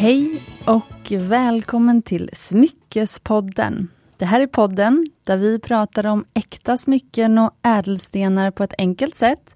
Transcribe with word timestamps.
Hej 0.00 0.42
och 0.64 1.12
välkommen 1.12 2.02
till 2.02 2.30
Smyckespodden. 2.32 3.88
Det 4.18 4.24
här 4.24 4.40
är 4.40 4.46
podden 4.46 5.06
där 5.24 5.36
vi 5.36 5.58
pratar 5.58 6.06
om 6.06 6.24
äkta 6.34 6.76
smycken 6.76 7.38
och 7.38 7.50
ädelstenar 7.62 8.50
på 8.50 8.64
ett 8.64 8.74
enkelt 8.78 9.16
sätt 9.16 9.54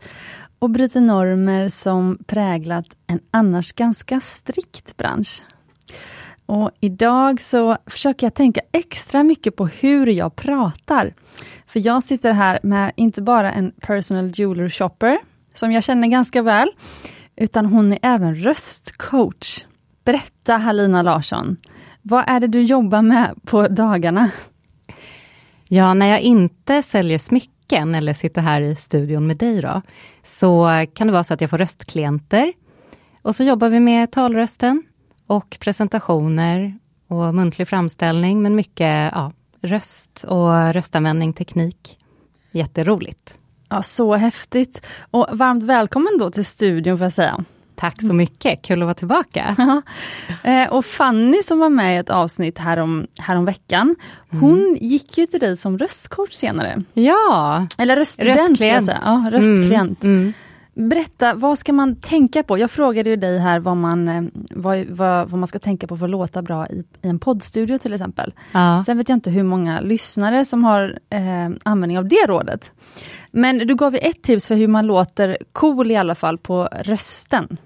och 0.59 0.71
bryter 0.71 1.01
normer 1.01 1.69
som 1.69 2.19
präglat 2.27 2.87
en 3.07 3.21
annars 3.31 3.73
ganska 3.73 4.21
strikt 4.21 4.97
bransch. 4.97 5.43
Och 6.47 6.71
idag 6.81 7.41
så 7.41 7.77
försöker 7.87 8.27
jag 8.27 8.35
tänka 8.35 8.61
extra 8.73 9.23
mycket 9.23 9.57
på 9.57 9.67
hur 9.67 10.07
jag 10.07 10.37
pratar. 10.37 11.15
För 11.67 11.87
jag 11.87 12.05
sitter 12.05 12.33
här 12.33 12.61
med 12.63 12.93
inte 12.97 13.23
bara 13.23 13.53
en 13.53 13.73
personal 13.81 14.33
jeweler 14.35 14.69
shopper, 14.69 15.19
som 15.55 15.73
jag 15.73 15.85
känner 15.85 16.09
ganska 16.09 16.43
väl, 16.43 16.69
utan 17.37 17.67
hon 17.67 17.93
är 17.93 17.99
även 18.03 18.35
röstcoach. 18.35 19.65
Berätta 20.05 20.57
Halina 20.57 21.03
Larsson, 21.03 21.57
vad 22.03 22.25
är 22.27 22.41
det 22.41 22.47
du 22.47 22.63
jobbar 22.63 23.03
med 23.03 23.35
på 23.45 23.69
dagarna? 23.69 24.31
Ja, 25.69 25.95
när 25.95 26.07
jag 26.07 26.21
inte 26.21 26.83
säljer 26.83 27.19
smycken 27.19 27.95
eller 27.95 28.15
sitter 28.15 28.41
här 28.41 28.61
i 28.61 28.77
studion 28.77 29.27
med 29.27 29.37
dig 29.37 29.63
då, 29.63 29.83
så 30.23 30.69
kan 30.95 31.07
det 31.07 31.13
vara 31.13 31.25
så 31.25 31.35
att 31.35 31.41
jag 31.41 31.51
får 31.51 31.59
röstklienter. 31.59 32.53
Och 33.23 33.37
så 33.37 33.45
jobbar 33.45 33.69
vi 33.69 33.81
med 33.81 34.13
talrösten 34.13 34.83
och 35.27 35.57
presentationer 35.61 36.79
och 37.09 37.35
muntlig 37.35 37.69
framställning, 37.69 38.43
men 38.43 38.55
mycket 38.55 39.13
ja, 39.13 39.33
röst 39.61 40.25
och 40.29 40.75
röstanvändning, 40.75 41.33
teknik. 41.33 41.99
Jätteroligt. 42.51 43.39
Ja, 43.69 43.83
så 43.83 44.15
häftigt. 44.15 44.87
Och 45.11 45.27
varmt 45.33 45.63
välkommen 45.63 46.19
då 46.19 46.31
till 46.31 46.45
studion 46.45 46.99
får 46.99 47.05
jag 47.05 47.13
säga. 47.13 47.45
Tack 47.77 48.03
så 48.03 48.13
mycket, 48.13 48.63
kul 48.63 48.83
att 48.83 48.87
vara 48.87 48.95
tillbaka. 48.95 49.57
Eh, 50.43 50.69
och 50.73 50.85
Fanny 50.85 51.43
som 51.43 51.59
var 51.59 51.69
med 51.69 51.97
i 51.97 51.99
ett 51.99 52.11
avsnitt 52.11 52.59
härom, 52.59 53.07
härom 53.19 53.45
veckan, 53.45 53.97
hon 54.31 54.59
mm. 54.59 54.77
gick 54.81 55.19
ju 55.19 55.27
till 55.27 55.41
dig 55.41 55.57
som 55.57 55.79
röstcoach 55.79 56.33
senare. 56.33 56.83
Ja, 56.95 57.67
Eller 57.79 57.97
röststudent. 57.97 58.51
Röstklient. 58.51 58.91
Ja, 59.05 59.27
röstklient. 59.31 60.05
Mm. 60.05 60.19
Mm. 60.19 60.33
Berätta, 60.75 61.35
vad 61.35 61.59
ska 61.59 61.73
man 61.73 61.97
tänka 61.97 62.43
på? 62.43 62.59
Jag 62.59 62.71
frågade 62.71 63.11
ju 63.11 63.17
dig 63.17 63.39
här 63.39 63.61
vad 63.61 63.77
man, 63.77 64.09
eh, 64.09 64.23
vad, 64.51 64.87
vad, 64.87 65.31
vad 65.31 65.39
man 65.41 65.47
ska 65.47 65.59
tänka 65.59 65.87
på 65.87 65.97
för 65.97 66.05
att 66.05 66.11
låta 66.11 66.43
bra 66.43 66.67
i, 66.67 66.85
i 67.03 67.09
en 67.09 67.19
poddstudio 67.19 67.79
till 67.79 67.95
exempel. 67.95 68.35
Ja. 68.53 68.83
Sen 68.87 68.99
vet 68.99 69.09
jag 69.09 69.17
inte 69.17 69.31
hur 69.31 69.43
många 69.43 69.81
lyssnare 69.81 70.45
som 70.45 70.65
har 70.65 70.99
eh, 71.11 71.51
användning 71.63 71.99
av 71.99 72.09
det 72.09 72.27
rådet. 72.27 72.73
Men 73.31 73.59
du 73.59 73.75
gav 73.75 73.93
ju 73.93 73.99
ett 73.99 74.23
tips 74.23 74.47
för 74.47 74.55
hur 74.55 74.69
man 74.69 74.87
låter 74.87 75.39
cool 75.53 75.91
i 75.91 75.97
alla 75.97 76.15
fall 76.15 76.39
på 76.39 76.69
rösten. 76.83 77.57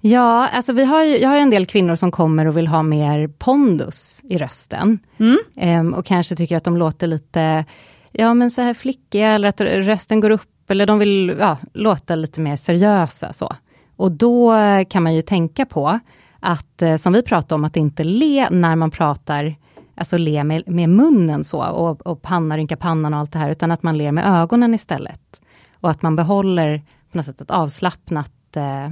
Ja, 0.00 0.48
alltså 0.48 0.72
vi 0.72 0.84
har 0.84 1.04
ju, 1.04 1.18
jag 1.18 1.28
har 1.28 1.36
en 1.36 1.50
del 1.50 1.66
kvinnor 1.66 1.96
som 1.96 2.10
kommer 2.10 2.46
och 2.46 2.56
vill 2.56 2.66
ha 2.66 2.82
mer 2.82 3.28
pondus 3.28 4.20
i 4.24 4.38
rösten. 4.38 4.98
Mm. 5.18 5.38
Ehm, 5.56 5.94
och 5.94 6.06
kanske 6.06 6.36
tycker 6.36 6.56
att 6.56 6.64
de 6.64 6.76
låter 6.76 7.06
lite, 7.06 7.64
ja 8.12 8.34
men 8.34 8.50
så 8.50 8.62
här 8.62 8.74
flickiga, 8.74 9.28
eller 9.28 9.48
att 9.48 9.60
rösten 9.60 10.20
går 10.20 10.30
upp 10.30 10.55
eller 10.70 10.86
de 10.86 10.98
vill 10.98 11.36
ja, 11.40 11.58
låta 11.72 12.14
lite 12.14 12.40
mer 12.40 12.56
seriösa. 12.56 13.32
så. 13.32 13.56
Och 13.96 14.12
då 14.12 14.54
eh, 14.54 14.84
kan 14.84 15.02
man 15.02 15.14
ju 15.14 15.22
tänka 15.22 15.66
på 15.66 16.00
att, 16.40 16.82
eh, 16.82 16.96
som 16.96 17.12
vi 17.12 17.22
pratade 17.22 17.54
om, 17.54 17.64
att 17.64 17.76
inte 17.76 18.04
le 18.04 18.50
när 18.50 18.76
man 18.76 18.90
pratar, 18.90 19.54
alltså 19.94 20.18
le 20.18 20.44
med, 20.44 20.62
med 20.68 20.88
munnen 20.88 21.44
så, 21.44 21.64
och, 21.64 22.06
och 22.06 22.22
panna, 22.22 22.56
rynka 22.56 22.76
pannan 22.76 23.14
och 23.14 23.20
allt 23.20 23.32
det 23.32 23.38
här, 23.38 23.50
utan 23.50 23.70
att 23.70 23.82
man 23.82 23.98
ler 23.98 24.12
med 24.12 24.26
ögonen 24.26 24.74
istället. 24.74 25.40
Och 25.80 25.90
att 25.90 26.02
man 26.02 26.16
behåller 26.16 26.82
på 27.10 27.18
något 27.18 27.26
sätt 27.26 27.40
ett 27.40 27.50
avslappnat 27.50 28.56
eh, 28.56 28.90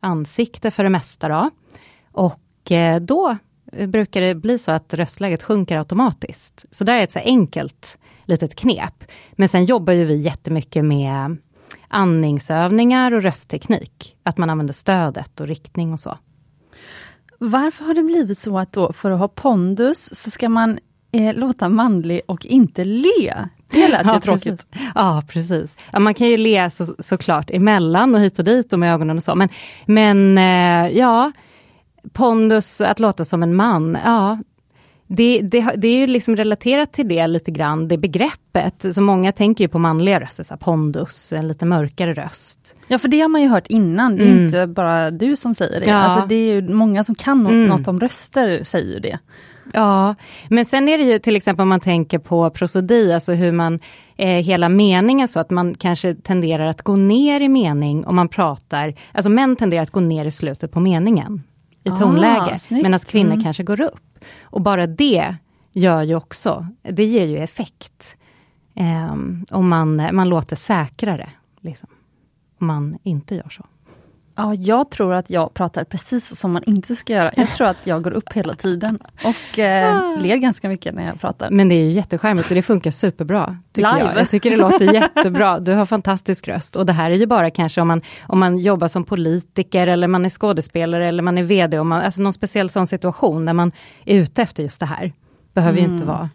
ansikte 0.00 0.70
för 0.70 0.84
det 0.84 0.90
mesta. 0.90 1.28
Då. 1.28 1.50
Och 2.12 2.72
eh, 2.72 3.00
då 3.00 3.36
brukar 3.86 4.20
det 4.20 4.34
bli 4.34 4.58
så 4.58 4.70
att 4.70 4.94
röstläget 4.94 5.42
sjunker 5.42 5.78
automatiskt. 5.78 6.64
Så 6.70 6.84
det 6.84 6.92
är 6.92 7.02
ett 7.02 7.12
så 7.12 7.18
enkelt 7.18 7.98
litet 8.24 8.54
knep. 8.54 9.04
Men 9.32 9.48
sen 9.48 9.64
jobbar 9.64 9.92
ju 9.92 10.04
vi 10.04 10.16
jättemycket 10.16 10.84
med 10.84 11.36
andningsövningar 11.88 13.12
och 13.12 13.22
röstteknik. 13.22 14.16
Att 14.22 14.38
man 14.38 14.50
använder 14.50 14.74
stödet 14.74 15.40
och 15.40 15.46
riktning 15.46 15.92
och 15.92 16.00
så. 16.00 16.18
Varför 17.38 17.84
har 17.84 17.94
det 17.94 18.02
blivit 18.02 18.38
så 18.38 18.58
att 18.58 18.72
då 18.72 18.92
för 18.92 19.10
att 19.10 19.18
ha 19.18 19.28
pondus 19.28 20.14
så 20.14 20.30
ska 20.30 20.48
man 20.48 20.78
eh, 21.12 21.34
låta 21.34 21.68
manlig 21.68 22.20
och 22.26 22.46
inte 22.46 22.84
le? 22.84 23.34
Det 23.70 23.88
lät 23.88 24.00
ja, 24.06 24.14
ju 24.14 24.20
tråkigt. 24.20 24.70
Precis. 24.70 24.90
Ja, 24.94 25.22
precis. 25.28 25.76
Ja, 25.92 25.98
man 25.98 26.14
kan 26.14 26.28
ju 26.28 26.36
le 26.36 26.70
så, 26.70 26.94
såklart 26.98 27.50
emellan 27.50 28.14
och 28.14 28.20
hit 28.20 28.38
och 28.38 28.44
dit 28.44 28.72
och 28.72 28.78
med 28.78 28.94
ögonen 28.94 29.16
och 29.16 29.22
så. 29.22 29.34
Men, 29.34 29.48
men 29.86 30.38
eh, 30.38 30.98
ja, 30.98 31.32
pondus, 32.12 32.80
att 32.80 33.00
låta 33.00 33.24
som 33.24 33.42
en 33.42 33.54
man, 33.56 33.98
ja, 34.04 34.38
det, 35.06 35.40
det, 35.42 35.74
det, 35.76 35.88
är 35.88 35.96
ju 35.98 36.06
liksom 36.06 36.36
relaterat 36.36 36.92
till 36.92 37.08
det 37.08 37.26
lite 37.26 37.50
grann, 37.50 37.88
det 37.88 37.98
begreppet. 37.98 38.84
Så 38.94 39.00
många 39.00 39.32
tänker 39.32 39.64
ju 39.64 39.68
på 39.68 39.78
manliga 39.78 40.20
röster, 40.20 40.44
så 40.44 40.56
pondus, 40.56 41.32
en 41.32 41.48
lite 41.48 41.66
mörkare 41.66 42.14
röst. 42.14 42.76
Ja, 42.88 42.98
för 42.98 43.08
det 43.08 43.20
har 43.20 43.28
man 43.28 43.42
ju 43.42 43.48
hört 43.48 43.66
innan, 43.66 44.16
det 44.16 44.24
är 44.24 44.28
mm. 44.28 44.44
inte 44.44 44.66
bara 44.66 45.10
du 45.10 45.36
som 45.36 45.54
säger 45.54 45.80
det. 45.80 45.90
Ja. 45.90 45.96
Alltså, 45.96 46.26
det 46.28 46.34
är 46.34 46.54
ju 46.54 46.68
många 46.68 47.04
som 47.04 47.14
kan 47.14 47.46
mm. 47.46 47.66
något 47.66 47.88
om 47.88 48.00
röster, 48.00 48.64
säger 48.64 49.00
det. 49.00 49.18
Ja, 49.72 50.14
men 50.48 50.64
sen 50.64 50.88
är 50.88 50.98
det 50.98 51.04
ju 51.04 51.18
till 51.18 51.36
exempel 51.36 51.62
om 51.62 51.68
man 51.68 51.80
tänker 51.80 52.18
på 52.18 52.50
prosodi, 52.50 53.12
alltså 53.12 53.32
hur 53.32 53.52
man, 53.52 53.80
eh, 54.16 54.28
hela 54.28 54.68
meningen 54.68 55.28
så 55.28 55.40
att 55.40 55.50
man 55.50 55.74
kanske 55.74 56.14
tenderar 56.14 56.66
att 56.66 56.82
gå 56.82 56.96
ner 56.96 57.40
i 57.40 57.48
mening 57.48 58.06
om 58.06 58.16
man 58.16 58.28
pratar, 58.28 58.94
alltså 59.12 59.30
män 59.30 59.56
tenderar 59.56 59.82
att 59.82 59.90
gå 59.90 60.00
ner 60.00 60.24
i 60.24 60.30
slutet 60.30 60.72
på 60.72 60.80
meningen 60.80 61.42
i 61.84 61.90
ah, 61.90 61.96
tonläge, 61.96 62.56
medan 62.70 63.00
kvinnor 63.00 63.32
mm. 63.32 63.44
kanske 63.44 63.62
går 63.62 63.80
upp. 63.80 64.00
Och 64.42 64.60
bara 64.60 64.86
det 64.86 65.36
gör 65.72 66.02
ju 66.02 66.14
också, 66.14 66.66
det 66.82 67.04
ger 67.04 67.26
ju 67.26 67.38
effekt. 67.38 68.16
Eh, 68.74 69.12
om 69.50 69.68
man, 69.68 69.96
man 70.16 70.28
låter 70.28 70.56
säkrare, 70.56 71.30
liksom. 71.60 71.88
Om 72.58 72.66
man 72.66 72.98
inte 73.02 73.34
gör 73.34 73.48
så. 73.48 73.66
Ja, 74.36 74.54
jag 74.54 74.90
tror 74.90 75.14
att 75.14 75.30
jag 75.30 75.54
pratar 75.54 75.84
precis 75.84 76.40
som 76.40 76.52
man 76.52 76.62
inte 76.64 76.96
ska 76.96 77.12
göra. 77.12 77.32
Jag 77.36 77.48
tror 77.48 77.66
att 77.66 77.76
jag 77.84 78.02
går 78.02 78.10
upp 78.10 78.32
hela 78.32 78.54
tiden 78.54 78.98
och 79.24 79.58
eh, 79.58 79.96
ah. 79.96 80.16
ler 80.16 80.36
ganska 80.36 80.68
mycket 80.68 80.94
när 80.94 81.06
jag 81.06 81.20
pratar. 81.20 81.50
Men 81.50 81.68
det 81.68 81.74
är 81.74 81.84
ju 81.84 81.90
jättecharmigt 81.90 82.48
och 82.48 82.54
det 82.54 82.62
funkar 82.62 82.90
superbra. 82.90 83.58
Tycker 83.72 83.94
Live. 83.94 84.06
Jag. 84.06 84.16
jag 84.16 84.30
tycker 84.30 84.50
det 84.50 84.56
låter 84.56 84.94
jättebra. 84.94 85.60
Du 85.60 85.72
har 85.72 85.86
fantastisk 85.86 86.48
röst 86.48 86.76
och 86.76 86.86
det 86.86 86.92
här 86.92 87.10
är 87.10 87.14
ju 87.14 87.26
bara 87.26 87.50
kanske 87.50 87.80
om 87.80 87.88
man, 87.88 88.02
om 88.22 88.38
man 88.38 88.58
jobbar 88.58 88.88
som 88.88 89.04
politiker 89.04 89.86
eller 89.86 90.08
man 90.08 90.24
är 90.24 90.30
skådespelare 90.30 91.08
eller 91.08 91.22
man 91.22 91.38
är 91.38 91.42
VD, 91.42 91.78
om 91.78 91.88
man, 91.88 92.02
alltså 92.02 92.22
någon 92.22 92.32
speciell 92.32 92.70
sån 92.70 92.86
situation 92.86 93.44
där 93.44 93.52
man 93.52 93.72
är 94.04 94.16
ute 94.16 94.42
efter 94.42 94.62
just 94.62 94.80
det 94.80 94.86
här. 94.86 95.12
Behöver 95.52 95.78
mm. 95.78 95.90
ju 95.90 95.92
inte 95.92 96.04
mm. 96.04 96.16
vara 96.16 96.30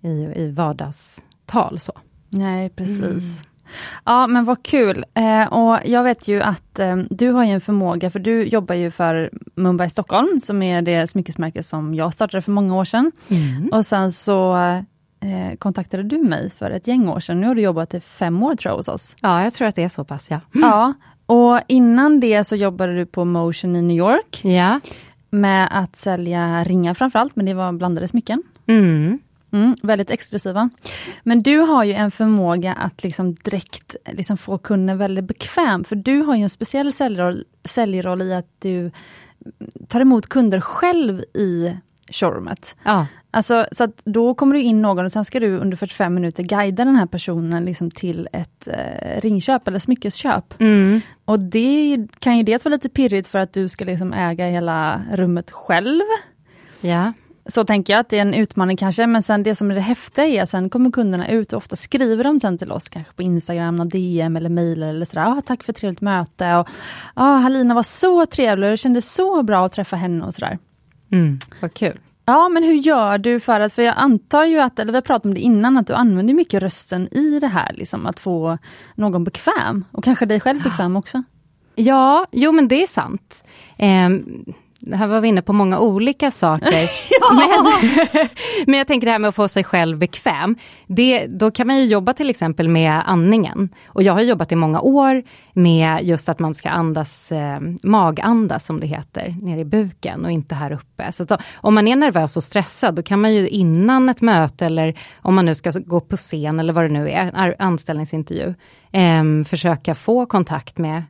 i, 0.00 0.42
i 0.42 0.50
vardagstal 0.50 1.80
så. 1.80 1.92
Nej, 2.28 2.70
precis. 2.70 3.00
Mm. 3.02 3.53
Ja 4.04 4.26
men 4.26 4.44
vad 4.44 4.62
kul. 4.62 5.04
Eh, 5.14 5.52
och 5.52 5.78
jag 5.84 6.02
vet 6.02 6.28
ju 6.28 6.42
att 6.42 6.78
eh, 6.78 6.96
du 6.96 7.30
har 7.30 7.44
en 7.44 7.60
förmåga, 7.60 8.10
för 8.10 8.18
du 8.18 8.44
jobbar 8.44 8.74
ju 8.74 8.90
för 8.90 9.30
Mumbai 9.54 9.90
Stockholm, 9.90 10.40
som 10.40 10.62
är 10.62 10.82
det 10.82 11.06
smyckesmärke 11.06 11.62
som 11.62 11.94
jag 11.94 12.14
startade 12.14 12.42
för 12.42 12.52
många 12.52 12.76
år 12.76 12.84
sedan. 12.84 13.12
Mm. 13.30 13.68
Och 13.72 13.86
sen 13.86 14.12
så 14.12 14.56
eh, 15.24 15.56
kontaktade 15.58 16.02
du 16.02 16.18
mig 16.18 16.50
för 16.50 16.70
ett 16.70 16.86
gäng 16.86 17.08
år 17.08 17.20
sedan. 17.20 17.40
Nu 17.40 17.46
har 17.46 17.54
du 17.54 17.62
jobbat 17.62 17.94
i 17.94 18.00
fem 18.00 18.42
år 18.42 18.54
tror 18.54 18.70
jag 18.70 18.76
hos 18.76 18.88
oss. 18.88 19.16
Ja, 19.20 19.42
jag 19.42 19.54
tror 19.54 19.68
att 19.68 19.76
det 19.76 19.82
är 19.82 19.88
så 19.88 20.04
pass 20.04 20.30
ja. 20.30 20.40
Mm. 20.54 20.68
Ja, 20.68 20.94
och 21.26 21.60
innan 21.68 22.20
det 22.20 22.44
så 22.44 22.56
jobbade 22.56 22.96
du 22.96 23.06
på 23.06 23.24
Motion 23.24 23.76
i 23.76 23.82
New 23.82 23.96
York. 23.96 24.40
Ja. 24.44 24.80
Med 25.30 25.68
att 25.70 25.96
sälja 25.96 26.64
ringar 26.64 26.94
framförallt, 26.94 27.36
men 27.36 27.46
det 27.46 27.54
var 27.54 27.72
blandade 27.72 28.08
smycken. 28.08 28.42
Mm. 28.66 29.18
Mm, 29.54 29.76
väldigt 29.82 30.10
exklusiva. 30.10 30.70
Men 31.22 31.42
du 31.42 31.58
har 31.58 31.84
ju 31.84 31.92
en 31.92 32.10
förmåga 32.10 32.72
att 32.72 33.04
liksom 33.04 33.34
direkt 33.34 33.96
liksom 34.06 34.36
få 34.36 34.58
kunden 34.58 34.98
väldigt 34.98 35.24
bekväm, 35.24 35.84
för 35.84 35.96
du 35.96 36.22
har 36.22 36.36
ju 36.36 36.42
en 36.42 36.50
speciell 36.50 36.92
säljroll, 36.92 37.44
säljroll 37.64 38.22
i 38.22 38.34
att 38.34 38.48
du 38.58 38.90
tar 39.88 40.00
emot 40.00 40.26
kunder 40.26 40.60
själv 40.60 41.20
i 41.20 41.76
showroomet. 42.10 42.76
Ja. 42.84 43.06
Alltså, 43.30 43.66
så 43.72 43.84
att 43.84 44.00
då 44.04 44.34
kommer 44.34 44.54
du 44.54 44.62
in 44.62 44.82
någon 44.82 45.04
och 45.04 45.12
sen 45.12 45.24
ska 45.24 45.40
du 45.40 45.58
under 45.58 45.76
45 45.76 46.14
minuter 46.14 46.42
guida 46.42 46.84
den 46.84 46.96
här 46.96 47.06
personen 47.06 47.64
liksom 47.64 47.90
till 47.90 48.28
ett 48.32 48.68
eh, 48.68 49.20
ringköp 49.20 49.68
eller 49.68 49.78
smyckesköp. 49.78 50.60
Mm. 50.60 51.00
Och 51.24 51.40
det 51.40 52.06
kan 52.18 52.36
ju 52.36 52.42
dels 52.42 52.64
vara 52.64 52.74
lite 52.74 52.88
pirrigt 52.88 53.28
för 53.28 53.38
att 53.38 53.52
du 53.52 53.68
ska 53.68 53.84
liksom 53.84 54.12
äga 54.12 54.46
hela 54.46 55.02
rummet 55.12 55.50
själv. 55.50 56.02
Ja. 56.80 57.12
Så 57.46 57.64
tänker 57.64 57.92
jag 57.92 58.00
att 58.00 58.08
det 58.08 58.16
är 58.16 58.22
en 58.22 58.34
utmaning 58.34 58.76
kanske, 58.76 59.06
men 59.06 59.22
sen 59.22 59.42
det 59.42 59.54
som 59.54 59.70
är 59.70 59.74
det 59.74 59.80
häftiga 59.80 60.26
är, 60.26 60.46
sen 60.46 60.70
kommer 60.70 60.90
kunderna 60.90 61.28
ut 61.28 61.52
och 61.52 61.56
ofta 61.56 61.76
skriver 61.76 62.24
de 62.24 62.40
sen 62.40 62.58
till 62.58 62.72
oss, 62.72 62.88
kanske 62.88 63.12
på 63.12 63.22
Instagram, 63.22 63.88
DM 63.88 64.36
eller 64.36 64.50
mejl 64.50 64.82
eller 64.82 65.06
sådär, 65.06 65.26
ah, 65.26 65.40
tack 65.46 65.62
för 65.62 65.72
ett 65.72 65.76
trevligt 65.76 66.00
möte, 66.00 66.56
och 66.56 66.68
ah, 67.14 67.36
Halina 67.36 67.74
var 67.74 67.82
så 67.82 68.26
trevlig, 68.26 68.70
det 68.70 68.76
kändes 68.76 69.14
så 69.14 69.42
bra 69.42 69.66
att 69.66 69.72
träffa 69.72 69.96
henne 69.96 70.24
och 70.24 70.34
sådär. 70.34 70.58
Mm, 71.12 71.38
vad 71.60 71.74
kul. 71.74 71.98
Ja, 72.26 72.48
men 72.48 72.62
hur 72.62 72.74
gör 72.74 73.18
du 73.18 73.40
för 73.40 73.60
att, 73.60 73.72
för 73.72 73.82
jag 73.82 73.94
antar 73.96 74.44
ju 74.44 74.60
att, 74.60 74.78
eller 74.78 74.92
vi 74.92 74.96
har 74.96 75.02
pratat 75.02 75.26
om 75.26 75.34
det 75.34 75.40
innan, 75.40 75.78
att 75.78 75.86
du 75.86 75.94
använder 75.94 76.34
mycket 76.34 76.62
rösten 76.62 77.08
i 77.14 77.40
det 77.40 77.48
här, 77.48 77.72
liksom 77.72 78.06
att 78.06 78.20
få 78.20 78.58
någon 78.94 79.24
bekväm, 79.24 79.84
och 79.90 80.04
kanske 80.04 80.26
dig 80.26 80.40
själv 80.40 80.62
bekväm 80.62 80.96
också? 80.96 81.22
Ja, 81.74 82.26
jo 82.32 82.52
men 82.52 82.68
det 82.68 82.82
är 82.82 82.86
sant. 82.86 83.44
Um, 83.78 84.54
här 84.92 85.06
var 85.06 85.20
vi 85.20 85.28
inne 85.28 85.42
på 85.42 85.52
många 85.52 85.78
olika 85.78 86.30
saker. 86.30 86.88
men, 87.34 87.88
men 88.66 88.78
jag 88.78 88.86
tänker 88.86 89.06
det 89.06 89.12
här 89.12 89.18
med 89.18 89.28
att 89.28 89.34
få 89.34 89.48
sig 89.48 89.64
själv 89.64 89.98
bekväm. 89.98 90.56
Det, 90.86 91.26
då 91.26 91.50
kan 91.50 91.66
man 91.66 91.78
ju 91.78 91.84
jobba 91.84 92.12
till 92.12 92.30
exempel 92.30 92.68
med 92.68 93.02
andningen. 93.06 93.68
Och 93.88 94.02
jag 94.02 94.12
har 94.12 94.20
jobbat 94.20 94.52
i 94.52 94.56
många 94.56 94.80
år 94.80 95.22
med 95.52 96.04
just 96.04 96.28
att 96.28 96.38
man 96.38 96.54
ska 96.54 96.68
andas, 96.68 97.32
eh, 97.32 97.60
magandas 97.82 98.66
som 98.66 98.80
det 98.80 98.86
heter, 98.86 99.36
ner 99.40 99.58
i 99.58 99.64
buken 99.64 100.24
och 100.24 100.30
inte 100.30 100.54
här 100.54 100.72
uppe. 100.72 101.12
Så 101.12 101.24
då, 101.24 101.36
om 101.56 101.74
man 101.74 101.88
är 101.88 101.96
nervös 101.96 102.36
och 102.36 102.44
stressad, 102.44 102.94
då 102.94 103.02
kan 103.02 103.20
man 103.20 103.34
ju 103.34 103.48
innan 103.48 104.08
ett 104.08 104.20
möte 104.20 104.66
eller 104.66 104.94
om 105.22 105.34
man 105.34 105.44
nu 105.44 105.54
ska 105.54 105.70
gå 105.70 106.00
på 106.00 106.16
scen 106.16 106.60
eller 106.60 106.72
vad 106.72 106.84
det 106.84 106.92
nu 106.92 107.10
är, 107.10 107.56
anställningsintervju, 107.58 108.54
eh, 108.92 109.44
försöka 109.44 109.94
få 109.94 110.26
kontakt 110.26 110.78
med 110.78 111.02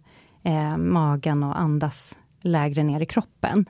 eh, 0.44 0.76
magen 0.76 1.42
och 1.42 1.60
andas 1.60 2.14
lägre 2.44 2.82
ner 2.82 3.00
i 3.00 3.06
kroppen. 3.06 3.66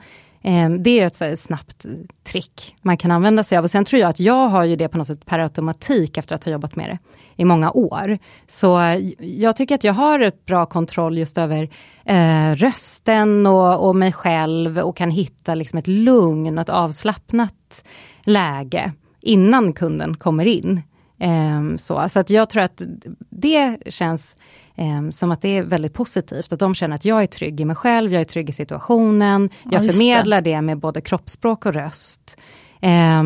Ehm, 0.47 0.83
det 0.83 0.99
är 0.99 1.31
ett 1.31 1.39
snabbt 1.39 1.85
eh, 1.85 1.91
trick 2.23 2.75
man 2.81 2.97
kan 2.97 3.11
använda 3.11 3.43
sig 3.43 3.57
av. 3.57 3.63
Och 3.63 3.71
sen 3.71 3.85
tror 3.85 3.99
jag 3.99 4.09
att 4.09 4.19
jag 4.19 4.47
har 4.47 4.63
ju 4.63 4.75
det 4.75 4.87
på 4.87 4.97
något 4.97 5.07
sätt 5.07 5.25
per 5.25 5.39
automatik 5.39 6.17
efter 6.17 6.35
att 6.35 6.43
ha 6.43 6.51
jobbat 6.51 6.75
med 6.75 6.89
det 6.89 6.97
i 7.35 7.45
många 7.45 7.71
år. 7.71 8.17
Så 8.47 8.81
eh, 8.81 9.11
jag 9.19 9.55
tycker 9.55 9.75
att 9.75 9.83
jag 9.83 9.93
har 9.93 10.19
ett 10.19 10.45
bra 10.45 10.65
kontroll 10.65 11.17
just 11.17 11.37
över 11.37 11.69
eh, 12.05 12.55
rösten 12.55 13.47
och, 13.47 13.87
och 13.87 13.95
mig 13.95 14.13
själv 14.13 14.79
och 14.79 14.97
kan 14.97 15.11
hitta 15.11 15.55
liksom 15.55 15.79
ett 15.79 15.87
lugn 15.87 16.57
och 16.57 16.61
ett 16.61 16.69
avslappnat 16.69 17.83
läge 18.23 18.91
innan 19.21 19.73
kunden 19.73 20.17
kommer 20.17 20.45
in. 20.45 20.81
Eh, 21.19 21.75
så, 21.77 22.09
så 22.09 22.19
att 22.19 22.29
jag 22.29 22.49
tror 22.49 22.63
att 22.63 22.81
det 23.29 23.77
känns 23.85 24.35
eh, 24.75 25.09
som 25.09 25.31
att 25.31 25.41
det 25.41 25.57
är 25.57 25.63
väldigt 25.63 25.93
positivt, 25.93 26.53
att 26.53 26.59
de 26.59 26.75
känner 26.75 26.95
att 26.95 27.05
jag 27.05 27.23
är 27.23 27.27
trygg 27.27 27.61
i 27.61 27.65
mig 27.65 27.75
själv, 27.75 28.13
jag 28.13 28.21
är 28.21 28.25
trygg 28.25 28.49
i 28.49 28.53
situationen, 28.53 29.49
jag 29.71 29.85
förmedlar 29.85 30.41
det. 30.41 30.51
det. 30.51 30.61
med 30.61 30.77
både 30.77 31.01
kroppsspråk 31.01 31.65
och 31.65 31.73
röst. 31.73 32.37
Eh, 32.81 33.23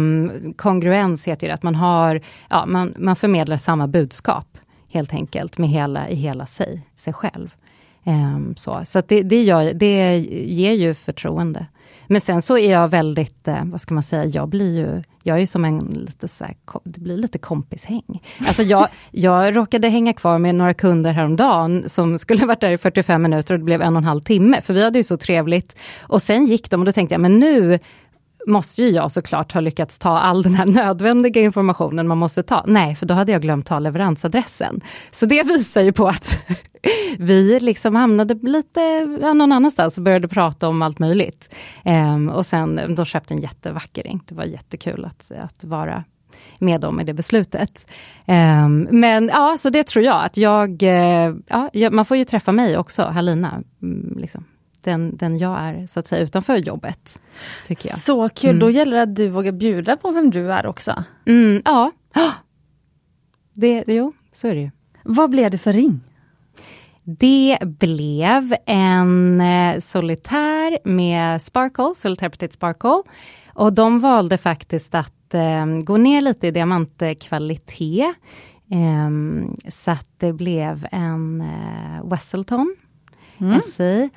kongruens 0.56 1.28
heter 1.28 1.48
det, 1.48 1.54
att 1.54 1.64
man 1.64 1.76
har, 1.76 2.22
ja, 2.50 2.66
man, 2.66 2.94
man 2.98 3.16
förmedlar 3.16 3.58
samma 3.58 3.88
budskap 3.88 4.58
helt 4.90 5.14
enkelt 5.14 5.58
med 5.58 5.70
hela, 5.70 6.10
i 6.10 6.16
hela 6.16 6.46
sig, 6.46 6.82
sig 6.96 7.14
själv. 7.14 7.56
Um, 8.04 8.56
så 8.56 8.82
så 8.86 9.02
det, 9.08 9.24
det, 9.24 9.44
gör, 9.44 9.74
det 9.74 10.18
ger 10.46 10.74
ju 10.74 10.94
förtroende. 10.94 11.66
Men 12.12 12.22
sen 12.22 12.42
så 12.42 12.58
är 12.58 12.72
jag 12.72 12.88
väldigt, 12.88 13.48
eh, 13.48 13.64
vad 13.66 13.82
ska 13.82 13.94
man 13.94 14.04
säga, 14.04 14.26
jag 14.26 14.48
blir 14.48 14.78
ju, 14.78 15.04
jag 15.24 15.42
är 15.42 15.46
som 15.46 15.66
en 15.66 15.80
lite 15.80 16.28
så 16.28 16.44
här, 16.44 16.56
det 16.84 17.00
blir 17.00 17.18
lite 17.18 17.38
kompishäng. 17.38 18.22
Alltså 18.40 18.64
jag, 18.64 18.88
jag 19.12 19.56
råkade 19.56 19.90
hänga 19.90 20.14
kvar 20.14 20.40
med 20.40 20.56
några 20.56 20.74
kunder 20.74 21.12
häromdagen 21.12 21.90
som 21.90 22.18
skulle 22.18 22.46
varit 22.46 22.62
där 22.62 22.72
i 22.72 22.78
45 22.78 23.22
minuter 23.22 23.54
och 23.54 23.60
det 23.60 23.66
blev 23.66 23.82
en 23.82 23.96
och 23.96 24.02
en 24.02 24.08
halv 24.08 24.22
timme, 24.22 24.62
för 24.62 24.74
vi 24.74 24.84
hade 24.84 25.00
ju 25.00 25.04
så 25.04 25.18
trevligt. 25.18 25.76
Och 26.02 26.22
sen 26.22 26.46
gick 26.46 26.70
de 26.70 26.80
och 26.80 26.86
då 26.86 26.92
tänkte 26.92 27.14
jag, 27.14 27.22
men 27.22 27.40
nu 27.40 27.80
måste 28.50 28.84
ju 28.84 28.90
jag 28.90 29.12
såklart 29.12 29.52
ha 29.52 29.62
lyckats 29.62 30.00
ta 30.00 30.20
all 30.20 30.44
den 30.44 30.56
här 30.56 30.66
nödvändiga 30.84 31.42
informationen 31.42 32.08
man 32.08 32.18
måste 32.18 32.44
ta. 32.44 32.64
Nej, 32.68 32.96
för 32.96 33.06
då 33.06 33.14
hade 33.14 33.32
jag 33.32 33.42
glömt 33.42 33.66
ta 33.66 33.80
leveransadressen. 33.80 34.82
Så 35.12 35.26
det 35.26 35.44
visar 35.44 35.82
ju 35.82 35.92
på 35.92 36.08
att 36.08 36.44
vi 37.18 37.60
liksom 37.60 37.96
hamnade 37.96 38.34
lite 38.34 38.82
ja, 39.22 39.34
någon 39.34 39.52
annanstans 39.52 39.98
och 39.98 40.04
började 40.04 40.28
prata 40.28 40.68
om 40.68 40.82
allt 40.82 41.00
möjligt. 41.00 41.56
Um, 41.86 42.30
och 42.30 42.46
sen, 42.46 42.96
de 42.96 43.06
köpte 43.06 43.34
en 43.34 43.42
jättevacker 43.42 44.04
ring. 44.04 44.22
Det 44.26 44.36
var 44.36 44.44
jättekul 44.44 45.06
att, 45.06 45.32
att 45.32 45.64
vara 45.64 46.04
med 46.60 46.82
dem 46.82 47.00
i 47.00 47.04
det 47.04 47.14
beslutet. 47.14 47.88
Um, 48.28 48.88
men 48.92 49.28
ja, 49.28 49.58
så 49.62 49.70
det 49.70 49.84
tror 49.84 50.06
jag 50.06 50.26
att 50.26 50.38
jag, 50.38 50.84
eh, 50.84 51.36
ja, 51.74 51.90
man 51.92 52.06
får 52.06 52.18
ju 52.18 52.26
träffa 52.26 52.52
mig 52.52 52.78
också, 52.78 53.04
Halina. 53.04 53.64
Mm, 53.82 54.18
liksom 54.18 54.46
den, 54.84 55.18
den 55.18 55.38
jag 55.38 55.60
är, 55.60 55.88
så 55.88 56.00
att 56.00 56.08
säga, 56.08 56.24
utanför 56.24 56.58
jobbet. 56.58 57.20
Tycker 57.68 57.90
jag. 57.90 57.98
Så 57.98 58.30
kul, 58.30 58.50
mm. 58.50 58.60
då 58.60 58.70
gäller 58.70 58.98
det 58.98 59.04
att 59.04 59.16
du 59.16 59.28
vågar 59.28 59.52
bjuda 59.52 59.98
på 59.98 60.12
vem 60.12 60.32
du 60.32 60.54
är 60.54 60.66
också. 60.66 61.04
Mm, 61.26 61.62
ja, 61.66 61.92
det, 63.54 63.84
jo, 63.88 64.14
så 64.34 64.48
är 64.48 64.56
det 64.56 64.62
ju. 64.62 64.72
Vad 65.04 65.30
blev 65.30 65.52
det 65.52 65.58
för 65.58 65.74
ring? 65.74 66.02
Det 67.04 67.58
blev 67.62 68.56
en 68.66 69.42
eh, 69.42 69.80
solitär 69.80 70.88
med 70.88 71.42
sparkle, 71.42 71.94
solitär 71.96 72.30
petit 72.30 72.54
sparkle. 72.54 73.04
Och 73.54 73.74
de 73.74 74.00
valde 74.00 74.38
faktiskt 74.38 74.96
att 74.96 75.34
eh, 75.34 75.66
gå 75.66 75.98
ner 75.98 76.22
lite 76.22 76.48
i 76.48 76.52
diamantkvalitet. 76.52 78.16
Eh, 78.72 79.10
så 79.70 79.92
att 79.92 80.08
det 80.18 80.34
blev 80.34 80.88
en 80.92 81.42
eh, 81.42 82.10
Wesselton 82.10 82.76
mm. 83.40 83.62
SI. 83.62 84.10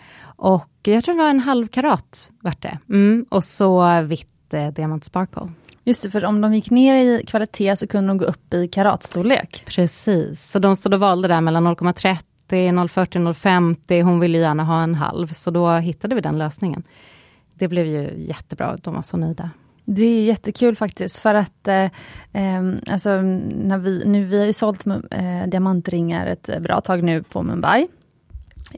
Och 0.42 0.70
jag 0.82 1.04
tror 1.04 1.14
det 1.14 1.22
var 1.22 1.30
en 1.30 1.40
halv 1.40 1.66
karat 1.66 2.32
vart 2.40 2.62
det. 2.62 2.78
Mm. 2.88 3.26
Och 3.30 3.44
så 3.44 4.02
vitt 4.02 4.54
eh, 4.54 4.68
Diamant 4.68 5.04
Sparkle. 5.04 5.52
Just 5.84 6.02
det, 6.02 6.10
för 6.10 6.24
om 6.24 6.40
de 6.40 6.54
gick 6.54 6.70
ner 6.70 6.94
i 6.94 7.24
kvalitet 7.26 7.76
så 7.76 7.86
kunde 7.86 8.08
de 8.08 8.18
gå 8.18 8.24
upp 8.24 8.54
i 8.54 8.68
karatstorlek. 8.68 9.64
Precis, 9.66 10.50
så 10.50 10.58
de 10.58 10.76
stod 10.76 10.94
och 10.94 11.00
valde 11.00 11.28
där 11.28 11.40
mellan 11.40 11.66
0,30, 11.66 12.18
0,40, 12.48 13.32
0,50. 13.34 14.02
Hon 14.02 14.20
ville 14.20 14.38
gärna 14.38 14.64
ha 14.64 14.82
en 14.82 14.94
halv, 14.94 15.26
så 15.26 15.50
då 15.50 15.76
hittade 15.76 16.14
vi 16.14 16.20
den 16.20 16.38
lösningen. 16.38 16.82
Det 17.54 17.68
blev 17.68 17.86
ju 17.86 18.14
jättebra, 18.16 18.76
de 18.82 18.94
var 18.94 19.02
så 19.02 19.16
nöjda. 19.16 19.50
Det 19.84 20.04
är 20.04 20.24
jättekul 20.24 20.76
faktiskt 20.76 21.18
för 21.18 21.34
att 21.34 21.68
eh, 21.68 21.90
ehm, 22.32 22.78
alltså, 22.90 23.22
när 23.22 23.78
vi, 23.78 24.04
nu, 24.04 24.24
vi 24.24 24.38
har 24.38 24.46
ju 24.46 24.52
sålt 24.52 24.86
eh, 24.86 25.46
diamantringar 25.46 26.26
ett 26.26 26.62
bra 26.62 26.80
tag 26.80 27.02
nu 27.02 27.22
på 27.22 27.42
Mumbai 27.42 27.88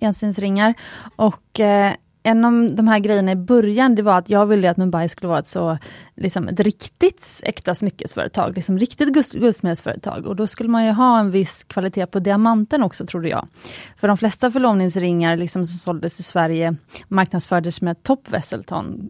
enstensringar. 0.01 0.75
Och 1.17 1.61
eh, 1.61 1.95
en 2.27 2.45
av 2.45 2.75
de 2.75 2.89
här 2.89 2.99
grejerna 2.99 3.33
i 3.33 3.37
början, 3.37 3.95
det 3.95 4.03
var 4.03 4.19
att 4.19 4.31
jag 4.31 4.47
ville 4.47 4.71
att 4.71 4.77
Mumbai 4.77 5.09
skulle 5.09 5.29
vara 5.29 5.39
ett 5.39 5.49
så, 5.49 5.79
liksom 6.15 6.49
ett 6.49 6.61
riktigt 6.61 7.41
äkta 7.43 7.75
smyckesföretag, 7.75 8.57
liksom 8.57 8.79
riktigt 8.79 9.33
guldsmedsföretag. 9.33 10.27
Och 10.27 10.37
då 10.37 10.47
skulle 10.47 10.69
man 10.69 10.85
ju 10.85 10.93
ha 10.93 11.21
en 11.21 11.31
viss 11.31 11.65
kvalitet 11.65 12.07
på 12.07 12.19
diamanten 12.19 12.83
också, 12.83 13.07
trodde 13.07 13.29
jag. 13.29 13.49
För 13.97 14.09
de 14.09 14.17
flesta 14.17 14.51
förlovningsringar 14.51 15.37
liksom 15.37 15.67
som 15.67 15.79
såldes 15.79 16.21
i 16.21 16.23
Sverige 16.23 16.77
marknadsfördes 17.09 17.81
med 17.81 18.03
Top 18.03 18.29
Wesselton, 18.29 19.09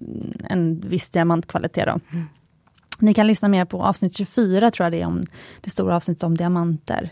en 0.48 0.80
viss 0.80 1.10
diamantkvalitet. 1.10 1.86
Då. 1.86 2.00
Mm. 2.12 2.26
Ni 2.98 3.14
kan 3.14 3.26
lyssna 3.26 3.48
mer 3.48 3.64
på 3.64 3.82
avsnitt 3.82 4.16
24, 4.16 4.70
tror 4.70 4.84
jag 4.84 4.92
det 4.92 5.00
är, 5.00 5.06
om 5.06 5.24
det 5.60 5.70
stora 5.70 5.96
avsnittet 5.96 6.24
om 6.24 6.36
diamanter 6.36 7.10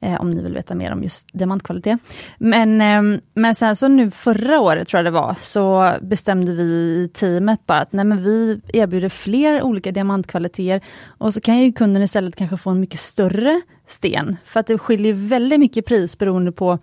eh, 0.00 0.20
om 0.20 0.30
ni 0.30 0.42
vill 0.42 0.54
veta 0.54 0.74
mer 0.74 0.92
om 0.92 1.02
just 1.02 1.28
diamantkvalitet. 1.32 1.98
Men, 2.38 2.80
eh, 2.80 3.20
men 3.34 3.54
sen 3.54 3.76
så 3.76 3.88
nu 3.88 4.10
förra 4.10 4.60
året, 4.60 4.88
tror 4.88 4.98
jag 4.98 5.04
det 5.04 5.20
var, 5.20 5.36
så 5.40 5.94
bestämde 6.02 6.52
vi 6.52 6.62
i 6.62 7.10
teamet 7.14 7.66
bara 7.66 7.80
att 7.80 7.92
nej, 7.92 8.04
men 8.04 8.24
vi 8.24 8.60
erbjuder 8.72 9.08
fler 9.08 9.62
olika 9.62 9.92
diamantkvaliteter 9.92 10.80
och 11.06 11.34
så 11.34 11.40
kan 11.40 11.58
ju 11.58 11.72
kunden 11.72 12.02
istället 12.02 12.36
kanske 12.36 12.56
få 12.56 12.70
en 12.70 12.80
mycket 12.80 13.00
större 13.00 13.60
sten, 13.88 14.36
för 14.44 14.60
att 14.60 14.66
det 14.66 14.78
skiljer 14.78 15.12
väldigt 15.12 15.60
mycket 15.60 15.86
pris 15.86 16.18
beroende 16.18 16.52
på 16.52 16.78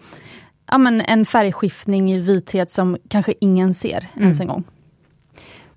ja, 0.72 0.78
men 0.78 1.02
en 1.02 1.26
färgskiftning 1.26 2.12
i 2.12 2.20
vithet 2.20 2.72
som 2.72 2.98
kanske 3.10 3.34
ingen 3.40 3.74
ser 3.74 4.08
mm. 4.14 4.24
ens 4.24 4.40
en 4.40 4.48
gång. 4.48 4.64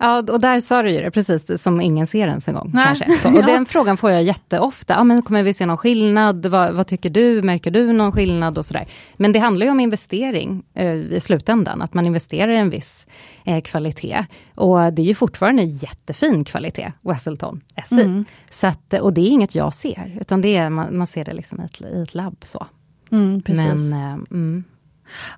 Ja, 0.01 0.19
och 0.19 0.41
där 0.41 0.61
sa 0.61 0.83
du 0.83 0.91
ju 0.91 1.01
det, 1.01 1.11
precis 1.11 1.63
som 1.63 1.81
ingen 1.81 2.07
ser 2.07 2.29
ens 2.29 2.49
en 2.49 2.55
gång. 2.55 2.73
Kanske. 2.73 3.13
Så, 3.13 3.29
och 3.29 3.47
den 3.47 3.67
frågan 3.67 3.97
får 3.97 4.11
jag 4.11 4.23
jätteofta. 4.23 4.95
Ja, 4.95 5.05
men 5.05 5.23
kommer 5.23 5.43
vi 5.43 5.55
se 5.55 5.67
någon 5.67 5.79
skillnad? 5.79 6.47
Vad, 6.47 6.75
vad 6.75 6.87
tycker 6.87 7.11
du? 7.11 7.43
Märker 7.43 7.71
du 7.71 7.93
någon 7.93 8.13
skillnad? 8.13 8.59
och 8.59 8.67
sådär. 8.67 8.89
Men 9.17 9.33
det 9.33 9.39
handlar 9.39 9.67
ju 9.67 9.73
om 9.73 9.81
investering 9.81 10.63
eh, 10.75 10.95
i 10.95 11.21
slutändan, 11.21 11.83
att 11.83 11.95
man 11.95 12.07
investerar 12.07 12.49
i 12.49 12.57
en 12.57 12.71
viss 12.71 13.07
eh, 13.45 13.61
kvalitet. 13.61 14.27
Och 14.55 14.93
det 14.93 15.03
är 15.03 15.07
ju 15.07 15.15
fortfarande 15.15 15.63
jättefin 15.63 16.45
kvalitet, 16.45 16.93
Wesselton 17.01 17.61
SI. 17.89 18.03
Mm. 18.03 18.25
Så 18.51 18.67
att, 18.67 18.95
och 18.95 19.13
det 19.13 19.21
är 19.21 19.29
inget 19.29 19.55
jag 19.55 19.75
ser, 19.75 20.19
utan 20.21 20.41
det 20.41 20.57
är, 20.57 20.71
man, 20.71 20.99
man 20.99 21.07
ser 21.07 21.25
det 21.25 21.33
liksom 21.33 21.61
i 21.61 21.65
ett, 21.65 21.81
i 21.81 22.03
ett 22.03 22.15
labb. 22.15 22.37
Så. 22.45 22.67
Mm, 23.13 23.43
Men, 23.47 23.93
eh, 23.93 24.13
mm. 24.31 24.65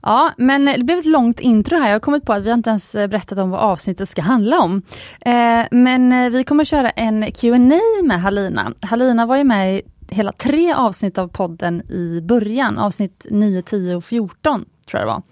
Ja, 0.02 0.32
men 0.36 0.64
det 0.64 0.84
blev 0.84 0.98
ett 0.98 1.06
långt 1.06 1.40
intro 1.40 1.78
här. 1.78 1.86
Jag 1.86 1.94
har 1.94 2.00
kommit 2.00 2.24
på 2.24 2.32
att 2.32 2.42
vi 2.42 2.52
inte 2.52 2.70
ens 2.70 2.94
eh, 2.94 3.06
berättat 3.06 3.38
om 3.38 3.50
vad 3.50 3.60
avsnittet 3.60 4.08
ska 4.08 4.22
handla 4.22 4.60
om. 4.60 4.82
Eh, 5.20 5.64
men 5.70 6.12
eh, 6.12 6.30
vi 6.30 6.44
kommer 6.44 6.64
köra 6.64 6.90
en 6.90 7.32
Q&A 7.32 7.80
med 8.04 8.20
Halina. 8.20 8.72
Halina 8.80 9.26
var 9.26 9.36
ju 9.36 9.44
med 9.44 9.76
i 9.76 9.82
hela 10.10 10.32
tre 10.32 10.72
avsnitt 10.72 11.18
av 11.18 11.28
podden 11.28 11.82
i 11.90 12.20
början, 12.20 12.78
avsnitt 12.78 13.26
9, 13.30 13.62
10 13.62 13.96
och 13.96 14.04
14 14.04 14.64
tror 14.90 15.00
jag 15.00 15.08
det 15.08 15.12
var. 15.12 15.22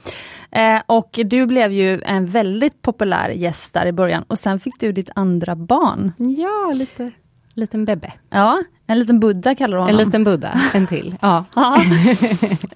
Eh, 0.77 0.83
och 0.87 1.19
du 1.25 1.47
blev 1.47 1.73
ju 1.73 2.03
en 2.03 2.27
väldigt 2.27 2.83
populär 2.83 3.29
gäst 3.31 3.75
där 3.75 3.87
i 3.87 3.93
början 3.93 4.23
och 4.23 4.39
sen 4.39 4.61
fick 4.61 4.81
du 4.81 4.93
ditt 4.93 5.11
andra 5.15 5.57
barn. 5.57 6.13
Ja, 6.19 6.73
lite 6.75 7.13
liten 7.55 7.85
bebbe. 7.85 8.13
Ja, 8.31 8.63
en 8.91 8.99
liten 8.99 9.21
Buddha 9.21 9.55
kallar 9.55 9.77
du 9.77 9.83
honom. 9.83 9.99
En 9.99 10.05
liten 10.07 10.25
Buddha, 10.25 10.61
en 10.75 10.87
till. 10.87 11.17
Ja. 11.21 11.45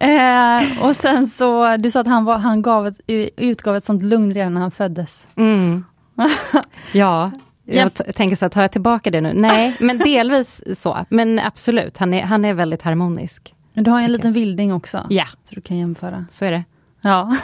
eh, 0.00 0.84
och 0.84 0.96
sen 0.96 1.26
så, 1.26 1.76
du 1.76 1.90
sa 1.90 2.00
att 2.00 2.06
han, 2.06 2.24
var, 2.24 2.38
han 2.38 2.62
gav 2.62 2.86
ett, 2.86 3.00
utgav 3.36 3.76
ett 3.76 3.84
sånt 3.84 4.02
lugn 4.02 4.34
redan 4.34 4.54
när 4.54 4.60
han 4.60 4.70
föddes. 4.70 5.28
Mm. 5.36 5.84
ja, 6.92 7.30
jag 7.64 7.90
ja. 7.98 8.12
tänker 8.12 8.36
så 8.36 8.44
här, 8.44 8.50
tar 8.50 8.62
jag 8.62 8.72
tillbaka 8.72 9.10
det 9.10 9.20
nu? 9.20 9.32
Nej, 9.34 9.76
men 9.80 9.98
delvis 9.98 10.62
så. 10.74 11.06
Men 11.08 11.38
absolut, 11.38 11.98
han 11.98 12.14
är, 12.14 12.22
han 12.22 12.44
är 12.44 12.54
väldigt 12.54 12.82
harmonisk. 12.82 13.54
Men 13.74 13.84
du 13.84 13.90
har 13.90 14.00
en 14.00 14.12
liten 14.12 14.32
vilding 14.32 14.72
också. 14.72 15.06
Ja. 15.10 15.26
Så 15.48 15.54
du 15.54 15.60
kan 15.60 15.76
jämföra. 15.76 16.26
Så 16.30 16.44
är 16.44 16.50
det. 16.50 16.64
Ja. 17.00 17.36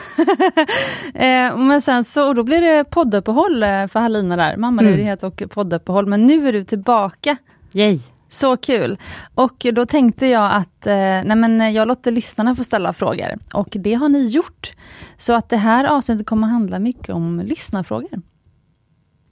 eh, 1.15 1.57
men 1.57 1.83
sen 1.83 2.05
så, 2.05 2.29
och 2.29 2.35
då 2.35 2.43
blir 2.43 2.61
det 2.61 2.85
podduppehåll 2.85 3.63
eh, 3.63 3.87
för 3.87 4.01
Halina 4.01 4.37
där, 4.37 4.57
mammaledighet 4.57 5.23
mm. 5.23 5.33
och 5.33 5.51
podduppehåll. 5.51 6.07
Men 6.07 6.27
nu 6.27 6.49
är 6.49 6.53
du 6.53 6.65
tillbaka. 6.65 7.37
Yay! 7.73 8.01
Så 8.31 8.57
kul! 8.57 8.99
Och 9.35 9.67
då 9.73 9.87
tänkte 9.87 10.27
jag 10.27 10.53
att 10.53 10.87
eh, 10.87 10.95
nej 10.95 11.37
men 11.37 11.73
jag 11.73 11.89
låter 11.89 12.11
lyssnarna 12.11 12.55
få 12.57 12.65
ställa 12.65 12.93
frågor. 12.93 13.39
Och 13.55 13.69
det 13.71 13.95
har 13.95 14.09
ni 14.09 14.27
gjort. 14.27 14.73
Så 15.19 15.33
att 15.33 15.49
det 15.49 15.57
här 15.57 15.85
avsnittet 15.85 16.27
kommer 16.27 16.47
handla 16.47 16.79
mycket 16.79 17.11
om 17.11 17.41
lyssnarfrågor. 17.41 18.23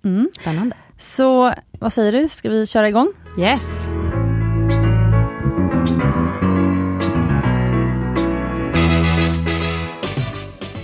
Mm. 0.04 0.28
Spännande. 0.40 0.76
Så 0.98 1.54
vad 1.78 1.92
säger 1.92 2.12
du, 2.12 2.28
ska 2.28 2.50
vi 2.50 2.66
köra 2.66 2.88
igång? 2.88 3.12
Yes! 3.38 3.88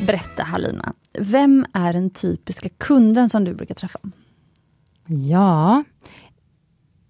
Berätta 0.06 0.42
Halina, 0.42 0.92
vem 1.18 1.66
är 1.73 1.92
den 1.92 2.11
typiska 2.11 2.68
kunden 2.68 3.28
som 3.28 3.44
du 3.44 3.54
brukar 3.54 3.75
träffa? 3.75 3.99
Ja, 5.06 5.85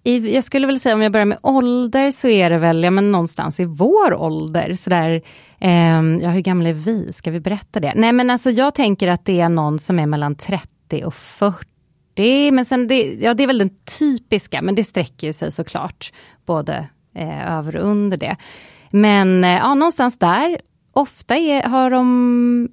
i, 0.05 0.33
jag 0.35 0.43
skulle 0.43 0.67
väl 0.67 0.79
säga 0.79 0.95
om 0.95 1.01
jag 1.01 1.11
börjar 1.11 1.25
med 1.25 1.37
ålder 1.41 2.11
så 2.11 2.27
är 2.27 2.49
det 2.49 2.57
väl 2.57 2.83
ja, 2.83 2.91
men 2.91 3.11
någonstans 3.11 3.59
i 3.59 3.65
vår 3.65 4.13
ålder. 4.13 4.75
Sådär, 4.75 5.21
eh, 5.59 6.01
ja 6.21 6.29
hur 6.29 6.41
gamla 6.41 6.69
är 6.69 6.73
vi? 6.73 7.13
Ska 7.13 7.31
vi 7.31 7.39
berätta 7.39 7.79
det? 7.79 7.93
Nej 7.95 8.13
men 8.13 8.29
alltså 8.29 8.51
jag 8.51 8.75
tänker 8.75 9.07
att 9.07 9.25
det 9.25 9.41
är 9.41 9.49
någon 9.49 9.79
som 9.79 9.99
är 9.99 10.05
mellan 10.05 10.35
30 10.35 11.03
och 11.05 11.13
40. 11.13 12.51
Men 12.51 12.65
sen 12.65 12.87
det, 12.87 13.17
ja, 13.21 13.33
det 13.33 13.43
är 13.43 13.47
väl 13.47 13.57
den 13.57 13.77
typiska, 13.99 14.61
men 14.61 14.75
det 14.75 14.83
sträcker 14.83 15.27
ju 15.27 15.33
sig 15.33 15.51
såklart 15.51 16.13
både 16.45 16.87
eh, 17.15 17.57
över 17.57 17.75
och 17.75 17.87
under 17.87 18.17
det. 18.17 18.35
Men 18.91 19.43
eh, 19.43 19.49
ja, 19.49 19.73
någonstans 19.73 20.19
där. 20.19 20.61
Ofta 20.93 21.35
är, 21.35 21.63
har 21.63 21.89
de 21.89 22.69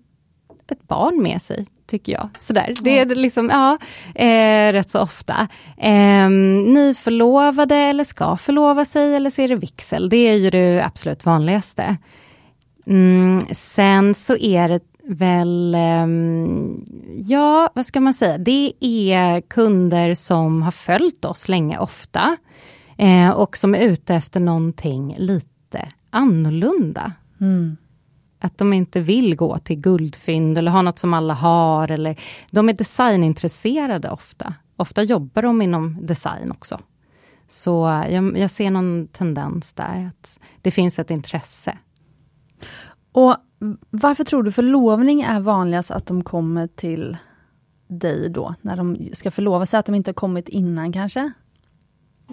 ett 0.71 0.89
barn 0.89 1.23
med 1.23 1.43
sig, 1.43 1.67
tycker 1.93 2.13
jag. 2.13 2.29
Sådär. 2.39 2.75
Det 2.83 2.99
är 2.99 3.07
liksom, 3.07 3.51
ja, 3.51 3.79
eh, 4.15 4.73
rätt 4.73 4.91
så 4.91 5.01
ofta. 5.01 5.49
Eh, 5.77 6.31
nyförlovade 6.67 7.77
eller 7.77 8.05
ska 8.05 8.37
förlova 8.37 8.85
sig 8.85 9.15
eller 9.15 9.31
så 9.31 9.43
är 9.43 9.49
det 9.49 9.55
vigsel. 9.57 10.09
Det 10.09 10.17
är 10.17 10.35
ju 10.35 10.51
det 10.51 10.85
absolut 10.85 11.25
vanligaste. 11.25 11.97
Mm, 12.87 13.41
sen 13.53 14.15
så 14.15 14.37
är 14.37 14.69
det 14.69 14.81
väl, 15.05 15.75
eh, 15.75 16.07
ja 17.17 17.71
vad 17.75 17.87
ska 17.87 18.01
man 18.01 18.15
säga, 18.15 18.39
det 18.39 18.73
är 18.81 19.41
kunder 19.41 20.15
som 20.15 20.63
har 20.63 20.73
följt 20.73 21.25
oss 21.25 21.49
länge 21.49 21.79
ofta. 21.79 22.37
Eh, 22.99 23.31
och 23.31 23.57
som 23.57 23.75
är 23.75 23.81
ute 23.81 24.15
efter 24.15 24.41
någonting 24.41 25.15
lite 25.19 25.89
annorlunda. 26.11 27.13
Mm. 27.41 27.77
Att 28.43 28.59
de 28.59 28.73
inte 28.73 29.01
vill 29.01 29.37
gå 29.37 29.59
till 29.59 29.77
guldfynd 29.77 30.59
eller 30.59 30.71
ha 30.71 30.83
något 30.83 30.99
som 30.99 31.15
alla 31.15 31.35
har. 31.35 31.91
Eller, 31.91 32.21
de 32.51 32.69
är 32.69 32.73
designintresserade 32.73 34.11
ofta. 34.11 34.55
Ofta 34.77 35.03
jobbar 35.03 35.43
de 35.43 35.63
inom 35.63 36.07
design 36.07 36.51
också. 36.51 36.81
Så 37.49 38.05
jag, 38.11 38.39
jag 38.39 38.51
ser 38.51 38.71
någon 38.71 39.09
tendens 39.13 39.73
där, 39.73 40.07
att 40.07 40.41
det 40.63 40.71
finns 40.71 40.99
ett 40.99 41.11
intresse. 41.11 41.79
Och 43.13 43.37
Varför 43.91 44.25
tror 44.25 44.43
du 44.43 44.53
förlovning 44.53 45.21
är 45.21 45.41
vanligast 45.41 45.91
att 45.91 46.07
de 46.07 46.25
kommer 46.25 46.67
till 46.67 47.17
dig 47.89 48.29
då, 48.29 48.55
när 48.61 48.77
de 48.77 49.11
ska 49.13 49.31
förlova 49.31 49.67
sig, 49.67 49.81
att 49.81 49.87
de 49.87 49.95
inte 49.95 50.09
har 50.09 50.15
kommit 50.15 50.49
innan 50.49 50.93
kanske? 50.93 51.33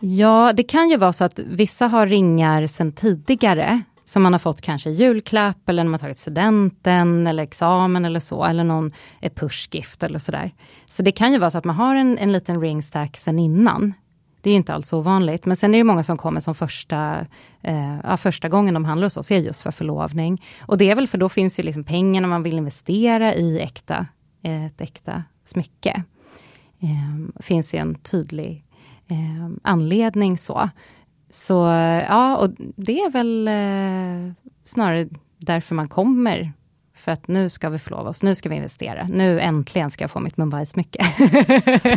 Ja, 0.01 0.53
det 0.53 0.63
kan 0.63 0.89
ju 0.89 0.97
vara 0.97 1.13
så 1.13 1.23
att 1.23 1.39
vissa 1.39 1.87
har 1.87 2.07
ringar 2.07 2.67
sedan 2.67 2.91
tidigare, 2.91 3.81
som 4.09 4.23
man 4.23 4.33
har 4.33 4.39
fått 4.39 4.61
kanske 4.61 4.89
julklapp 4.89 5.69
eller 5.69 5.83
när 5.83 5.91
man 5.91 5.99
tagit 5.99 6.17
studenten 6.17 7.27
eller 7.27 7.43
examen 7.43 8.05
eller 8.05 8.19
så, 8.19 8.45
eller 8.45 8.63
någon 8.63 8.91
pushgift 9.35 10.03
eller 10.03 10.19
sådär. 10.19 10.51
Så 10.85 11.03
det 11.03 11.11
kan 11.11 11.33
ju 11.33 11.39
vara 11.39 11.49
så 11.49 11.57
att 11.57 11.65
man 11.65 11.75
har 11.75 11.95
en, 11.95 12.17
en 12.17 12.31
liten 12.31 12.61
ringstack 12.61 13.17
sen 13.17 13.39
innan. 13.39 13.93
Det 14.41 14.49
är 14.49 14.55
inte 14.55 14.73
alls 14.73 14.93
ovanligt, 14.93 15.45
men 15.45 15.55
sen 15.55 15.73
är 15.73 15.77
det 15.77 15.83
många 15.83 16.03
som 16.03 16.17
kommer 16.17 16.39
som 16.39 16.55
första, 16.55 17.25
eh, 17.61 17.97
ja, 18.03 18.17
första 18.17 18.49
gången 18.49 18.73
de 18.73 18.85
handlar 18.85 19.05
hos 19.05 19.17
oss, 19.17 19.31
är 19.31 19.37
just 19.37 19.61
för 19.61 19.71
förlovning. 19.71 20.43
Och 20.61 20.77
det 20.77 20.89
är 20.91 20.95
väl 20.95 21.07
för 21.07 21.17
då 21.17 21.29
finns 21.29 21.59
ju 21.59 21.63
liksom 21.63 21.83
pengarna 21.83 22.27
man 22.27 22.43
vill 22.43 22.57
investera 22.57 23.33
i 23.33 23.59
äkta, 23.59 24.07
eh, 24.43 24.65
ett 24.65 24.81
äkta 24.81 25.23
smycke. 25.45 26.03
Eh, 26.79 27.41
finns 27.41 27.73
ju 27.73 27.79
en 27.79 27.95
tydlig 27.95 28.63
eh, 29.07 29.49
anledning 29.63 30.37
så. 30.37 30.69
Så 31.29 31.53
ja, 32.09 32.37
och 32.37 32.49
det 32.75 32.99
är 32.99 33.09
väl 33.09 33.47
eh, 33.47 34.33
snarare 34.63 35.07
därför 35.37 35.75
man 35.75 35.89
kommer. 35.89 36.53
För 36.95 37.11
att 37.11 37.27
nu 37.27 37.49
ska 37.49 37.69
vi 37.69 37.79
förlova 37.79 38.09
oss, 38.09 38.23
nu 38.23 38.35
ska 38.35 38.49
vi 38.49 38.55
investera. 38.55 39.07
Nu 39.07 39.39
äntligen 39.39 39.91
ska 39.91 40.03
jag 40.03 40.11
få 40.11 40.19
mitt 40.19 40.37
Mumbai-smycke. 40.37 41.05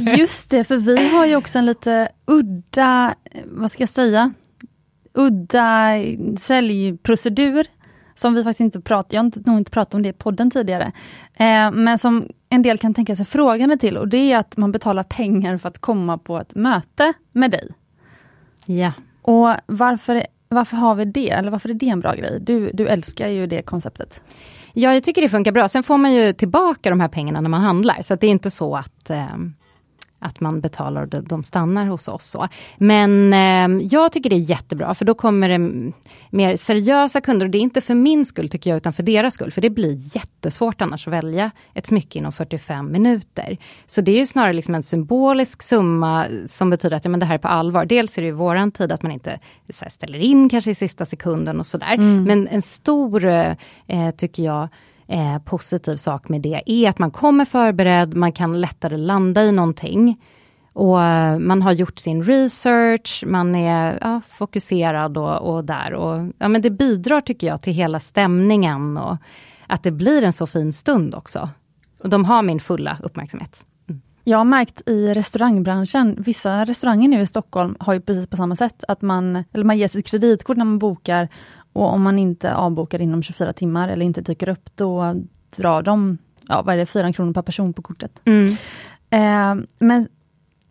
Just 0.19 0.51
det, 0.51 0.65
för 0.65 0.77
vi 0.77 1.09
har 1.09 1.27
ju 1.27 1.37
också 1.37 1.59
en 1.59 1.67
lite 1.67 2.09
udda, 2.27 3.15
vad 3.45 3.71
ska 3.71 3.83
jag 3.83 3.89
säga, 3.89 4.33
udda 5.13 5.95
säljprocedur 6.39 7.67
som 8.15 8.35
vi 8.35 8.45
faktiskt 8.45 8.61
inte 8.61 8.81
pratat, 8.81 9.13
jag 9.13 9.23
har 9.23 9.51
nog 9.51 9.59
inte 9.59 9.71
pratat 9.71 9.95
om 9.95 10.03
det 10.03 10.09
i 10.09 10.13
podden 10.13 10.51
tidigare, 10.51 10.93
eh, 11.35 11.71
men 11.71 11.99
som 11.99 12.29
en 12.49 12.63
del 12.63 12.79
kan 12.79 12.95
tänka 12.95 13.17
sig 13.17 13.27
frågande 13.27 13.77
till 13.77 13.97
och 13.97 14.09
det 14.09 14.33
är 14.33 14.37
att 14.37 14.57
man 14.57 14.73
betalar 14.73 15.03
pengar 15.03 15.59
för 15.59 15.69
att 15.69 15.79
komma 15.79 16.19
på 16.19 16.39
ett 16.39 16.55
möte 16.55 17.13
med 17.33 17.51
dig. 17.51 17.69
Ja. 18.67 18.93
Och 19.23 19.55
varför, 19.67 20.27
varför 20.49 20.77
har 20.77 20.95
vi 20.95 21.05
det? 21.05 21.31
Eller 21.31 21.51
varför 21.51 21.69
är 21.69 21.75
det 21.75 21.89
en 21.89 22.01
bra 22.01 22.15
grej? 22.15 22.39
Du, 22.41 22.71
du 22.75 22.89
älskar 22.89 23.29
ju 23.29 23.47
det 23.47 23.63
konceptet. 23.63 24.23
Ja, 24.73 24.95
jag 24.95 25.05
tycker 25.05 25.23
det 25.23 25.29
funkar 25.29 25.53
bra. 25.53 25.69
Sen 25.69 25.83
får 25.83 25.99
man 25.99 26.13
ju 26.13 26.33
tillbaka 26.33 26.91
de 26.91 27.01
här 27.01 27.09
pengarna 27.09 27.41
när 27.41 27.49
man 27.49 27.61
handlar, 27.61 28.03
så 28.03 28.15
det 28.15 28.27
är 28.27 28.31
inte 28.31 28.51
så 28.51 28.77
att 28.77 29.11
eh, 29.11 29.37
att 30.23 30.41
man 30.41 30.61
betalar 30.61 31.03
och 31.03 31.25
de 31.25 31.43
stannar 31.43 31.87
hos 31.87 32.09
oss. 32.09 32.25
Så. 32.25 32.49
Men 32.77 33.33
eh, 33.33 33.87
jag 33.91 34.13
tycker 34.13 34.31
det 34.31 34.37
är 34.37 34.51
jättebra, 34.51 34.95
för 34.95 35.05
då 35.05 35.15
kommer 35.15 35.49
det 35.49 35.93
mer 36.31 36.57
seriösa 36.57 37.21
kunder. 37.21 37.47
Och 37.47 37.51
det 37.51 37.59
är 37.59 37.63
inte 37.63 37.81
för 37.81 37.95
min 37.95 38.25
skull, 38.25 38.49
tycker 38.49 38.71
jag, 38.71 38.77
utan 38.77 38.93
för 38.93 39.03
deras 39.03 39.35
skull. 39.35 39.53
För 39.53 39.61
det 39.61 39.71
blir 39.71 40.17
jättesvårt 40.17 40.81
annars 40.81 41.07
att 41.07 41.13
välja 41.13 41.51
ett 41.75 41.87
smycke 41.87 42.19
inom 42.19 42.33
45 42.33 42.93
minuter. 42.93 43.59
Så 43.87 44.01
det 44.01 44.13
är 44.13 44.19
ju 44.19 44.27
snarare 44.27 44.53
liksom 44.53 44.75
en 44.75 44.83
symbolisk 44.83 45.63
summa 45.63 46.27
som 46.47 46.71
betyder 46.71 46.97
att 46.97 47.05
ja, 47.05 47.11
men 47.11 47.21
det 47.21 47.27
här 47.27 47.35
är 47.35 47.39
på 47.39 47.49
allvar. 47.49 47.85
Dels 47.85 48.19
är 48.19 48.23
det 48.23 48.29
i 48.29 48.31
våran 48.31 48.73
tid 48.73 48.93
att 48.93 49.03
man 49.03 49.13
inte 49.13 49.41
här, 49.81 49.89
ställer 49.89 50.19
in 50.19 50.49
kanske 50.49 50.71
i 50.71 50.75
sista 50.75 51.05
sekunden 51.05 51.61
och 51.61 51.67
sådär. 51.67 51.95
Mm. 51.95 52.25
Men 52.25 52.49
en 52.49 52.63
stor, 52.63 53.25
eh, 53.25 54.11
tycker 54.17 54.43
jag, 54.43 54.69
eh, 55.13 55.39
positiv 55.39 55.97
sak 55.97 56.29
med 56.29 56.41
det 56.41 56.63
är 56.67 56.89
att 56.89 56.99
man 56.99 57.11
kommer 57.11 57.45
förberedd, 57.45 58.15
man 58.15 58.33
kan 58.33 58.61
lättare 58.61 58.97
landa 58.97 59.43
i 59.43 59.53
någonting. 59.53 60.21
Och 60.73 61.03
eh, 61.03 61.39
man 61.39 61.63
har 61.63 61.73
gjort 61.73 61.99
sin 61.99 62.25
research, 62.25 63.25
man 63.27 63.55
är 63.55 63.99
ja, 64.01 64.21
fokuserad 64.29 65.19
och, 65.19 65.55
och, 65.55 65.65
där. 65.65 65.95
Och, 65.95 66.33
ja, 66.39 66.49
men 66.49 66.63
det 66.63 66.71
bidrar 66.71 67.21
tycker 67.21 67.47
jag 67.47 67.63
till 67.63 67.73
hela 67.73 68.01
stämningen 68.01 68.97
och 68.97 69.17
att 69.67 69.83
det 69.83 69.91
blir 69.91 70.23
en 70.23 70.33
så 70.33 70.47
fin 70.47 70.73
stund 70.73 71.15
också. 71.15 71.49
Och 71.99 72.09
de 72.09 72.25
har 72.25 72.43
min 72.43 72.61
fulla 72.61 72.99
uppmärksamhet. 73.03 73.67
Mm. 73.89 74.01
Jag 74.25 74.39
har 74.39 74.45
märkt 74.45 74.89
i 74.89 75.15
restaurangbranschen, 75.15 76.17
vissa 76.19 76.65
restauranger 76.65 77.09
nu 77.09 77.21
i 77.21 77.27
Stockholm 77.27 77.77
har 77.81 77.93
ju 77.93 78.01
precis 78.01 78.27
på 78.27 78.37
samma 78.37 78.57
sätt, 78.57 78.85
att 78.89 79.03
man, 79.03 79.45
eller 79.53 79.65
man 79.65 79.79
ger 79.79 79.89
sitt 79.89 80.07
kreditkort 80.07 80.57
när 80.57 80.65
man 80.65 80.79
bokar 80.79 81.29
och 81.73 81.93
om 81.93 82.03
man 82.03 82.19
inte 82.19 82.55
avbokar 82.55 83.01
inom 83.01 83.23
24 83.23 83.53
timmar 83.53 83.89
eller 83.89 84.07
inte 84.07 84.21
dyker 84.21 84.49
upp, 84.49 84.71
då 84.75 85.15
drar 85.57 85.83
de, 85.83 86.19
ja 86.49 86.63
vad 86.63 86.75
är 86.75 86.79
det, 86.79 86.87
4 86.87 87.13
kronor 87.13 87.33
per 87.33 87.43
person 87.43 87.73
på 87.73 87.83
kortet. 87.83 88.21
Mm. 88.25 88.57
Eh, 89.11 89.65
men, 89.79 90.09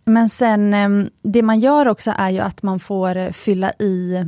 men 0.05 0.29
sen, 0.29 0.73
eh, 0.73 1.07
det 1.21 1.41
man 1.41 1.59
gör 1.59 1.87
också 1.87 2.13
är 2.17 2.29
ju 2.29 2.39
att 2.39 2.63
man 2.63 2.79
får 2.79 3.31
fylla 3.31 3.71
i 3.71 4.25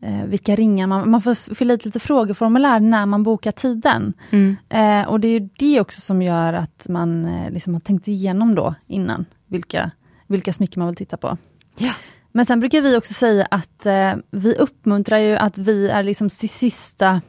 eh, 0.00 0.24
vilka 0.26 0.56
ringar 0.56 0.86
man, 0.86 1.10
man 1.10 1.22
får 1.22 1.54
fylla 1.54 1.74
i 1.74 1.78
lite 1.84 2.00
frågeformulär 2.00 2.80
när 2.80 3.06
man 3.06 3.22
bokar 3.22 3.52
tiden. 3.52 4.12
Mm. 4.30 4.56
Eh, 4.68 5.08
och 5.08 5.20
det 5.20 5.28
är 5.28 5.48
det 5.58 5.80
också 5.80 6.00
som 6.00 6.22
gör 6.22 6.52
att 6.52 6.88
man 6.88 7.24
eh, 7.24 7.50
liksom 7.50 7.74
har 7.74 7.80
tänkt 7.80 8.08
igenom 8.08 8.54
då 8.54 8.74
innan, 8.86 9.24
vilka, 9.46 9.90
vilka 10.26 10.52
smycken 10.52 10.80
man 10.80 10.88
vill 10.88 10.96
titta 10.96 11.16
på. 11.16 11.36
Ja. 11.78 11.92
Men 12.36 12.46
sen 12.46 12.60
brukar 12.60 12.80
vi 12.80 12.96
också 12.96 13.14
säga 13.14 13.46
att 13.50 13.86
eh, 13.86 14.12
vi 14.30 14.54
uppmuntrar 14.54 15.18
ju 15.18 15.36
att 15.36 15.58
vi 15.58 15.88
är 15.88 16.02
liksom 16.02 16.30
sista 16.30 17.20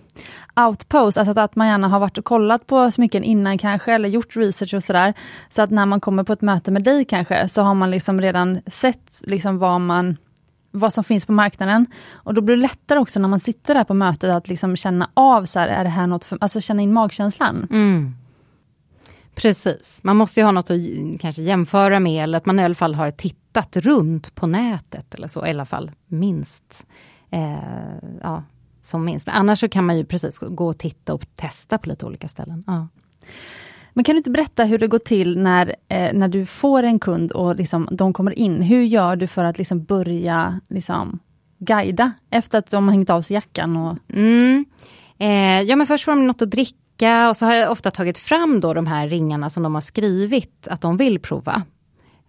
outpost, 0.55 1.17
alltså 1.17 1.39
att 1.39 1.55
man 1.55 1.67
gärna 1.67 1.87
har 1.87 1.99
varit 1.99 2.17
och 2.17 2.25
kollat 2.25 2.67
på 2.67 2.91
smycken 2.91 3.23
innan 3.23 3.57
kanske, 3.57 3.93
eller 3.93 4.09
gjort 4.09 4.35
research 4.35 4.73
och 4.73 4.83
sådär. 4.83 5.13
Så 5.49 5.61
att 5.61 5.69
när 5.69 5.85
man 5.85 5.99
kommer 5.99 6.23
på 6.23 6.33
ett 6.33 6.41
möte 6.41 6.71
med 6.71 6.83
dig 6.83 7.05
kanske, 7.05 7.49
så 7.49 7.61
har 7.61 7.73
man 7.73 7.91
liksom 7.91 8.21
redan 8.21 8.61
sett 8.67 9.21
liksom 9.23 9.57
vad 9.57 9.81
man 9.81 10.17
vad 10.71 10.93
som 10.93 11.03
finns 11.03 11.25
på 11.25 11.31
marknaden. 11.31 11.85
Och 12.11 12.33
då 12.33 12.41
blir 12.41 12.55
det 12.55 12.61
lättare 12.61 12.99
också 12.99 13.19
när 13.19 13.29
man 13.29 13.39
sitter 13.39 13.73
där 13.73 13.83
på 13.83 13.93
mötet 13.93 14.29
att 14.29 14.47
liksom 14.47 14.75
känna 14.75 15.09
av, 15.13 15.45
så 15.45 15.59
här, 15.59 15.67
är 15.67 15.83
det 15.83 15.89
här 15.89 16.07
något 16.07 16.23
för, 16.23 16.37
alltså 16.41 16.61
känna 16.61 16.81
in 16.81 16.93
magkänslan. 16.93 17.67
Mm. 17.71 18.15
Precis, 19.35 19.99
man 20.01 20.17
måste 20.17 20.39
ju 20.39 20.43
ha 20.43 20.51
något 20.51 20.71
att 20.71 20.79
kanske 21.19 21.41
jämföra 21.41 21.99
med, 21.99 22.23
eller 22.23 22.37
att 22.37 22.45
man 22.45 22.59
i 22.59 22.63
alla 22.63 22.75
fall 22.75 22.95
har 22.95 23.11
tittat 23.63 23.85
runt 23.85 24.35
på 24.35 24.47
nätet, 24.47 25.15
eller 25.15 25.27
så, 25.27 25.45
i 25.47 25.49
alla 25.49 25.65
fall 25.65 25.91
minst. 26.07 26.87
Eh, 27.31 27.57
ja, 28.21 28.43
som 28.81 29.05
minst. 29.05 29.27
Men 29.27 29.35
annars 29.35 29.59
så 29.59 29.69
kan 29.69 29.85
man 29.85 29.97
ju 29.97 30.05
precis 30.05 30.39
gå 30.39 30.67
och 30.67 30.77
titta 30.77 31.13
och 31.13 31.25
testa 31.35 31.77
på 31.77 31.89
lite 31.89 32.05
olika 32.05 32.27
ställen. 32.27 32.63
Ja. 32.67 32.87
Men 33.93 34.03
kan 34.03 34.13
du 34.13 34.17
inte 34.17 34.31
berätta 34.31 34.63
hur 34.63 34.77
det 34.77 34.87
går 34.87 34.99
till 34.99 35.37
när, 35.37 35.75
eh, 35.87 36.13
när 36.13 36.27
du 36.27 36.45
får 36.45 36.83
en 36.83 36.99
kund 36.99 37.31
och 37.31 37.55
liksom, 37.55 37.87
de 37.91 38.13
kommer 38.13 38.39
in? 38.39 38.61
Hur 38.61 38.83
gör 38.83 39.15
du 39.15 39.27
för 39.27 39.43
att 39.43 39.57
liksom 39.57 39.83
börja 39.83 40.59
liksom, 40.69 41.19
guida 41.57 42.11
efter 42.29 42.59
att 42.59 42.71
de 42.71 42.87
har 42.87 42.91
hängt 42.91 43.09
av 43.09 43.21
sig 43.21 43.33
jackan? 43.33 43.77
Och... 43.77 43.97
Mm. 44.09 44.65
Eh, 45.17 45.61
ja 45.61 45.75
men 45.75 45.87
först 45.87 46.05
får 46.05 46.11
de 46.11 46.27
något 46.27 46.41
att 46.41 46.51
dricka 46.51 47.29
och 47.29 47.37
så 47.37 47.45
har 47.45 47.53
jag 47.53 47.71
ofta 47.71 47.91
tagit 47.91 48.17
fram 48.17 48.59
då 48.59 48.73
de 48.73 48.87
här 48.87 49.07
ringarna 49.07 49.49
som 49.49 49.63
de 49.63 49.73
har 49.75 49.81
skrivit 49.81 50.67
att 50.67 50.81
de 50.81 50.97
vill 50.97 51.19
prova. 51.19 51.63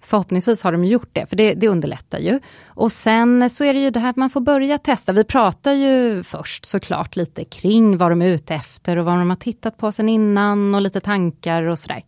Förhoppningsvis 0.00 0.62
har 0.62 0.72
de 0.72 0.84
gjort 0.84 1.08
det, 1.12 1.26
för 1.26 1.36
det, 1.36 1.54
det, 1.54 1.68
underlättar 1.68 2.18
ju. 2.18 2.40
Och 2.66 2.92
sen 2.92 3.50
så 3.50 3.64
är 3.64 3.74
det 3.74 3.80
ju 3.80 3.90
det 3.90 4.00
här 4.00 4.10
att 4.10 4.16
man 4.16 4.30
får 4.30 4.40
börja 4.40 4.78
testa. 4.78 5.12
Vi 5.12 5.24
pratar 5.24 5.72
ju 5.72 6.22
först 6.22 6.66
såklart 6.66 7.16
lite 7.16 7.44
kring 7.44 7.98
vad 7.98 8.10
de 8.10 8.22
är 8.22 8.28
ute 8.28 8.54
efter 8.54 8.96
och 8.96 9.04
vad 9.04 9.18
de 9.18 9.30
har 9.30 9.36
tittat 9.36 9.76
på 9.76 9.92
sen 9.92 10.08
innan 10.08 10.74
och 10.74 10.80
lite 10.80 11.00
tankar 11.00 11.62
och 11.62 11.78
sådär. 11.78 12.04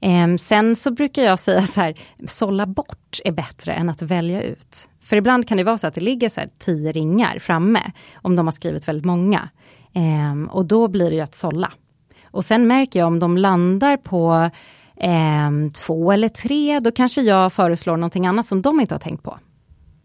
Ehm, 0.00 0.38
sen 0.38 0.76
så 0.76 0.90
brukar 0.90 1.22
jag 1.22 1.38
säga 1.38 1.66
så 1.66 1.80
här, 1.80 1.94
sålla 2.26 2.66
bort 2.66 3.20
är 3.24 3.32
bättre 3.32 3.72
än 3.72 3.90
att 3.90 4.02
välja 4.02 4.42
ut. 4.42 4.88
För 5.00 5.16
ibland 5.16 5.48
kan 5.48 5.56
det 5.56 5.64
vara 5.64 5.78
så 5.78 5.86
att 5.86 5.94
det 5.94 6.00
ligger 6.00 6.28
så 6.28 6.40
här 6.40 6.50
tio 6.58 6.92
ringar 6.92 7.38
framme, 7.38 7.92
om 8.14 8.36
de 8.36 8.46
har 8.46 8.52
skrivit 8.52 8.88
väldigt 8.88 9.04
många. 9.04 9.48
Ehm, 9.92 10.48
och 10.48 10.66
då 10.66 10.88
blir 10.88 11.10
det 11.10 11.16
ju 11.16 11.22
att 11.22 11.34
sålla. 11.34 11.72
Och 12.30 12.44
sen 12.44 12.66
märker 12.66 12.98
jag 12.98 13.06
om 13.06 13.18
de 13.18 13.38
landar 13.38 13.96
på 13.96 14.50
eh, 14.96 15.50
två 15.74 16.12
eller 16.12 16.28
tre, 16.28 16.80
då 16.80 16.90
kanske 16.90 17.22
jag 17.22 17.52
föreslår 17.52 17.96
någonting 17.96 18.26
annat 18.26 18.46
som 18.46 18.62
de 18.62 18.80
inte 18.80 18.94
har 18.94 19.00
tänkt 19.00 19.22
på. 19.22 19.38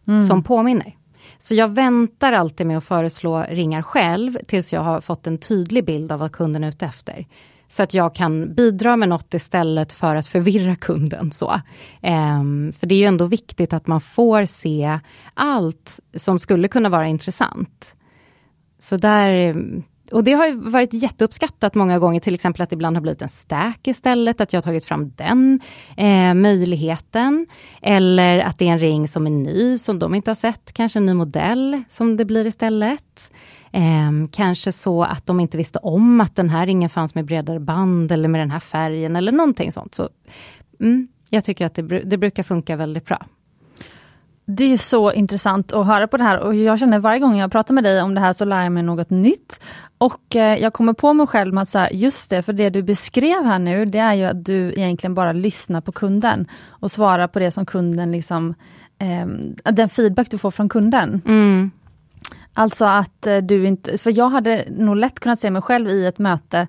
Mm. 0.08 0.20
Som 0.20 0.44
påminner. 0.44 0.96
Så 1.40 1.56
jag 1.56 1.68
väntar 1.68 2.34
alltid 2.34 2.68
med 2.68 2.78
att 2.78 2.84
föreslå 2.84 3.42
ringar 3.50 3.82
själv 3.82 4.38
tills 4.48 4.74
jag 4.74 4.82
har 4.82 5.02
fått 5.02 5.28
en 5.28 5.38
tydlig 5.38 5.86
bild 5.86 6.12
av 6.12 6.20
vad 6.20 6.32
kunden 6.32 6.64
är 6.64 6.70
ute 6.70 6.86
efter. 6.86 7.26
Så 7.68 7.84
att 7.84 7.94
jag 7.94 8.16
kan 8.16 8.54
bidra 8.54 8.98
med 8.98 9.10
något 9.10 9.34
istället 9.34 9.94
för 9.94 10.16
att 10.16 10.28
förvirra 10.28 10.76
kunden. 10.76 11.32
så. 11.32 11.62
Um, 12.02 12.74
för 12.74 12.88
det 12.88 12.96
är 12.96 13.00
ju 13.00 13.06
ändå 13.06 13.26
viktigt 13.26 13.74
att 13.74 13.88
man 13.88 14.02
får 14.02 14.46
se 14.46 15.00
allt 15.34 16.00
som 16.16 16.40
skulle 16.40 16.68
kunna 16.68 16.90
vara 16.90 17.08
intressant. 17.08 17.96
Så 18.80 18.98
där, 18.98 19.56
och 20.12 20.24
det 20.24 20.32
har 20.32 20.70
varit 20.70 20.94
jätteuppskattat 20.94 21.76
många 21.76 22.00
gånger, 22.00 22.20
till 22.20 22.34
exempel 22.34 22.62
att 22.62 22.70
det 22.70 22.74
ibland 22.74 22.98
har 22.98 23.02
blivit 23.02 23.22
en 23.22 23.30
stack 23.30 23.88
istället, 23.88 24.42
att 24.42 24.54
jag 24.54 24.58
har 24.58 24.62
tagit 24.62 24.86
fram 24.86 25.12
den 25.16 25.60
eh, 25.98 26.34
möjligheten. 26.34 27.48
Eller 27.82 28.40
att 28.40 28.58
det 28.58 28.68
är 28.68 28.72
en 28.72 28.80
ring 28.80 29.08
som 29.08 29.26
är 29.26 29.32
ny, 29.32 29.78
som 29.78 30.00
de 30.00 30.16
inte 30.16 30.30
har 30.30 30.36
sett, 30.36 30.74
kanske 30.74 31.00
en 31.00 31.06
ny 31.06 31.14
modell 31.14 31.84
som 31.90 32.18
det 32.18 32.26
blir 32.26 32.46
istället. 32.46 33.32
Eh, 33.72 34.30
kanske 34.32 34.72
så 34.72 35.04
att 35.04 35.26
de 35.26 35.40
inte 35.40 35.58
visste 35.58 35.80
om 35.80 36.22
att 36.22 36.36
den 36.36 36.50
här 36.50 36.66
ringen 36.66 36.90
fanns 36.90 37.16
med 37.16 37.26
bredare 37.26 37.60
band 37.60 38.12
eller 38.12 38.30
med 38.30 38.42
den 38.42 38.52
här 38.52 38.60
färgen 38.60 39.16
eller 39.16 39.32
någonting 39.32 39.72
sånt. 39.72 39.96
Så, 39.96 40.10
mm, 40.80 41.08
jag 41.30 41.44
tycker 41.44 41.66
att 41.66 41.76
det, 41.76 41.82
det 41.82 42.18
brukar 42.18 42.44
funka 42.44 42.76
väldigt 42.76 43.06
bra. 43.06 43.26
Det 44.52 44.74
är 44.74 44.78
så 44.78 45.12
intressant 45.12 45.74
att 45.74 45.88
höra 45.88 46.08
på 46.08 46.18
det 46.18 46.24
här 46.24 46.40
och 46.40 46.56
jag 46.56 46.80
känner 46.80 47.00
varje 47.00 47.20
gång 47.20 47.38
jag 47.38 47.52
pratar 47.52 47.74
med 47.74 47.84
dig 47.84 48.02
om 48.02 48.16
det 48.16 48.22
här 48.22 48.34
så 48.34 48.46
lär 48.46 48.64
jag 48.64 48.72
mig 48.72 48.84
något 48.84 49.10
nytt. 49.10 49.60
Och 49.98 50.36
eh, 50.36 50.58
jag 50.58 50.74
kommer 50.74 50.94
på 50.94 51.14
mig 51.14 51.28
själv 51.28 51.54
med 51.54 51.62
att 51.62 51.70
säga, 51.70 51.90
just 51.92 52.30
det, 52.30 52.42
för 52.42 52.54
det 52.54 52.70
du 52.70 52.84
beskrev 52.84 53.46
här 53.46 53.60
nu, 53.60 53.86
det 53.86 54.00
är 54.00 54.14
ju 54.14 54.26
att 54.26 54.46
du 54.46 54.74
egentligen 54.76 55.14
bara 55.14 55.32
lyssnar 55.32 55.82
på 55.82 55.92
kunden 55.92 56.48
och 56.70 56.92
svarar 56.92 57.28
på 57.28 57.40
det 57.40 57.52
som 57.52 57.66
kunden 57.66 58.12
liksom, 58.12 58.56
eh, 59.00 59.26
den 59.72 59.90
feedback 59.90 60.32
du 60.32 60.38
får 60.38 60.52
från 60.52 60.70
kunden. 60.70 61.22
Mm. 61.26 61.72
Alltså 62.54 62.86
att 62.86 63.28
eh, 63.28 63.38
du 63.38 63.68
inte, 63.68 63.98
för 63.98 64.18
jag 64.18 64.30
hade 64.30 64.66
nog 64.70 64.96
lätt 64.96 65.20
kunnat 65.20 65.40
se 65.40 65.52
mig 65.52 65.62
själv 65.62 65.90
i 65.90 66.06
ett 66.06 66.20
möte, 66.20 66.68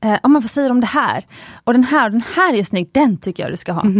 eh, 0.00 0.12
oh, 0.12 0.28
men 0.28 0.42
vad 0.42 0.50
säger 0.50 0.68
du 0.68 0.72
om 0.72 0.80
det 0.80 0.86
här? 0.86 1.24
Och 1.64 1.72
den 1.72 1.84
här, 1.84 2.10
den 2.10 2.22
här 2.34 2.54
är 2.54 2.62
snygg, 2.62 2.90
den 2.92 3.16
tycker 3.16 3.42
jag 3.42 3.52
du 3.52 3.56
ska 3.56 3.72
ha. 3.72 3.84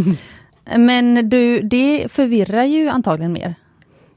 Men 0.77 1.29
du, 1.31 1.61
det 1.61 2.13
förvirrar 2.13 2.65
ju 2.65 2.89
antagligen 2.89 3.33
mer. 3.33 3.55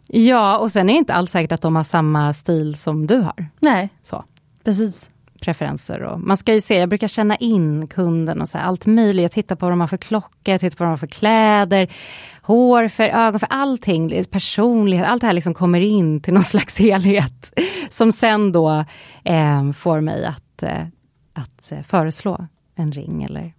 Ja, 0.08 0.58
och 0.58 0.72
sen 0.72 0.90
är 0.90 0.94
det 0.94 0.98
inte 0.98 1.14
alls 1.14 1.32
säkert 1.32 1.52
att 1.52 1.62
de 1.62 1.76
har 1.76 1.84
samma 1.84 2.34
stil 2.34 2.76
som 2.76 3.08
du 3.08 3.18
har. 3.18 3.46
Nej, 3.60 3.90
så. 4.02 4.24
precis. 4.64 5.10
Preferenser 5.42 6.04
och 6.04 6.20
man 6.20 6.38
ska 6.38 6.54
ju 6.54 6.62
se, 6.62 6.78
jag 6.78 6.90
brukar 6.90 7.08
känna 7.08 7.36
in 7.36 7.88
kunden 7.88 8.42
och 8.42 8.50
så 8.50 8.58
här, 8.58 8.66
allt 8.66 8.86
möjligt. 8.86 9.24
Jag 9.24 9.32
tittar 9.32 9.56
på 9.56 9.66
vad 9.66 9.72
de 9.72 9.80
har 9.80 9.88
för 9.88 9.98
klocka, 9.98 10.52
jag 10.52 10.62
tittar 10.62 10.78
på 10.78 10.84
vad 10.84 10.88
de 10.88 10.92
har 10.92 10.98
för 10.98 11.08
kläder, 11.08 11.94
hår 12.42 12.88
för 12.88 13.04
ögon, 13.04 13.40
för 13.40 13.48
allting, 13.50 14.24
personlighet, 14.26 15.06
allt 15.08 15.22
det 15.22 15.28
här 15.28 15.34
liksom 15.34 15.54
kommer 15.54 15.80
in 15.80 16.22
till 16.22 16.34
någon 16.34 16.44
slags 16.54 16.80
helhet. 16.80 17.60
Som 17.90 18.12
sen 18.12 18.52
då 18.52 18.86
eh, 19.24 19.72
får 19.72 20.02
mig 20.02 20.26
att, 20.26 20.64
eh, 20.64 20.88
att 21.34 21.72
eh, 21.72 21.82
föreslå 21.82 22.48
en 22.76 22.92
ring 22.92 23.24
eller 23.24 23.54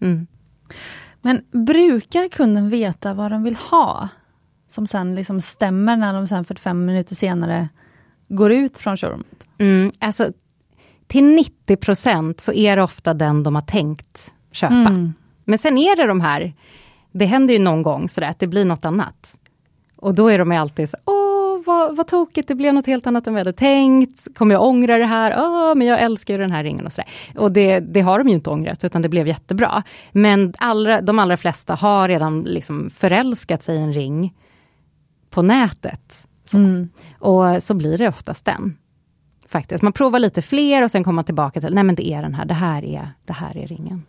mm. 0.00 0.26
Men 1.22 1.42
brukar 1.50 2.28
kunden 2.28 2.68
veta 2.68 3.14
vad 3.14 3.30
de 3.30 3.42
vill 3.42 3.56
ha? 3.56 4.08
Som 4.68 4.86
sen 4.86 5.14
liksom 5.14 5.40
stämmer 5.40 5.96
när 5.96 6.12
de 6.12 6.26
sen 6.26 6.44
45 6.44 6.84
minuter 6.84 7.14
senare 7.14 7.68
går 8.28 8.52
ut 8.52 8.76
från 8.76 8.96
showroomet? 8.96 9.46
Mm, 9.58 9.92
alltså, 9.98 10.32
till 11.06 11.38
90% 11.66 12.40
så 12.40 12.52
är 12.52 12.76
det 12.76 12.82
ofta 12.82 13.14
den 13.14 13.42
de 13.42 13.54
har 13.54 13.62
tänkt 13.62 14.32
köpa. 14.52 14.74
Mm. 14.74 15.14
Men 15.44 15.58
sen 15.58 15.78
är 15.78 15.96
det 15.96 16.06
de 16.06 16.20
här, 16.20 16.54
det 17.12 17.24
händer 17.24 17.54
ju 17.54 17.60
någon 17.60 17.82
gång 17.82 18.08
sådär 18.08 18.28
att 18.28 18.38
det 18.38 18.46
blir 18.46 18.64
något 18.64 18.84
annat. 18.84 19.38
Och 19.96 20.14
då 20.14 20.28
är 20.28 20.38
de 20.38 20.52
alltid 20.52 20.90
så, 20.90 20.96
åh 21.04 21.17
vad, 21.68 21.96
vad 21.96 22.06
tokigt, 22.06 22.48
det 22.48 22.54
blev 22.54 22.74
något 22.74 22.86
helt 22.86 23.06
annat 23.06 23.26
än 23.26 23.32
jag 23.32 23.40
hade 23.40 23.52
tänkt. 23.52 24.34
Kommer 24.34 24.54
jag 24.54 24.64
ångra 24.64 24.98
det 24.98 25.06
här? 25.06 25.34
Åh, 25.38 25.74
men 25.74 25.86
jag 25.86 26.00
älskar 26.00 26.34
ju 26.34 26.40
den 26.40 26.50
här 26.50 26.64
ringen 26.64 26.86
och 26.86 26.92
sådär. 26.92 27.10
Och 27.36 27.52
det, 27.52 27.80
det 27.80 28.00
har 28.00 28.18
de 28.18 28.28
ju 28.28 28.34
inte 28.34 28.50
ångrat, 28.50 28.84
utan 28.84 29.02
det 29.02 29.08
blev 29.08 29.26
jättebra. 29.26 29.82
Men 30.12 30.54
allra, 30.58 31.00
de 31.00 31.18
allra 31.18 31.36
flesta 31.36 31.74
har 31.74 32.08
redan 32.08 32.42
liksom 32.42 32.90
förälskat 32.90 33.62
sig 33.62 33.76
i 33.76 33.82
en 33.82 33.92
ring 33.92 34.34
på 35.30 35.42
nätet. 35.42 36.26
Så. 36.44 36.58
Mm. 36.58 36.88
Och 37.18 37.62
så 37.62 37.74
blir 37.74 37.98
det 37.98 38.08
oftast 38.08 38.44
den. 38.44 38.76
Faktiskt. 39.48 39.82
Man 39.82 39.92
provar 39.92 40.18
lite 40.18 40.42
fler 40.42 40.82
och 40.82 40.90
sen 40.90 41.04
kommer 41.04 41.14
man 41.14 41.24
tillbaka 41.24 41.60
till, 41.60 41.74
nej 41.74 41.84
men 41.84 41.94
det 41.94 42.08
är 42.08 42.22
den 42.22 42.34
här, 42.34 42.44
det 42.44 42.54
här 42.54 42.84
är, 42.84 43.12
det 43.24 43.32
här 43.32 43.56
är 43.56 43.66
ringen. 43.66 44.02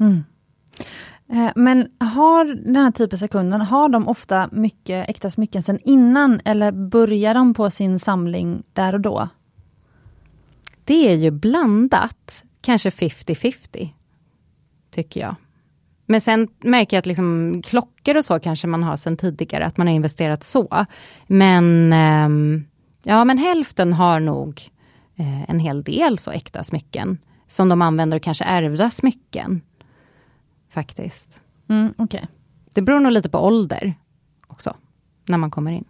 Mm. 0.00 0.24
Eh, 1.32 1.50
men 1.56 1.88
har 2.00 2.44
den 2.44 2.76
här 2.76 2.90
typen 2.90 3.18
av 3.22 3.26
kunden, 3.26 3.60
har 3.60 3.88
de 3.88 4.08
ofta 4.08 4.48
mycket 4.52 5.08
äkta 5.10 5.30
smycken 5.30 5.62
sen 5.62 5.78
innan 5.84 6.40
eller 6.44 6.72
börjar 6.72 7.34
de 7.34 7.54
på 7.54 7.70
sin 7.70 7.98
samling 7.98 8.62
där 8.72 8.92
och 8.92 9.00
då? 9.00 9.28
Det 10.84 11.12
är 11.12 11.16
ju 11.16 11.30
blandat, 11.30 12.44
kanske 12.60 12.90
50-50, 12.90 13.88
tycker 14.90 15.20
jag. 15.20 15.34
Men 16.06 16.20
sen 16.20 16.48
märker 16.58 16.96
jag 16.96 16.98
att 16.98 17.06
liksom, 17.06 17.62
klockor 17.64 18.16
och 18.16 18.24
så 18.24 18.40
kanske 18.40 18.66
man 18.66 18.82
har 18.82 18.96
sen 18.96 19.16
tidigare, 19.16 19.66
att 19.66 19.76
man 19.76 19.86
har 19.86 19.94
investerat 19.94 20.44
så. 20.44 20.86
Men, 21.26 21.92
ehm, 21.92 22.64
ja, 23.02 23.24
men 23.24 23.38
hälften 23.38 23.92
har 23.92 24.20
nog 24.20 24.70
eh, 25.16 25.50
en 25.50 25.58
hel 25.58 25.82
del 25.82 26.18
så 26.18 26.30
äkta 26.30 26.64
smycken, 26.64 27.18
som 27.46 27.68
de 27.68 27.82
använder 27.82 28.16
och 28.16 28.22
kanske 28.22 28.44
ärvda 28.44 28.90
smycken 28.90 29.62
faktiskt. 30.70 31.40
Mm, 31.68 31.94
okay. 31.98 32.26
Det 32.74 32.82
beror 32.82 33.00
nog 33.00 33.12
lite 33.12 33.28
på 33.28 33.38
ålder 33.38 33.94
också, 34.46 34.76
när 35.26 35.38
man 35.38 35.50
kommer 35.50 35.72
in. 35.72 35.84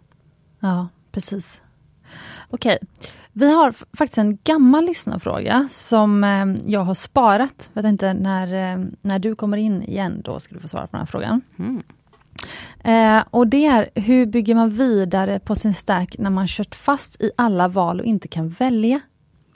Ja, 0.59 0.87
precis. 1.11 1.61
Okej, 2.49 2.77
okay. 2.81 3.09
vi 3.33 3.53
har 3.53 3.71
faktiskt 3.71 4.17
en 4.17 4.37
gammal 4.43 4.85
lyssnarfråga 4.85 5.67
som 5.71 6.23
eh, 6.23 6.45
jag 6.65 6.79
har 6.79 6.93
sparat. 6.93 7.69
Jag 7.73 7.83
tänkte 7.83 8.13
när, 8.13 8.73
eh, 8.73 8.85
när 9.01 9.19
du 9.19 9.35
kommer 9.35 9.57
in 9.57 9.83
igen, 9.83 10.21
då 10.23 10.39
ska 10.39 10.55
du 10.55 10.61
få 10.61 10.67
svara 10.67 10.87
på 10.87 10.91
den 10.91 10.99
här 10.99 11.05
frågan. 11.05 11.41
Mm. 11.59 11.83
Eh, 12.83 13.23
och 13.29 13.47
det 13.47 13.65
är, 13.65 13.89
hur 13.95 14.25
bygger 14.25 14.55
man 14.55 14.69
vidare 14.69 15.39
på 15.39 15.55
sin 15.55 15.73
stack 15.73 16.15
när 16.17 16.29
man 16.29 16.47
kört 16.47 16.75
fast 16.75 17.21
i 17.21 17.31
alla 17.37 17.67
val 17.67 17.99
och 17.99 18.05
inte 18.05 18.27
kan 18.27 18.49
välja? 18.49 18.99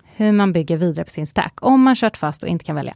Hur 0.03 0.31
man 0.31 0.53
bygger 0.53 0.77
vidare 0.77 1.05
på 1.05 1.11
sin 1.11 1.27
stack, 1.27 1.53
om 1.61 1.81
man 1.81 1.95
kört 1.95 2.17
fast 2.17 2.43
och 2.43 2.49
inte 2.49 2.65
kan 2.65 2.75
välja 2.75 2.93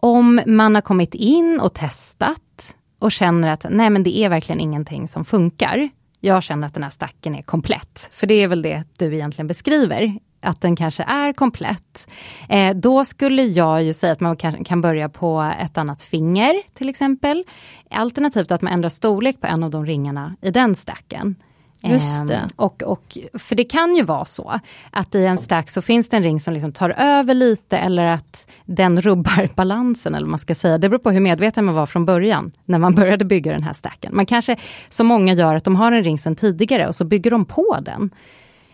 om 0.00 0.40
man 0.46 0.74
har 0.74 0.82
kommit 0.82 1.14
in 1.14 1.60
och 1.60 1.74
testat 1.74 2.74
och 2.98 3.12
känner 3.12 3.48
att 3.48 3.66
nej 3.70 3.90
men 3.90 4.02
det 4.02 4.18
är 4.18 4.28
verkligen 4.28 4.60
ingenting 4.60 5.08
som 5.08 5.24
funkar. 5.24 5.88
Jag 6.20 6.42
känner 6.42 6.66
att 6.66 6.74
den 6.74 6.82
här 6.82 6.90
stacken 6.90 7.34
är 7.34 7.42
komplett. 7.42 8.10
För 8.12 8.26
det 8.26 8.34
är 8.34 8.48
väl 8.48 8.62
det 8.62 8.84
du 8.98 9.14
egentligen 9.14 9.46
beskriver, 9.46 10.18
att 10.40 10.60
den 10.60 10.76
kanske 10.76 11.02
är 11.02 11.32
komplett. 11.32 12.08
Eh, 12.48 12.76
då 12.76 13.04
skulle 13.04 13.42
jag 13.42 13.82
ju 13.82 13.92
säga 13.92 14.12
att 14.12 14.20
man 14.20 14.36
kan, 14.36 14.64
kan 14.64 14.80
börja 14.80 15.08
på 15.08 15.52
ett 15.60 15.78
annat 15.78 16.02
finger 16.02 16.54
till 16.74 16.88
exempel. 16.88 17.44
Alternativt 17.90 18.50
att 18.50 18.62
man 18.62 18.72
ändrar 18.72 18.88
storlek 18.88 19.40
på 19.40 19.46
en 19.46 19.62
av 19.62 19.70
de 19.70 19.86
ringarna 19.86 20.36
i 20.40 20.50
den 20.50 20.74
stacken. 20.74 21.36
Just 21.82 22.26
det. 22.26 22.34
Ehm, 22.34 22.48
och, 22.56 22.82
och, 22.82 23.18
för 23.34 23.56
det 23.56 23.64
kan 23.64 23.96
ju 23.96 24.02
vara 24.02 24.24
så 24.24 24.60
att 24.90 25.14
i 25.14 25.24
en 25.24 25.38
stack 25.38 25.70
så 25.70 25.82
finns 25.82 26.08
det 26.08 26.16
en 26.16 26.22
ring 26.22 26.40
som 26.40 26.54
liksom 26.54 26.72
tar 26.72 26.90
över 26.90 27.34
lite 27.34 27.78
eller 27.78 28.06
att 28.06 28.50
den 28.64 29.00
rubbar 29.00 29.48
balansen 29.54 30.14
eller 30.14 30.26
vad 30.26 30.30
man 30.30 30.38
ska 30.38 30.54
säga. 30.54 30.78
Det 30.78 30.88
beror 30.88 30.98
på 30.98 31.10
hur 31.10 31.20
medveten 31.20 31.64
man 31.64 31.74
var 31.74 31.86
från 31.86 32.04
början 32.04 32.52
när 32.64 32.78
man 32.78 32.94
började 32.94 33.24
bygga 33.24 33.52
den 33.52 33.62
här 33.62 33.72
stacken. 33.72 34.16
Man 34.16 34.26
kanske, 34.26 34.56
som 34.88 35.06
många 35.06 35.32
gör, 35.32 35.54
att 35.54 35.64
de 35.64 35.76
har 35.76 35.92
en 35.92 36.04
ring 36.04 36.18
sedan 36.18 36.36
tidigare 36.36 36.88
och 36.88 36.94
så 36.94 37.04
bygger 37.04 37.30
de 37.30 37.44
på 37.44 37.78
den. 37.80 38.10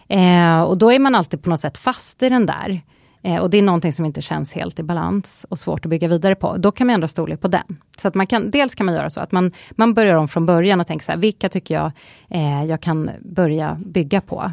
Eh, 0.08 0.62
och 0.62 0.78
då 0.78 0.92
är 0.92 0.98
man 0.98 1.14
alltid 1.14 1.42
på 1.42 1.50
något 1.50 1.60
sätt 1.60 1.78
fast 1.78 2.22
i 2.22 2.28
den 2.28 2.46
där. 2.46 2.82
Eh, 3.24 3.36
och 3.36 3.50
det 3.50 3.58
är 3.58 3.62
någonting 3.62 3.92
som 3.92 4.04
inte 4.04 4.22
känns 4.22 4.52
helt 4.52 4.78
i 4.78 4.82
balans 4.82 5.46
och 5.48 5.58
svårt 5.58 5.84
att 5.86 5.90
bygga 5.90 6.08
vidare 6.08 6.34
på. 6.34 6.56
Då 6.56 6.72
kan 6.72 6.86
man 6.86 6.94
ändra 6.94 7.08
storlek 7.08 7.40
på 7.40 7.48
den. 7.48 7.78
Så 7.98 8.08
att 8.08 8.14
man 8.14 8.26
kan, 8.26 8.50
dels 8.50 8.74
kan 8.74 8.86
man 8.86 8.94
göra 8.94 9.10
så 9.10 9.20
att 9.20 9.32
man, 9.32 9.52
man 9.70 9.94
börjar 9.94 10.14
om 10.14 10.28
från 10.28 10.46
början 10.46 10.80
och 10.80 10.86
tänker 10.86 11.04
så 11.04 11.12
här, 11.12 11.18
vilka 11.18 11.48
tycker 11.48 11.74
jag 11.74 11.92
eh, 12.28 12.64
jag 12.64 12.80
kan 12.80 13.10
börja 13.20 13.80
bygga 13.86 14.20
på? 14.20 14.52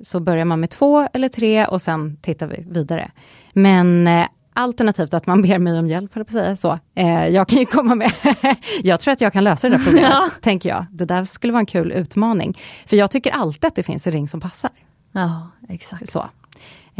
Så 0.00 0.20
börjar 0.20 0.44
man 0.44 0.60
med 0.60 0.70
två 0.70 1.08
eller 1.12 1.28
tre 1.28 1.66
och 1.66 1.82
sen 1.82 2.16
tittar 2.16 2.46
vi 2.46 2.64
vidare. 2.68 3.10
Men 3.52 4.06
eh, 4.06 4.26
Alternativt 4.52 5.14
att 5.14 5.26
man 5.26 5.42
ber 5.42 5.58
mig 5.58 5.78
om 5.78 5.86
hjälp, 5.86 6.12
för 6.12 6.20
att 6.20 6.30
säga 6.30 6.56
så. 6.56 6.78
Eh, 6.94 7.26
jag 7.28 7.48
kan 7.48 7.58
ju 7.58 7.66
komma 7.66 7.94
med, 7.94 8.12
jag 8.82 9.00
tror 9.00 9.12
att 9.12 9.20
jag 9.20 9.32
kan 9.32 9.44
lösa 9.44 9.68
det 9.68 9.76
där 9.76 9.84
problemet, 9.86 10.10
ja. 10.10 10.28
tänker 10.40 10.68
jag. 10.68 10.86
Det 10.90 11.04
där 11.04 11.24
skulle 11.24 11.52
vara 11.52 11.60
en 11.60 11.66
kul 11.66 11.92
utmaning. 11.92 12.58
För 12.86 12.96
jag 12.96 13.10
tycker 13.10 13.30
alltid 13.30 13.64
att 13.64 13.74
det 13.74 13.82
finns 13.82 14.06
en 14.06 14.12
ring 14.12 14.28
som 14.28 14.40
passar. 14.40 14.70
Ja, 15.12 15.50
exakt. 15.68 16.10
Så. 16.10 16.26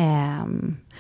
Eh, 0.01 0.43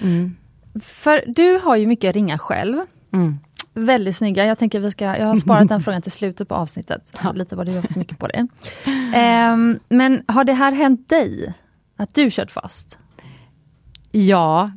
mm. 0.00 0.36
För 0.80 1.24
du 1.26 1.58
har 1.58 1.76
ju 1.76 1.86
mycket 1.86 2.14
ringar 2.14 2.38
själv. 2.38 2.78
Mm. 3.12 3.38
Väldigt 3.74 4.16
snygga. 4.16 4.46
Jag 4.46 4.58
tänker 4.58 4.80
vi 4.80 4.90
ska, 4.90 5.04
jag 5.04 5.26
har 5.26 5.36
sparat 5.36 5.68
den 5.68 5.80
frågan 5.80 6.02
till 6.02 6.12
slutet 6.12 6.48
på 6.48 6.54
avsnittet. 6.54 7.12
Ja. 7.22 7.32
Lite 7.32 7.56
vad 7.56 7.66
du 7.66 7.72
gör 7.72 7.80
för 7.80 7.92
så 7.92 7.98
mycket 7.98 8.18
på 8.18 8.26
det. 8.26 8.46
Eh, 9.14 9.56
men 9.88 10.24
har 10.26 10.44
det 10.44 10.52
här 10.52 10.72
hänt 10.72 11.08
dig? 11.08 11.54
Att 11.96 12.14
du 12.14 12.30
kört 12.30 12.50
fast? 12.50 12.98
Ja, 14.10 14.70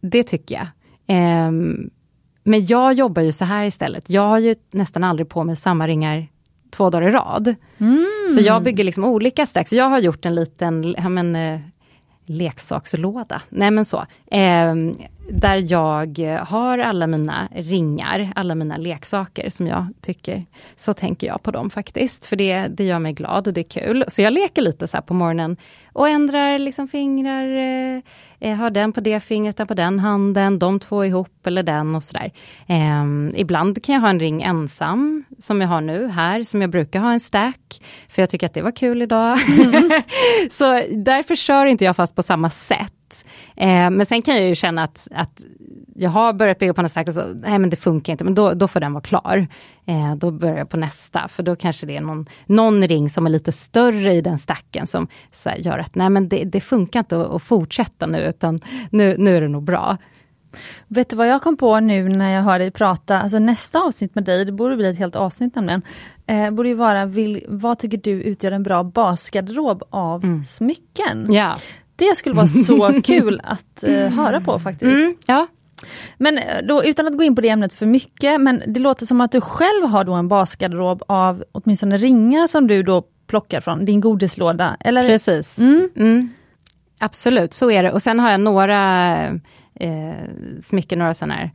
det 0.00 0.22
tycker 0.22 0.54
jag. 0.54 0.66
Um, 1.48 1.90
men 2.44 2.66
jag 2.66 2.92
jobbar 2.92 3.22
ju 3.22 3.32
så 3.32 3.44
här 3.44 3.64
istället. 3.64 4.10
Jag 4.10 4.28
har 4.28 4.38
ju 4.38 4.54
nästan 4.70 5.04
aldrig 5.04 5.28
på 5.28 5.44
mig 5.44 5.56
samma 5.56 5.86
ringar 5.86 6.28
två 6.70 6.90
dagar 6.90 7.08
i 7.08 7.10
rad. 7.10 7.54
Mm. 7.78 8.06
Så 8.34 8.40
jag 8.40 8.62
bygger 8.62 8.84
liksom 8.84 9.04
olika 9.04 9.46
stacks. 9.46 9.72
Jag 9.72 9.88
har 9.88 9.98
gjort 9.98 10.26
en 10.26 10.34
liten 10.34 10.94
ja, 10.98 11.08
men, 11.08 11.36
eh, 11.36 11.60
leksakslåda. 12.26 13.42
Nej 13.48 13.70
men 13.70 13.84
så. 13.84 14.06
Eh, 14.30 14.74
där 15.30 15.72
jag 15.72 16.38
har 16.46 16.78
alla 16.78 17.06
mina 17.06 17.48
ringar, 17.54 18.32
alla 18.36 18.54
mina 18.54 18.76
leksaker 18.76 19.50
som 19.50 19.66
jag 19.66 19.86
tycker. 20.00 20.46
Så 20.76 20.94
tänker 20.94 21.26
jag 21.26 21.42
på 21.42 21.50
dem 21.50 21.70
faktiskt. 21.70 22.26
För 22.26 22.36
det, 22.36 22.66
det 22.68 22.84
gör 22.84 22.98
mig 22.98 23.12
glad 23.12 23.46
och 23.46 23.54
det 23.54 23.60
är 23.60 23.80
kul. 23.80 24.04
Så 24.08 24.22
jag 24.22 24.32
leker 24.32 24.62
lite 24.62 24.86
så 24.86 25.02
på 25.02 25.14
morgonen 25.14 25.56
och 25.92 26.08
ändrar 26.08 26.58
liksom 26.58 26.88
fingrar. 26.88 27.56
Eh, 27.56 28.02
eh, 28.40 28.56
har 28.56 28.70
den 28.70 28.92
på 28.92 29.00
det 29.00 29.20
fingret, 29.20 29.56
den 29.56 29.66
på 29.66 29.74
den 29.74 29.98
handen, 29.98 30.58
de 30.58 30.80
två 30.80 31.04
ihop 31.04 31.46
eller 31.46 31.62
den 31.62 31.94
och 31.94 32.04
sådär. 32.04 32.30
Eh, 32.66 33.04
ibland 33.40 33.84
kan 33.84 33.94
jag 33.94 34.02
ha 34.02 34.08
en 34.08 34.20
ring 34.20 34.42
ensam, 34.42 35.24
som 35.38 35.60
jag 35.60 35.68
har 35.68 35.80
nu 35.80 36.06
här, 36.08 36.44
som 36.44 36.60
jag 36.60 36.70
brukar 36.70 37.00
ha 37.00 37.12
en 37.12 37.20
stack, 37.20 37.82
för 38.08 38.22
jag 38.22 38.30
tycker 38.30 38.46
att 38.46 38.54
det 38.54 38.62
var 38.62 38.76
kul 38.76 39.02
idag. 39.02 39.38
Mm. 39.48 39.90
så 40.50 40.82
därför 40.90 41.34
kör 41.34 41.66
inte 41.66 41.84
jag 41.84 41.96
fast 41.96 42.14
på 42.14 42.22
samma 42.22 42.50
sätt. 42.50 42.92
Eh, 43.56 43.90
men 43.90 44.06
sen 44.06 44.22
kan 44.22 44.36
jag 44.36 44.48
ju 44.48 44.54
känna 44.54 44.84
att, 44.84 45.08
att 45.10 45.40
jag 45.94 46.10
har 46.10 46.32
börjat 46.32 46.58
bygga 46.58 46.74
på 46.74 46.82
nästa 46.82 47.04
stack, 47.04 47.14
så, 47.14 47.34
nej 47.34 47.58
men 47.58 47.70
det 47.70 47.76
funkar 47.76 48.12
inte, 48.12 48.24
men 48.24 48.34
då, 48.34 48.54
då 48.54 48.68
får 48.68 48.80
den 48.80 48.92
vara 48.92 49.02
klar. 49.02 49.46
Eh, 49.86 50.14
då 50.14 50.30
börjar 50.30 50.56
jag 50.56 50.68
på 50.68 50.76
nästa, 50.76 51.28
för 51.28 51.42
då 51.42 51.56
kanske 51.56 51.86
det 51.86 51.96
är 51.96 52.00
någon, 52.00 52.26
någon 52.46 52.88
ring 52.88 53.10
som 53.10 53.26
är 53.26 53.30
lite 53.30 53.52
större 53.52 54.12
i 54.12 54.20
den 54.20 54.38
stacken 54.38 54.86
som 54.86 55.08
här, 55.44 55.56
gör 55.56 55.78
att 55.78 55.94
nej 55.94 56.10
men 56.10 56.28
det, 56.28 56.44
det 56.44 56.60
funkar 56.60 57.00
inte 57.00 57.20
att, 57.20 57.30
att, 57.30 57.42
fortsätta 57.42 58.06
nu, 58.06 58.18
utan 58.18 58.58
nu, 58.90 59.16
nu 59.18 59.36
är 59.36 59.40
det 59.40 59.48
nog 59.48 59.62
bra. 59.62 59.98
Vet 60.88 61.10
du 61.10 61.16
vad 61.16 61.28
jag 61.28 61.42
kom 61.42 61.56
på 61.56 61.80
nu 61.80 62.08
när 62.08 62.34
jag 62.34 62.42
hör 62.42 62.58
dig 62.58 62.70
prata, 62.70 63.20
alltså 63.20 63.38
nästa 63.38 63.80
avsnitt 63.80 64.14
med 64.14 64.24
dig, 64.24 64.44
det 64.44 64.52
borde 64.52 64.76
bli 64.76 64.88
ett 64.88 64.98
helt 64.98 65.16
avsnitt 65.16 65.54
nämligen, 65.54 65.82
eh, 66.26 66.50
borde 66.50 66.68
ju 66.68 66.74
vara, 66.74 67.06
vill, 67.06 67.44
vad 67.48 67.78
tycker 67.78 67.98
du 67.98 68.10
utgör 68.10 68.52
en 68.52 68.62
bra 68.62 68.82
basgarderob 68.82 69.82
av 69.90 70.24
mm. 70.24 70.44
smycken? 70.44 71.26
Ja. 71.30 71.56
Det 71.96 72.16
skulle 72.16 72.34
vara 72.34 72.48
så 72.48 73.00
kul 73.04 73.40
att 73.44 73.84
eh, 73.84 74.08
höra 74.08 74.40
på 74.40 74.58
faktiskt. 74.58 74.96
Mm, 74.96 75.14
ja, 75.26 75.46
men 76.18 76.38
eh, 76.38 76.62
då, 76.64 76.84
utan 76.84 77.06
att 77.06 77.16
gå 77.16 77.24
in 77.24 77.34
på 77.34 77.40
det 77.40 77.48
ämnet 77.48 77.74
för 77.74 77.86
mycket, 77.86 78.40
men 78.40 78.62
det 78.66 78.80
låter 78.80 79.06
som 79.06 79.20
att 79.20 79.32
du 79.32 79.40
själv 79.40 79.86
har 79.86 80.04
då 80.04 80.12
en 80.12 80.28
basgarderob 80.28 81.02
av 81.06 81.44
åtminstone 81.52 81.96
ringar 81.96 82.46
som 82.46 82.66
du 82.66 82.82
då 82.82 83.02
plockar 83.26 83.60
från 83.60 83.84
din 83.84 84.00
godislåda, 84.00 84.76
eller? 84.80 85.06
Precis. 85.06 85.58
Mm. 85.58 85.90
Mm. 85.96 86.28
Absolut, 86.98 87.54
så 87.54 87.70
är 87.70 87.82
det. 87.82 87.92
Och 87.92 88.02
sen 88.02 88.20
har 88.20 88.30
jag 88.30 88.40
några 88.40 89.24
eh, 89.74 90.14
smycken, 90.64 90.98
några 90.98 91.14
sådana 91.14 91.34
här 91.34 91.50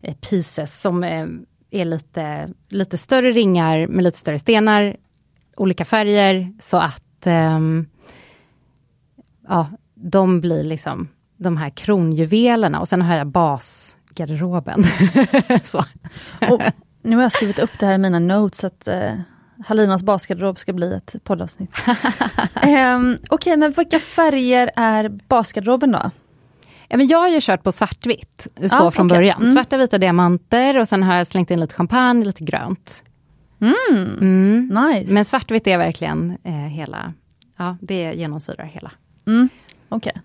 eh, 0.00 0.14
pieces 0.14 0.80
som 0.80 1.04
eh, 1.04 1.26
är 1.70 1.84
lite, 1.84 2.48
lite 2.68 2.98
större 2.98 3.30
ringar 3.30 3.86
med 3.86 4.04
lite 4.04 4.18
större 4.18 4.38
stenar, 4.38 4.96
olika 5.56 5.84
färger, 5.84 6.52
så 6.60 6.76
att 6.76 7.26
eh, 7.26 7.60
ja, 9.48 9.66
de 9.94 10.40
blir 10.40 10.64
liksom 10.64 11.08
de 11.36 11.56
här 11.56 11.68
kronjuvelerna 11.68 12.80
och 12.80 12.88
sen 12.88 13.02
har 13.02 13.16
jag 13.16 13.26
basgarderoben. 13.26 14.84
och 16.50 16.62
nu 17.02 17.16
har 17.16 17.22
jag 17.22 17.32
skrivit 17.32 17.58
upp 17.58 17.78
det 17.78 17.86
här 17.86 17.94
i 17.94 17.98
mina 17.98 18.18
notes 18.18 18.64
att 18.64 18.88
eh, 18.88 19.12
Halinas 19.66 20.02
basgarderob 20.02 20.58
ska 20.58 20.72
bli 20.72 20.94
ett 20.94 21.16
poddavsnitt. 21.24 21.70
um, 21.86 23.16
Okej, 23.30 23.34
okay, 23.34 23.56
men 23.56 23.72
vilka 23.72 23.98
färger 23.98 24.70
är 24.76 25.08
basgarderoben 25.08 25.92
då? 25.92 26.10
Ja, 26.88 26.96
men 26.96 27.06
jag 27.06 27.18
har 27.18 27.28
ju 27.28 27.38
kört 27.40 27.62
på 27.62 27.72
svartvitt, 27.72 28.46
så 28.70 28.86
ah, 28.86 28.90
från 28.90 29.06
okay. 29.06 29.18
början. 29.18 29.42
Mm. 29.42 29.52
Svarta 29.52 29.76
vita 29.76 29.98
diamanter 29.98 30.78
och 30.78 30.88
sen 30.88 31.02
har 31.02 31.14
jag 31.14 31.26
slängt 31.26 31.50
in 31.50 31.60
lite 31.60 31.74
champagne, 31.74 32.24
lite 32.24 32.44
grönt. 32.44 33.02
Mm. 33.60 34.18
Mm. 34.20 34.68
Nice. 34.68 35.14
Men 35.14 35.24
svartvitt 35.24 35.66
är 35.66 35.78
verkligen 35.78 36.38
eh, 36.44 36.52
hela, 36.52 37.12
ja 37.56 37.76
det 37.80 38.12
genomsyrar 38.14 38.64
hela. 38.64 38.90
Mm. 39.26 39.48
Okej. 39.88 40.12
Okay. 40.16 40.22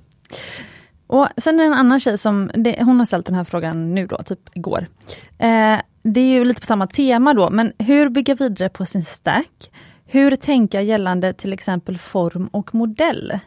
Och 1.07 1.27
sen 1.37 1.59
är 1.59 1.63
det 1.63 1.67
en 1.67 1.73
annan 1.73 1.99
tjej 1.99 2.17
som, 2.17 2.51
det, 2.53 2.83
hon 2.83 2.99
har 2.99 3.05
ställt 3.05 3.25
den 3.25 3.35
här 3.35 3.43
frågan 3.43 3.95
nu 3.95 4.07
då, 4.07 4.17
typ 4.17 4.39
igår. 4.53 4.87
Eh, 5.37 5.79
det 6.03 6.19
är 6.19 6.29
ju 6.33 6.45
lite 6.45 6.61
på 6.61 6.67
samma 6.67 6.87
tema 6.87 7.33
då, 7.33 7.49
men 7.49 7.73
hur 7.79 8.09
bygga 8.09 8.35
vidare 8.35 8.69
på 8.69 8.85
sin 8.85 9.05
stack? 9.05 9.71
Hur 10.05 10.35
tänka 10.35 10.81
gällande 10.81 11.33
till 11.33 11.53
exempel 11.53 11.97
form 11.97 12.47
och 12.47 12.75
modell? 12.75 13.39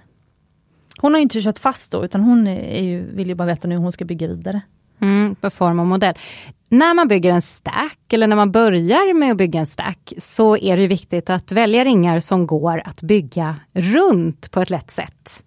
Hon 1.01 1.15
har 1.15 1.21
inte 1.21 1.43
kört 1.43 1.59
fast 1.59 1.93
då, 1.93 2.05
utan 2.05 2.21
hon 2.21 2.47
är 2.47 2.83
ju, 2.83 3.15
vill 3.15 3.29
ju 3.29 3.35
bara 3.35 3.47
veta 3.47 3.69
nu 3.69 3.75
hur 3.75 3.83
hon 3.83 3.93
ska 3.93 4.05
bygga 4.05 4.27
vidare. 4.27 4.61
Mm, 5.01 5.35
på 5.35 5.51
form 5.51 5.81
och 5.81 5.87
modell. 5.87 6.15
När 6.73 6.95
man 6.95 7.09
bygger 7.09 7.33
en 7.33 7.43
stack, 7.43 8.13
eller 8.13 8.27
när 8.27 8.37
man 8.37 8.53
börjar 8.53 9.15
med 9.15 9.31
att 9.31 9.37
bygga 9.37 9.61
en 9.61 9.67
stack, 9.67 10.13
så 10.19 10.57
är 10.57 10.77
det 10.77 10.87
viktigt 10.87 11.31
att 11.31 11.53
välja 11.53 11.85
ringar 11.85 12.21
som 12.21 12.47
går 12.47 12.83
att 12.85 13.03
bygga 13.03 13.57
runt 13.73 14.51
på 14.51 14.61
ett 14.61 14.71
lätt 14.71 14.91
sätt. 14.91 15.43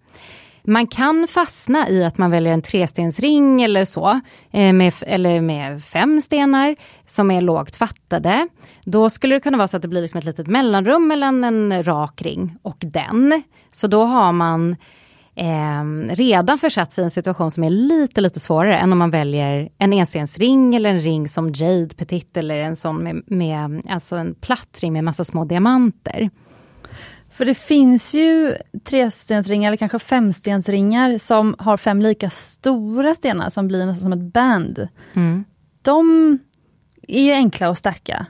Man 0.63 0.87
kan 0.87 1.27
fastna 1.27 1.89
i 1.89 2.03
att 2.03 2.17
man 2.17 2.31
väljer 2.31 2.53
en 2.53 2.61
trestensring 2.61 3.61
eller 3.61 3.85
så, 3.85 4.21
eh, 4.51 4.73
med, 4.73 4.93
eller 5.01 5.41
med 5.41 5.83
fem 5.83 6.21
stenar 6.21 6.75
som 7.07 7.31
är 7.31 7.41
lågt 7.41 7.75
fattade. 7.75 8.47
Då 8.85 9.09
skulle 9.09 9.35
det 9.35 9.39
kunna 9.39 9.57
vara 9.57 9.67
så 9.67 9.77
att 9.77 9.81
det 9.81 9.87
blir 9.87 10.01
liksom 10.01 10.17
ett 10.17 10.25
litet 10.25 10.47
mellanrum 10.47 11.07
mellan 11.07 11.43
en 11.43 11.83
rak 11.83 12.21
ring 12.21 12.57
och 12.61 12.77
den. 12.79 13.43
Så 13.73 13.87
då 13.87 14.03
har 14.03 14.31
man 14.31 14.75
eh, 15.35 15.83
redan 16.09 16.57
försatt 16.57 16.93
sig 16.93 17.01
i 17.01 17.05
en 17.05 17.11
situation 17.11 17.51
som 17.51 17.63
är 17.63 17.69
lite, 17.69 18.21
lite 18.21 18.39
svårare 18.39 18.77
än 18.77 18.91
om 18.91 18.97
man 18.97 19.11
väljer 19.11 19.69
en 19.77 19.93
enstensring 19.93 20.75
eller 20.75 20.89
en 20.89 20.99
ring 20.99 21.27
som 21.27 21.51
Jade 21.53 21.95
Petit 21.95 22.37
eller 22.37 22.57
en 22.57 22.75
sån 22.75 23.03
med, 23.03 23.23
med 23.27 23.81
alltså 23.89 24.15
en 24.15 24.35
platt 24.35 24.79
ring 24.81 24.93
med 24.93 25.03
massa 25.03 25.23
små 25.23 25.45
diamanter. 25.45 26.29
För 27.31 27.45
det 27.45 27.55
finns 27.55 28.13
ju 28.13 28.55
trestensringar 28.83 29.69
eller 29.69 29.77
kanske 29.77 29.99
femstensringar 29.99 31.17
som 31.17 31.55
har 31.59 31.77
fem 31.77 32.01
lika 32.01 32.29
stora 32.29 33.15
stenar 33.15 33.49
som 33.49 33.67
blir 33.67 33.85
nästan 33.85 34.01
som 34.01 34.13
ett 34.13 34.33
band. 34.33 34.87
Mm. 35.13 35.43
De 35.81 36.39
är 37.07 37.23
ju 37.23 37.31
enkla 37.31 37.69
att 37.69 37.77
stacka. 37.77 38.25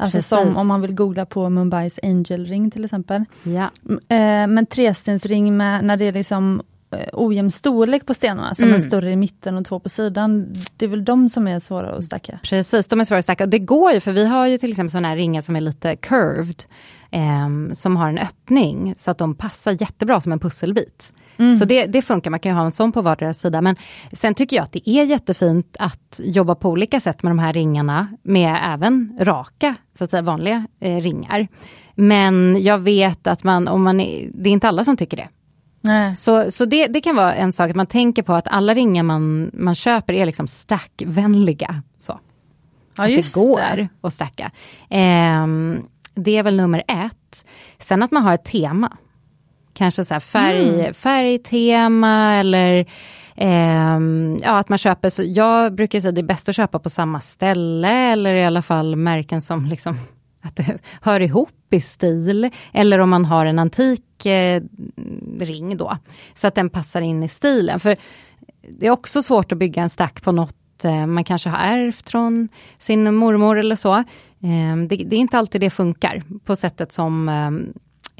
Alltså 0.00 0.18
Precis. 0.18 0.28
som 0.28 0.56
om 0.56 0.66
man 0.66 0.80
vill 0.80 0.94
googla 0.94 1.26
på 1.26 1.48
Mumbais 1.48 2.00
Angel 2.02 2.46
ring 2.46 2.70
till 2.70 2.84
exempel. 2.84 3.24
Ja. 3.42 3.70
Eh, 3.88 4.46
men 4.46 4.66
trestensring 4.66 5.56
med, 5.56 5.84
när 5.84 5.96
det 5.96 6.04
är 6.04 6.12
liksom 6.12 6.62
eh, 6.90 7.08
ojämn 7.12 7.50
storlek 7.50 8.06
på 8.06 8.14
stenarna, 8.14 8.54
som 8.54 8.64
mm. 8.64 8.74
en 8.74 8.80
större 8.80 9.12
i 9.12 9.16
mitten 9.16 9.56
och 9.56 9.64
två 9.64 9.80
på 9.80 9.88
sidan. 9.88 10.52
Det 10.76 10.84
är 10.84 10.88
väl 10.88 11.04
de 11.04 11.28
som 11.28 11.48
är 11.48 11.58
svåra 11.58 11.96
att 11.96 12.04
stacka? 12.04 12.38
Precis, 12.42 12.86
de 12.86 13.00
är 13.00 13.04
svåra 13.04 13.18
att 13.18 13.24
stacka. 13.24 13.46
Det 13.46 13.58
går 13.58 13.92
ju, 13.92 14.00
för 14.00 14.12
vi 14.12 14.26
har 14.26 14.46
ju 14.46 14.58
till 14.58 14.70
exempel 14.70 14.90
sådana 14.90 15.08
här 15.08 15.16
ringar 15.16 15.40
som 15.40 15.56
är 15.56 15.60
lite 15.60 15.96
curved 15.96 16.62
eh, 17.10 17.72
som 17.72 17.96
har 17.96 18.08
en 18.08 18.18
öppning 18.18 18.94
så 18.98 19.10
att 19.10 19.18
de 19.18 19.34
passar 19.34 19.76
jättebra 19.80 20.20
som 20.20 20.32
en 20.32 20.40
pusselbit. 20.40 21.12
Mm. 21.40 21.58
Så 21.58 21.64
det, 21.64 21.86
det, 21.86 22.02
funkar, 22.02 22.30
man 22.30 22.40
kan 22.40 22.56
ha 22.56 22.64
en 22.64 22.72
sån 22.72 22.92
på 22.92 23.02
vardera 23.02 23.34
sida. 23.34 23.60
Men 23.60 23.76
sen 24.12 24.34
tycker 24.34 24.56
jag 24.56 24.64
att 24.64 24.72
det 24.72 24.90
är 24.90 25.04
jättefint 25.04 25.76
att 25.78 26.20
jobba 26.24 26.54
på 26.54 26.70
olika 26.70 27.00
sätt 27.00 27.22
med 27.22 27.30
de 27.30 27.38
här 27.38 27.52
ringarna, 27.52 28.08
med 28.22 28.58
även 28.74 29.18
raka, 29.20 29.74
så 29.98 30.04
att 30.04 30.10
säga 30.10 30.22
vanliga 30.22 30.66
eh, 30.80 30.96
ringar. 30.96 31.48
Men 31.94 32.62
jag 32.62 32.78
vet 32.78 33.26
att 33.26 33.44
man, 33.44 33.68
om 33.68 33.82
man 33.82 34.00
är, 34.00 34.30
det 34.34 34.48
är 34.48 34.52
inte 34.52 34.68
alla 34.68 34.84
som 34.84 34.96
tycker 34.96 35.16
det. 35.16 35.28
Nej. 35.80 36.16
Så, 36.16 36.50
så 36.50 36.64
det, 36.64 36.86
det 36.86 37.00
kan 37.00 37.16
vara 37.16 37.34
en 37.34 37.52
sak 37.52 37.70
att 37.70 37.76
man 37.76 37.86
tänker 37.86 38.22
på 38.22 38.34
att 38.34 38.48
alla 38.48 38.74
ringar 38.74 39.02
man, 39.02 39.50
man 39.54 39.74
köper 39.74 40.12
är 40.12 40.26
liksom 40.26 40.46
stackvänliga. 40.46 41.82
Så. 41.98 42.20
Ja, 42.96 43.04
att 43.04 43.10
det 43.10 43.34
går 43.34 43.76
det. 43.76 43.88
att 44.00 44.12
stacka. 44.12 44.50
Eh, 44.90 45.46
det 46.14 46.36
är 46.36 46.42
väl 46.42 46.56
nummer 46.56 46.82
ett. 46.88 47.44
Sen 47.78 48.02
att 48.02 48.10
man 48.10 48.22
har 48.22 48.34
ett 48.34 48.44
tema. 48.44 48.96
Kanske 49.80 50.04
så 50.04 50.20
färg, 50.20 50.68
mm. 50.68 50.94
färgtema 50.94 52.34
eller 52.34 52.86
eh, 53.34 54.00
ja, 54.42 54.58
att 54.58 54.68
man 54.68 54.78
köper, 54.78 55.10
så 55.10 55.22
jag 55.26 55.74
brukar 55.74 56.00
säga 56.00 56.08
att 56.08 56.14
det 56.14 56.20
är 56.20 56.22
bäst 56.22 56.48
att 56.48 56.56
köpa 56.56 56.78
på 56.78 56.90
samma 56.90 57.20
ställe 57.20 57.88
eller 57.88 58.34
i 58.34 58.44
alla 58.44 58.62
fall 58.62 58.96
märken 58.96 59.42
som 59.42 59.66
liksom 59.66 59.98
att 60.42 60.56
det 60.56 60.78
hör 61.00 61.20
ihop 61.20 61.74
i 61.74 61.80
stil. 61.80 62.50
Eller 62.72 62.98
om 62.98 63.10
man 63.10 63.24
har 63.24 63.46
en 63.46 63.58
antik 63.58 64.26
eh, 64.26 64.62
ring 65.40 65.76
då, 65.76 65.98
så 66.34 66.46
att 66.46 66.54
den 66.54 66.70
passar 66.70 67.00
in 67.00 67.22
i 67.22 67.28
stilen. 67.28 67.80
För 67.80 67.96
det 68.78 68.86
är 68.86 68.90
också 68.90 69.22
svårt 69.22 69.52
att 69.52 69.58
bygga 69.58 69.82
en 69.82 69.90
stack 69.90 70.22
på 70.22 70.32
något 70.32 70.84
eh, 70.84 71.06
man 71.06 71.24
kanske 71.24 71.48
har 71.48 71.58
ärvt 71.58 72.10
från 72.10 72.48
sin 72.78 73.14
mormor 73.14 73.58
eller 73.58 73.76
så. 73.76 73.94
Eh, 73.94 74.76
det, 74.88 74.96
det, 74.96 75.16
är 75.16 75.20
inte 75.20 75.38
alltid 75.38 75.60
det 75.60 75.70
funkar 75.70 76.22
på 76.44 76.56
sättet 76.56 76.92
som 76.92 77.28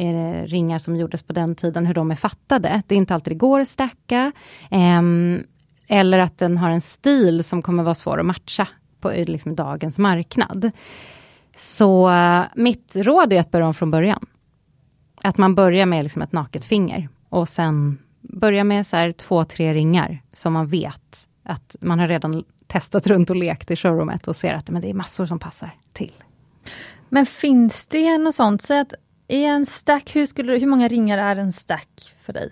eh, 0.00 0.46
ringar 0.46 0.78
som 0.78 0.96
gjordes 0.96 1.22
på 1.22 1.32
den 1.32 1.54
tiden, 1.54 1.86
hur 1.86 1.94
de 1.94 2.10
är 2.10 2.16
fattade. 2.16 2.82
Det 2.86 2.94
är 2.94 2.96
inte 2.96 3.14
alltid 3.14 3.30
det 3.32 3.38
går 3.38 3.60
att 3.60 3.68
stacka. 3.68 4.32
Ehm, 4.70 5.42
eller 5.86 6.18
att 6.18 6.38
den 6.38 6.56
har 6.56 6.70
en 6.70 6.80
stil 6.80 7.44
som 7.44 7.62
kommer 7.62 7.82
vara 7.82 7.94
svår 7.94 8.20
att 8.20 8.26
matcha 8.26 8.68
på 9.00 9.10
liksom, 9.10 9.54
dagens 9.54 9.98
marknad. 9.98 10.70
Så 11.56 12.10
eh, 12.10 12.42
mitt 12.54 12.96
råd 12.96 13.32
är 13.32 13.40
att 13.40 13.50
börja 13.50 13.66
om 13.66 13.74
från 13.74 13.90
början. 13.90 14.26
Att 15.22 15.38
man 15.38 15.54
börjar 15.54 15.86
med 15.86 16.02
liksom 16.02 16.22
ett 16.22 16.32
naket 16.32 16.64
finger 16.64 17.08
och 17.28 17.48
sen 17.48 17.98
börja 18.20 18.64
med 18.64 18.86
så 18.86 18.96
här 18.96 19.12
två, 19.12 19.44
tre 19.44 19.74
ringar 19.74 20.22
som 20.32 20.52
man 20.52 20.66
vet 20.66 21.26
att 21.42 21.76
man 21.80 21.98
har 21.98 22.08
redan 22.08 22.44
testat 22.66 23.06
runt 23.06 23.30
och 23.30 23.36
lekt 23.36 23.70
i 23.70 23.76
showroomet 23.76 24.28
och 24.28 24.36
ser 24.36 24.54
att 24.54 24.70
men 24.70 24.82
det 24.82 24.90
är 24.90 24.94
massor 24.94 25.26
som 25.26 25.38
passar 25.38 25.70
till. 25.92 26.12
Men 27.08 27.26
finns 27.26 27.86
det 27.86 28.18
något 28.18 28.34
sånt, 28.34 28.62
så 28.62 28.80
att 28.80 28.94
är 29.32 29.48
en 29.48 29.66
stack, 29.66 30.16
hur, 30.16 30.26
skulle, 30.26 30.52
hur 30.52 30.66
många 30.66 30.88
ringar 30.88 31.18
är 31.18 31.36
en 31.36 31.52
stack 31.52 32.14
för 32.24 32.32
dig? 32.32 32.50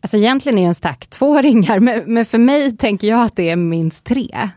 Alltså 0.00 0.16
egentligen 0.16 0.58
är 0.58 0.66
en 0.66 0.74
stack 0.74 1.06
två 1.06 1.42
ringar, 1.42 1.78
men, 1.78 2.14
men 2.14 2.26
för 2.26 2.38
mig 2.38 2.76
tänker 2.76 3.08
jag 3.08 3.22
att 3.22 3.36
det 3.36 3.50
är 3.50 3.56
minst 3.56 4.04
tre. 4.04 4.50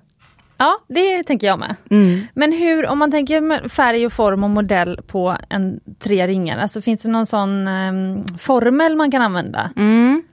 Ja, 0.58 0.80
det 0.88 1.24
tänker 1.24 1.48
jag 1.48 1.60
med. 1.60 1.76
Mm. 1.92 2.22
Men 2.34 2.52
hur, 2.52 2.88
om 2.88 3.00
man 3.00 3.12
tänker 3.12 3.70
färg 3.70 4.06
och 4.06 4.14
form 4.14 4.44
och 4.44 4.50
modell 4.50 5.02
på 5.08 5.38
en 5.50 5.80
tre 6.00 6.28
ringar, 6.28 6.58
alltså 6.58 6.82
finns 6.82 7.04
det 7.04 7.10
någon 7.10 7.26
sån 7.26 7.68
um, 7.68 8.26
formel 8.40 8.96
man 8.96 9.12
kan 9.12 9.22
använda? 9.22 9.72
Mm. 9.76 10.24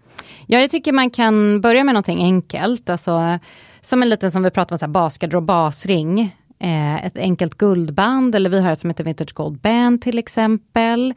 Ja, 0.46 0.60
jag 0.60 0.70
tycker 0.70 0.92
man 0.92 1.10
kan 1.10 1.60
börja 1.60 1.84
med 1.84 1.94
någonting 1.94 2.22
enkelt, 2.22 2.90
alltså 2.90 3.38
som 3.80 4.02
en 4.02 4.08
liten 4.08 4.30
som 4.30 4.42
vi 4.42 4.50
pratade 4.50 4.74
om, 4.74 4.78
så 4.78 4.84
här, 4.84 4.92
basgarderob 4.92 5.44
basring. 5.44 6.36
Eh, 6.62 7.04
ett 7.06 7.18
enkelt 7.18 7.58
guldband, 7.58 8.34
eller 8.34 8.50
vi 8.50 8.60
har 8.60 8.72
ett 8.72 8.80
som 8.80 8.90
heter 8.90 9.04
Vintage 9.04 9.34
Gold 9.34 9.60
Band 9.60 10.02
till 10.02 10.18
exempel. 10.18 11.14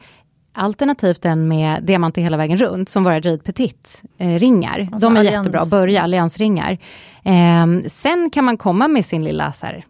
Alternativt 0.52 1.22
den 1.22 1.48
med 1.48 1.84
diamanter 1.84 2.22
hela 2.22 2.36
vägen 2.36 2.58
runt, 2.58 2.88
som 2.88 3.04
våra 3.04 3.14
Jade 3.14 3.38
Petit-ringar. 3.38 4.78
Eh, 4.80 4.98
De 4.98 5.16
är 5.16 5.20
allians. 5.20 5.34
jättebra 5.34 5.60
att 5.60 5.70
börja, 5.70 6.02
alliansringar. 6.02 6.78
Eh, 7.22 7.66
sen 7.88 8.30
kan 8.30 8.44
man 8.44 8.56
komma 8.56 8.88
med 8.88 9.04
sin 9.06 9.24
lilla 9.24 9.52
så 9.52 9.66
här, 9.66 9.84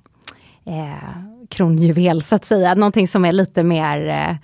eh, 0.67 1.19
kronjuvel, 1.49 2.23
så 2.23 2.35
att 2.35 2.45
säga. 2.45 2.75
Någonting 2.75 3.09
som 3.09 3.25
är 3.25 3.33
lite 3.33 3.63
mer 3.63 4.09
eh, 4.09 4.37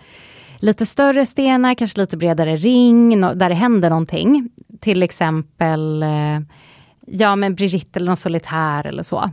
lite 0.59 0.87
större 0.87 1.27
stenar, 1.27 1.75
kanske 1.75 2.01
lite 2.01 2.17
bredare 2.17 2.57
ring, 2.57 3.21
no 3.21 3.35
där 3.35 3.49
det 3.49 3.55
händer 3.55 3.91
någonting. 3.91 4.49
Till 4.81 5.03
exempel 5.03 6.05
ja 7.07 7.37
men 7.37 7.55
Brigitte 7.55 7.99
eller 7.99 8.07
någon 8.07 8.17
solitär 8.17 8.87
eller 8.87 9.03
så. 9.03 9.31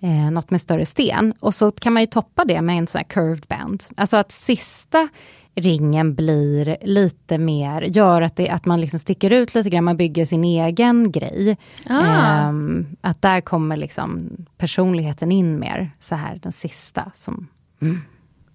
Eh, 0.00 0.30
något 0.30 0.50
med 0.50 0.60
större 0.60 0.86
sten. 0.86 1.34
Och 1.40 1.54
så 1.54 1.70
kan 1.70 1.92
man 1.92 2.02
ju 2.02 2.06
toppa 2.06 2.44
det 2.44 2.62
med 2.62 2.78
en 2.78 2.86
sån 2.86 2.98
här 2.98 3.04
curved 3.04 3.44
band. 3.48 3.84
Alltså 3.96 4.16
att 4.16 4.32
sista 4.32 5.08
ringen 5.54 6.14
blir 6.14 6.76
lite 6.82 7.38
mer, 7.38 7.82
gör 7.82 8.22
att, 8.22 8.36
det, 8.36 8.48
att 8.48 8.66
man 8.66 8.80
liksom 8.80 9.00
sticker 9.00 9.30
ut 9.30 9.54
lite 9.54 9.70
grann, 9.70 9.84
man 9.84 9.96
bygger 9.96 10.26
sin 10.26 10.44
egen 10.44 11.12
grej. 11.12 11.56
Ah. 11.86 12.48
Um, 12.48 12.86
att 13.00 13.22
där 13.22 13.40
kommer 13.40 13.76
liksom 13.76 14.30
personligheten 14.56 15.32
in 15.32 15.58
mer, 15.58 15.90
så 16.00 16.14
här 16.14 16.38
den 16.42 16.52
sista. 16.52 17.12
Som, 17.14 17.48
mm. 17.80 18.00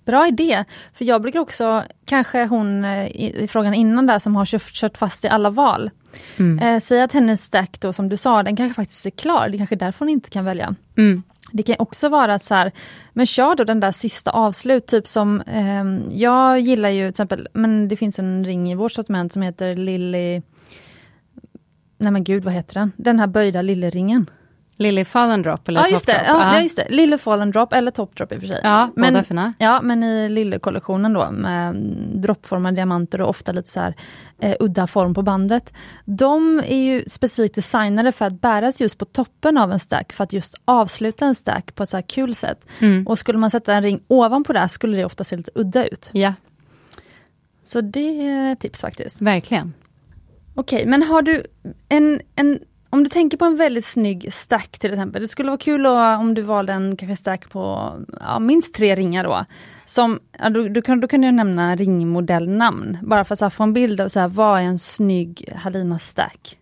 Bra 0.05 0.27
idé, 0.27 0.65
för 0.93 1.05
jag 1.05 1.21
brukar 1.21 1.39
också, 1.39 1.83
kanske 2.05 2.45
hon 2.45 2.85
eh, 2.85 3.05
i, 3.07 3.43
i 3.43 3.47
frågan 3.47 3.73
innan 3.73 4.05
där 4.05 4.19
som 4.19 4.35
har 4.35 4.45
kört, 4.45 4.73
kört 4.73 4.97
fast 4.97 5.25
i 5.25 5.27
alla 5.27 5.49
val. 5.49 5.89
Mm. 6.37 6.59
Eh, 6.59 6.79
säg 6.79 7.01
att 7.01 7.13
hennes 7.13 7.43
stack 7.43 7.79
då 7.79 7.93
som 7.93 8.09
du 8.09 8.17
sa, 8.17 8.43
den 8.43 8.55
kanske 8.55 8.75
faktiskt 8.75 9.05
är 9.05 9.09
klar, 9.09 9.49
det 9.49 9.55
är 9.55 9.57
kanske 9.57 9.75
är 9.75 9.79
därför 9.79 9.99
hon 9.99 10.09
inte 10.09 10.29
kan 10.29 10.45
välja. 10.45 10.75
Mm. 10.97 11.23
Det 11.51 11.63
kan 11.63 11.75
också 11.79 12.09
vara 12.09 12.33
att 12.33 12.43
så 12.43 12.55
här, 12.55 12.71
men 13.13 13.25
kör 13.25 13.55
då 13.55 13.63
den 13.63 13.79
där 13.79 13.91
sista 13.91 14.31
avslut, 14.31 14.87
typ 14.87 15.07
som, 15.07 15.41
eh, 15.41 16.17
jag 16.19 16.59
gillar 16.59 16.89
ju 16.89 17.03
till 17.03 17.09
exempel, 17.09 17.47
men 17.53 17.87
det 17.87 17.95
finns 17.95 18.19
en 18.19 18.43
ring 18.43 18.71
i 18.71 18.75
vårt 18.75 18.91
sortiment 18.91 19.33
som 19.33 19.41
heter 19.41 19.75
Lilly, 19.75 20.41
nej 21.97 22.11
men 22.11 22.23
gud 22.23 22.43
vad 22.43 22.53
heter 22.53 22.73
den, 22.73 22.91
den 22.97 23.19
här 23.19 23.27
böjda 23.27 23.61
lilleringen. 23.61 24.29
Lily 24.83 25.05
Fallen 25.05 25.41
Drop 25.41 25.67
eller 25.67 25.81
ja, 25.81 25.87
just 25.87 26.05
det. 26.05 26.23
Ja, 26.27 26.53
ja, 26.53 26.61
just 26.61 26.75
det. 26.75 26.87
Lille 26.89 27.17
Fallen 27.17 27.51
Drop 27.51 27.73
eller 27.73 27.91
Top 27.91 28.15
Drop 28.15 28.31
i 28.31 28.37
och 28.37 28.39
för 28.39 28.47
sig. 28.47 28.61
Ja, 28.63 28.89
men, 28.95 29.13
båda 29.13 29.23
fina. 29.23 29.53
Ja, 29.57 29.81
men 29.81 30.03
i 30.03 30.29
Lille-kollektionen 30.29 31.13
då 31.13 31.31
med 31.31 31.75
droppformade 32.15 32.75
diamanter 32.75 33.21
och 33.21 33.29
ofta 33.29 33.51
lite 33.51 33.69
så 33.69 33.79
här 33.79 33.95
eh, 34.39 34.55
udda 34.59 34.87
form 34.87 35.13
på 35.13 35.21
bandet. 35.21 35.73
De 36.05 36.59
är 36.59 36.83
ju 36.83 37.03
specifikt 37.07 37.55
designade 37.55 38.11
för 38.11 38.25
att 38.25 38.41
bäras 38.41 38.81
just 38.81 38.97
på 38.97 39.05
toppen 39.05 39.57
av 39.57 39.71
en 39.71 39.79
stack 39.79 40.13
för 40.13 40.23
att 40.23 40.33
just 40.33 40.55
avsluta 40.65 41.25
en 41.25 41.35
stack 41.35 41.75
på 41.75 41.83
ett 41.83 41.89
så 41.89 41.97
här 41.97 42.01
kul 42.01 42.35
sätt. 42.35 42.65
Mm. 42.79 43.07
Och 43.07 43.19
skulle 43.19 43.37
man 43.37 43.49
sätta 43.49 43.73
en 43.73 43.83
ring 43.83 44.01
ovanpå 44.07 44.53
det 44.53 44.69
skulle 44.69 44.97
det 44.97 45.05
ofta 45.05 45.23
se 45.23 45.37
lite 45.37 45.51
udda 45.55 45.85
ut. 45.85 46.09
Ja. 46.13 46.33
Så 47.65 47.81
det 47.81 48.27
är 48.27 48.55
tips 48.55 48.81
faktiskt. 48.81 49.21
Verkligen. 49.21 49.73
Okej, 50.55 50.85
men 50.85 51.03
har 51.03 51.21
du 51.21 51.43
en, 51.89 52.21
en 52.35 52.59
om 52.93 53.03
du 53.03 53.09
tänker 53.09 53.37
på 53.37 53.45
en 53.45 53.55
väldigt 53.55 53.85
snygg 53.85 54.33
stack 54.33 54.79
till 54.79 54.93
exempel, 54.93 55.21
det 55.21 55.27
skulle 55.27 55.49
vara 55.49 55.57
kul 55.57 55.85
om 55.85 56.33
du 56.33 56.41
valde 56.41 56.73
en 56.73 56.97
kanske 56.97 57.15
stack 57.15 57.49
på 57.49 57.93
ja, 58.19 58.39
minst 58.39 58.73
tre 58.73 58.95
ringar 58.95 59.23
då. 59.23 59.45
Som, 59.85 60.19
ja, 60.39 60.49
du, 60.49 60.69
du 60.69 60.81
kan, 60.81 60.99
då 60.99 61.07
kan 61.07 61.21
du 61.21 61.31
nämna 61.31 61.75
ringmodellnamn, 61.75 62.97
bara 63.01 63.23
för 63.23 63.45
att 63.45 63.53
få 63.53 63.63
en 63.63 63.73
bild 63.73 64.01
av 64.01 64.07
så 64.07 64.19
här, 64.19 64.27
vad 64.27 64.59
är 64.59 64.63
en 64.63 64.79
snygg 64.79 65.49
Halina 65.55 65.99
stack? 65.99 66.57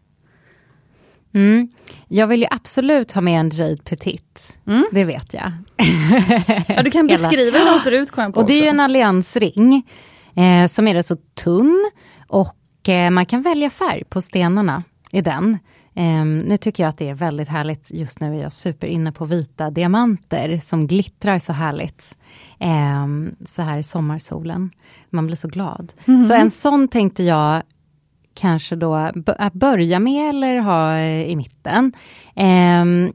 Mm. 1.34 1.70
Jag 2.08 2.28
vill 2.28 2.42
ju 2.42 2.48
absolut 2.52 3.12
ha 3.12 3.22
med 3.22 3.40
en 3.40 3.50
Jade 3.50 3.84
Petit, 3.84 4.58
mm. 4.68 4.86
det 4.92 5.06
vet 5.06 5.34
jag. 5.34 5.52
ja, 6.68 6.84
du 6.84 6.92
kan 6.92 7.08
beskriva 7.08 7.60
hur 7.60 7.66
de 7.66 7.80
ser 7.80 7.92
ut. 7.92 8.12
På 8.12 8.32
och 8.36 8.46
det 8.46 8.66
är 8.66 8.70
en 8.70 8.80
alliansring 8.80 9.88
eh, 10.36 10.68
som 10.68 10.88
är 10.88 10.94
rätt 10.94 11.06
så 11.06 11.16
tunn 11.16 11.92
och 12.28 12.90
eh, 12.90 13.10
man 13.10 13.26
kan 13.26 13.42
välja 13.42 13.70
färg 13.70 14.04
på 14.04 14.22
stenarna 14.22 14.84
i 15.12 15.22
den. 15.22 15.58
Um, 15.96 16.40
nu 16.40 16.58
tycker 16.58 16.84
jag 16.84 16.90
att 16.90 16.98
det 16.98 17.10
är 17.10 17.16
väldigt 17.16 17.48
härligt. 17.48 17.92
Just 17.92 18.20
nu 18.20 18.38
är 18.38 18.42
jag 18.42 18.54
super 18.54 18.88
inne 18.88 19.12
på 19.12 19.26
vita 19.26 19.70
diamanter 19.70 20.60
som 20.60 20.88
glittrar 20.88 21.40
så 21.40 21.54
härligt. 21.54 22.18
Um, 22.60 23.36
så 23.46 23.62
här 23.62 23.78
i 23.78 23.84
sommarsolen. 23.84 24.72
Man 25.10 25.28
blir 25.28 25.36
så 25.36 25.48
glad. 25.48 25.94
Mm. 26.06 26.26
Så 26.26 26.34
en 26.34 26.52
sån 26.52 26.88
tänkte 26.88 27.24
jag 27.24 27.64
kanske 28.34 28.76
då 28.76 28.96
att 29.26 29.54
börja 29.54 30.00
med 30.00 30.30
eller 30.30 30.58
ha 30.58 31.00
i 31.00 31.36
mitten. 31.36 31.94
Um, 32.36 33.14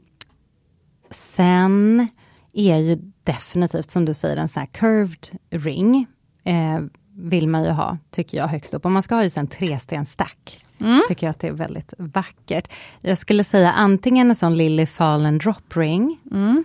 sen 1.11 2.07
är 2.53 2.77
ju 2.77 2.95
definitivt 3.23 3.91
som 3.91 4.05
du 4.05 4.13
säger 4.13 4.37
en 4.37 4.47
sån 4.47 4.59
här 4.59 4.67
curved 4.67 5.27
ring. 5.49 6.07
Uh, 6.47 6.85
vill 7.19 7.47
man 7.47 7.63
ju 7.63 7.69
ha, 7.69 7.97
tycker 8.11 8.37
jag, 8.37 8.47
högst 8.47 8.73
upp. 8.73 8.85
Och 8.85 8.91
man 8.91 9.03
ska 9.03 9.15
ha 9.15 9.23
ju 9.23 9.29
en 9.35 9.47
trestensstack. 9.47 10.66
Mm. 10.81 11.01
Tycker 11.07 11.27
jag 11.27 11.31
att 11.31 11.39
det 11.39 11.47
är 11.47 11.51
väldigt 11.51 11.93
vackert. 11.97 12.71
Jag 13.01 13.17
skulle 13.17 13.43
säga 13.43 13.71
antingen 13.71 14.29
en 14.29 14.35
sån 14.35 14.57
Lily 14.57 14.85
Fallen 14.85 15.37
Drop 15.37 15.77
Ring. 15.77 16.19
Mm. 16.31 16.63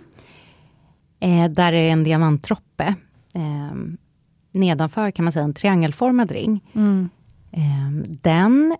Eh, 1.19 1.51
där 1.51 1.73
är 1.73 1.91
en 1.91 2.03
diamantdroppe. 2.03 2.95
Eh, 3.35 3.77
nedanför 4.51 5.11
kan 5.11 5.25
man 5.25 5.31
säga 5.31 5.45
en 5.45 5.53
triangelformad 5.53 6.31
ring. 6.31 6.63
Mm. 6.75 7.09
Eh, 7.51 8.09
den 8.21 8.77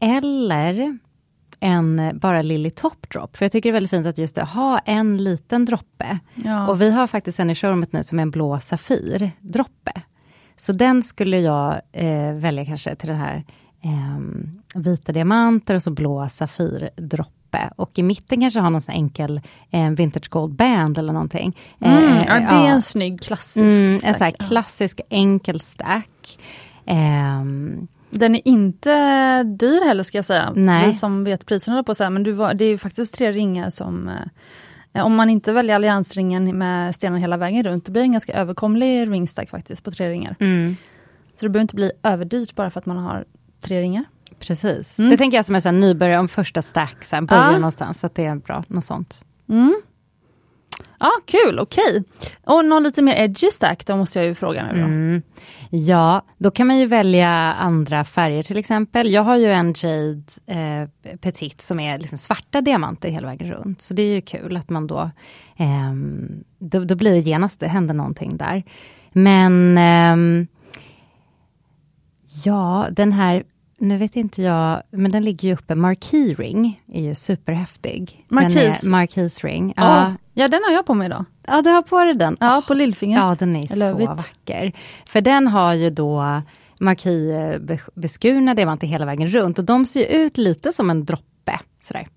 eller 0.00 0.98
en 1.60 2.10
bara 2.14 2.42
Lily 2.42 2.70
Top 2.70 3.10
Drop. 3.10 3.36
För 3.36 3.44
jag 3.44 3.52
tycker 3.52 3.68
det 3.68 3.70
är 3.70 3.72
väldigt 3.72 3.90
fint 3.90 4.06
att 4.06 4.18
just 4.18 4.38
ha 4.38 4.78
en 4.78 5.24
liten 5.24 5.64
droppe. 5.64 6.18
Ja. 6.34 6.68
Och 6.68 6.82
vi 6.82 6.90
har 6.90 7.06
faktiskt 7.06 7.38
en 7.40 7.50
i 7.50 7.54
showroomet 7.54 7.92
nu 7.92 8.02
som 8.02 8.18
är 8.18 8.22
en 8.22 8.30
blå 8.30 8.60
Safir 8.60 9.30
droppe. 9.40 9.92
Så 10.56 10.72
den 10.72 11.02
skulle 11.02 11.40
jag 11.40 11.80
eh, 11.92 12.32
välja 12.32 12.64
kanske 12.64 12.94
till 12.94 13.08
den 13.08 13.18
här 13.18 13.44
eh, 13.84 14.80
vita 14.80 15.12
diamanter 15.12 15.74
och 15.74 15.82
så 15.82 15.90
blå 15.90 16.28
safirdroppe. 16.28 17.70
Och 17.76 17.98
i 17.98 18.02
mitten 18.02 18.40
kanske 18.40 18.60
ha 18.60 18.70
någon 18.70 18.80
sån 18.80 18.94
enkel 18.94 19.40
eh, 19.70 19.90
vintage 19.90 20.30
gold 20.30 20.54
band 20.54 20.98
eller 20.98 21.12
någonting. 21.12 21.56
Mm, 21.80 22.04
eh, 22.04 22.24
ja, 22.26 22.34
det 22.34 22.40
är 22.40 22.66
ja. 22.66 22.66
en 22.66 22.82
snygg 22.82 23.20
klassisk 23.20 23.80
mm, 23.80 23.98
stack. 23.98 24.08
En 24.08 24.14
sån 24.18 24.24
här 24.24 24.48
klassisk 24.48 25.00
enkel 25.10 25.60
stack. 25.60 26.38
Um, 26.86 27.88
den 28.10 28.34
är 28.34 28.48
inte 28.48 29.42
dyr 29.42 29.86
heller 29.86 30.02
ska 30.02 30.18
jag 30.18 30.24
säga. 30.24 30.52
Nej. 30.56 30.86
Vi 30.86 30.92
som 30.92 31.24
vet 31.24 31.46
priserna 31.46 31.82
på 31.82 31.94
så 31.94 32.10
men 32.10 32.22
du 32.22 32.32
var, 32.32 32.54
det 32.54 32.64
är 32.64 32.76
faktiskt 32.76 33.14
tre 33.14 33.32
ringar 33.32 33.70
som 33.70 34.08
eh, 34.92 35.04
om 35.04 35.14
man 35.14 35.30
inte 35.30 35.52
väljer 35.52 35.74
alliansringen 35.74 36.58
med 36.58 36.94
stenar 36.94 37.18
hela 37.18 37.36
vägen 37.36 37.62
runt, 37.62 37.84
det 37.84 37.92
blir 37.92 38.02
en 38.02 38.12
ganska 38.12 38.32
överkomlig 38.32 39.10
ringstack 39.10 39.50
faktiskt 39.50 39.84
på 39.84 39.90
tre 39.90 40.10
ringar. 40.10 40.36
Mm. 40.40 40.76
Så 41.34 41.44
det 41.44 41.48
behöver 41.48 41.62
inte 41.62 41.74
bli 41.74 41.90
överdyrt 42.02 42.54
bara 42.54 42.70
för 42.70 42.80
att 42.80 42.86
man 42.86 42.96
har 42.96 43.24
tre 43.60 43.80
ringar. 43.80 44.04
Precis. 44.38 44.98
Mm. 44.98 45.10
Det 45.10 45.16
tänker 45.16 45.36
jag 45.36 45.44
som 45.44 45.54
en 45.64 45.80
nybörjare 45.80 46.20
om 46.20 46.28
första 46.28 46.62
stack, 46.62 47.04
sen 47.04 47.26
börja 47.26 47.42
ja. 47.42 47.52
någonstans, 47.52 48.00
så 48.00 48.06
att 48.06 48.14
det 48.14 48.24
är 48.24 48.34
bra, 48.34 48.64
något 48.68 48.84
sånt. 48.84 49.24
Mm. 49.48 49.82
Ja, 51.00 51.10
kul, 51.26 51.58
okej. 51.58 51.84
Okay. 51.88 52.02
Och 52.44 52.64
någon 52.64 52.82
lite 52.82 53.02
mer 53.02 53.14
edgy 53.14 53.50
stack, 53.50 53.86
då 53.86 53.96
måste 53.96 54.18
jag 54.18 54.26
ju 54.26 54.34
fråga 54.34 54.66
nu 54.72 54.80
då. 54.80 54.84
Mm. 54.84 55.22
Ja, 55.70 56.22
då 56.38 56.50
kan 56.50 56.66
man 56.66 56.78
ju 56.78 56.86
välja 56.86 57.30
andra 57.54 58.04
färger 58.04 58.42
till 58.42 58.56
exempel. 58.56 59.10
Jag 59.10 59.22
har 59.22 59.36
ju 59.36 59.52
en 59.52 59.74
Jade 59.76 60.22
eh, 60.46 61.16
Petit 61.18 61.60
som 61.60 61.80
är 61.80 61.98
liksom 61.98 62.18
svarta 62.18 62.60
diamanter 62.60 63.08
hela 63.08 63.26
vägen 63.26 63.50
runt. 63.50 63.82
Så 63.82 63.94
det 63.94 64.02
är 64.02 64.14
ju 64.14 64.20
kul 64.20 64.56
att 64.56 64.70
man 64.70 64.86
då, 64.86 65.10
eh, 65.56 65.92
då, 66.58 66.84
då, 66.84 66.94
blir 66.94 67.12
det 67.12 67.20
genast, 67.20 67.60
det 67.60 67.68
händer 67.68 67.94
någonting 67.94 68.36
där. 68.36 68.62
Men 69.12 69.78
eh, 69.78 70.46
ja, 72.44 72.86
den 72.90 73.12
här 73.12 73.44
nu 73.80 73.96
vet 73.96 74.16
inte 74.16 74.42
jag, 74.42 74.82
men 74.90 75.10
den 75.10 75.24
ligger 75.24 75.48
ju 75.48 75.54
uppe. 75.54 75.74
Marquee 75.74 76.34
Ring 76.34 76.82
är 76.92 77.02
ju 77.02 77.14
superhäftig. 77.14 78.24
Marquis? 78.28 79.44
Ring. 79.44 79.74
Ja. 79.76 80.06
Oh, 80.06 80.12
ja, 80.34 80.48
den 80.48 80.60
har 80.64 80.72
jag 80.72 80.86
på 80.86 80.94
mig 80.94 81.06
idag. 81.06 81.24
Ja, 81.46 81.62
du 81.62 81.70
har 81.70 81.82
på 81.82 82.04
dig 82.04 82.14
den. 82.14 82.36
Ja, 82.40 82.62
på 82.66 82.74
lillfingret. 82.74 83.20
Ja, 83.20 83.36
den 83.38 83.56
är 83.56 83.66
så 83.66 84.06
vacker. 84.06 84.72
För 85.06 85.20
den 85.20 85.46
har 85.46 85.74
ju 85.74 85.90
då 85.90 86.42
marquis 86.80 87.80
beskurna 87.94 88.54
diamanter 88.54 88.86
hela 88.86 89.06
vägen 89.06 89.28
runt 89.28 89.58
och 89.58 89.64
de 89.64 89.86
ser 89.86 90.06
ut 90.06 90.38
lite 90.38 90.72
som 90.72 90.90
en 90.90 91.04
droppe. 91.04 91.60
Sådär. 91.82 92.08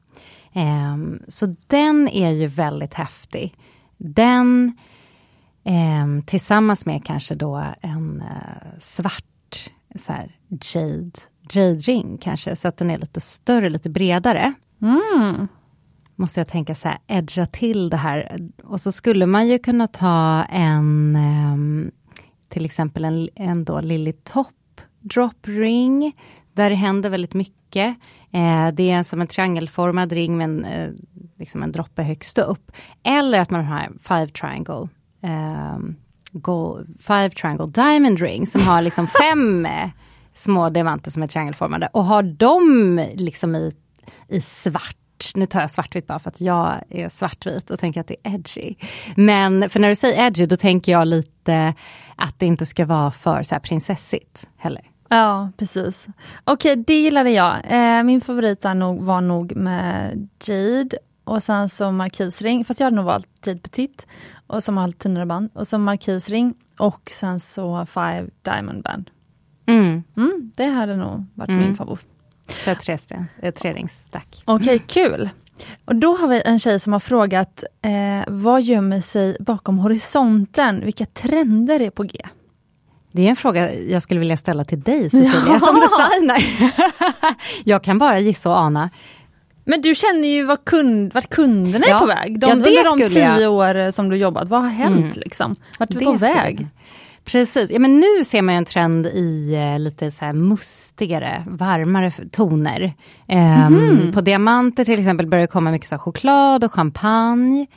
Um, 0.53 1.21
så 1.27 1.55
den 1.67 2.07
är 2.07 2.31
ju 2.31 2.47
väldigt 2.47 2.93
häftig. 2.93 3.55
Den 3.97 4.77
um, 5.63 6.23
tillsammans 6.23 6.85
med 6.85 7.05
kanske 7.05 7.35
då 7.35 7.63
en 7.81 8.21
uh, 8.21 8.79
svart 8.79 9.30
så 9.95 10.13
här, 10.13 10.35
jade 10.73 11.11
jade-ring 11.51 12.17
kanske, 12.17 12.55
så 12.55 12.67
att 12.67 12.77
den 12.77 12.89
är 12.89 12.97
lite 12.97 13.21
större, 13.21 13.69
lite 13.69 13.89
bredare. 13.89 14.53
Mm. 14.81 15.47
Måste 16.15 16.39
jag 16.39 16.47
tänka 16.47 16.75
så 16.75 16.87
här, 16.87 16.97
edga 17.07 17.45
till 17.45 17.89
det 17.89 17.97
här. 17.97 18.49
Och 18.63 18.81
så 18.81 18.91
skulle 18.91 19.25
man 19.25 19.47
ju 19.47 19.59
kunna 19.59 19.87
ta 19.87 20.43
en, 20.43 21.15
um, 21.15 21.91
till 22.49 22.65
exempel 22.65 23.05
en, 23.05 23.29
en 23.35 23.65
då 23.65 23.81
Lily 23.81 24.13
Top 24.13 24.47
drop 24.99 25.47
ring, 25.47 26.15
där 26.53 26.69
det 26.69 26.75
händer 26.75 27.09
väldigt 27.09 27.33
mycket. 27.33 27.97
Eh, 28.31 28.67
det 28.73 28.91
är 28.91 29.03
som 29.03 29.21
en 29.21 29.27
triangelformad 29.27 30.11
ring 30.11 30.37
med 30.37 30.43
en, 30.43 30.65
eh, 30.65 30.89
liksom 31.37 31.63
en 31.63 31.71
droppe 31.71 32.03
högst 32.03 32.37
upp. 32.37 32.71
Eller 33.03 33.39
att 33.39 33.49
man 33.49 33.65
har 33.65 33.91
Five 34.03 34.27
Triangle 34.27 34.87
ehm, 35.21 35.95
Gold, 36.31 36.97
Five 36.99 37.29
Triangle 37.29 37.67
Diamond 37.67 38.19
Ring 38.19 38.47
som 38.47 38.61
har 38.61 38.81
liksom 38.81 39.07
fem 39.21 39.67
små 40.33 40.69
diamanter 40.69 41.11
som 41.11 41.23
är 41.23 41.27
triangelformade 41.27 41.89
och 41.93 42.05
har 42.05 42.23
dem 42.23 43.05
liksom 43.13 43.55
i, 43.55 43.73
i 44.27 44.41
svart 44.41 44.95
nu 45.35 45.45
tar 45.45 45.61
jag 45.61 45.71
svartvitt 45.71 46.07
bara 46.07 46.19
för 46.19 46.29
att 46.29 46.41
jag 46.41 46.81
är 46.89 47.09
svartvit 47.09 47.71
och 47.71 47.79
tänker 47.79 48.01
att 48.01 48.07
det 48.07 48.15
är 48.23 48.33
edgy. 48.35 48.75
Men 49.15 49.69
för 49.69 49.79
när 49.79 49.89
du 49.89 49.95
säger 49.95 50.27
edgy, 50.27 50.45
då 50.45 50.57
tänker 50.57 50.91
jag 50.91 51.07
lite 51.07 51.73
att 52.15 52.39
det 52.39 52.45
inte 52.45 52.65
ska 52.65 52.85
vara 52.85 53.11
för 53.11 53.43
så 53.43 53.55
här 53.55 53.59
prinsessigt 53.59 54.47
heller. 54.57 54.91
Ja, 55.09 55.51
precis. 55.57 56.07
Okej, 56.43 56.71
okay, 56.71 56.83
det 56.87 57.01
gillade 57.01 57.29
jag. 57.29 57.57
Eh, 57.67 58.03
min 58.03 58.21
favorit 58.21 58.63
nog, 58.63 59.01
var 59.01 59.21
nog 59.21 59.55
med 59.55 60.29
Jade 60.45 60.97
och 61.23 61.43
sen 61.43 61.69
så 61.69 61.91
markisring, 61.91 62.65
fast 62.65 62.79
jag 62.79 62.85
hade 62.85 62.95
nog 62.95 63.05
valt 63.05 63.27
Jade 63.45 63.59
Petit 63.59 64.07
och 64.47 64.63
som 64.63 64.77
har 64.77 64.87
lite 64.87 64.99
tunnare 64.99 65.25
band 65.25 65.49
och 65.53 65.67
så 65.67 65.77
markisring 65.77 66.53
och 66.77 67.09
sen 67.11 67.39
så 67.39 67.85
Five 67.85 68.27
Diamond 68.41 68.83
Band. 68.83 69.09
Mm. 69.65 70.03
Mm, 70.17 70.51
det 70.55 70.65
hade 70.65 70.95
nog 70.95 71.25
varit 71.33 71.49
mm. 71.49 71.61
min 71.61 71.75
favorit. 71.75 72.07
För 72.47 72.75
tre, 72.75 72.97
treringsstack. 73.51 74.41
Okej, 74.45 74.75
okay, 74.75 74.79
kul. 74.79 75.29
Och 75.85 75.95
då 75.95 76.15
har 76.15 76.27
vi 76.27 76.41
en 76.45 76.59
tjej 76.59 76.79
som 76.79 76.93
har 76.93 76.99
frågat 76.99 77.63
eh, 77.81 78.23
vad 78.27 78.61
gömmer 78.61 79.01
sig 79.01 79.37
bakom 79.39 79.79
horisonten? 79.79 80.85
Vilka 80.85 81.05
trender 81.05 81.79
är 81.79 81.89
på 81.89 82.03
G? 82.03 82.21
Det 83.11 83.25
är 83.25 83.29
en 83.29 83.35
fråga 83.35 83.73
jag 83.75 84.01
skulle 84.01 84.19
vilja 84.19 84.37
ställa 84.37 84.63
till 84.63 84.81
dig 84.81 85.09
Cecilia 85.09 85.43
ja. 85.47 85.59
som 85.59 85.79
designer. 85.79 86.43
jag 87.63 87.83
kan 87.83 87.97
bara 87.97 88.19
gissa 88.19 88.49
och 88.49 88.57
ana. 88.57 88.89
Men 89.63 89.81
du 89.81 89.95
känner 89.95 90.27
ju 90.27 90.43
vart, 90.43 90.65
kund, 90.65 91.13
vart 91.13 91.29
kunderna 91.29 91.85
ja. 91.87 91.95
är 91.95 91.99
på 91.99 92.05
väg. 92.05 92.39
De, 92.39 92.47
ja, 92.47 92.53
under 92.53 92.97
de 92.97 93.09
tio 93.09 93.39
jag... 93.39 93.53
år 93.53 93.91
som 93.91 94.09
du 94.09 94.17
jobbat, 94.17 94.49
vad 94.49 94.61
har 94.61 94.69
hänt 94.69 95.15
mm. 95.15 95.23
liksom? 95.25 95.55
Vart 95.79 95.91
är 95.91 95.99
vi 95.99 96.05
på 96.05 96.13
väg? 96.13 96.59
Jag. 96.59 96.67
Precis, 97.25 97.71
ja 97.71 97.79
men 97.79 97.99
nu 97.99 98.23
ser 98.25 98.41
man 98.41 98.55
en 98.55 98.65
trend 98.65 99.05
i 99.05 99.55
eh, 99.55 99.79
lite 99.79 100.11
så 100.11 100.25
här 100.25 100.33
mustigare, 100.33 101.45
varmare 101.47 102.11
toner. 102.31 102.93
mm. 103.27 104.11
På 104.11 104.21
diamanter 104.21 104.85
till 104.85 104.99
exempel 104.99 105.27
börjar 105.27 105.41
det 105.41 105.47
komma 105.47 105.71
mycket 105.71 105.89
så 105.89 105.97
choklad 105.97 106.63
och 106.63 106.73
champagne. 106.73 107.67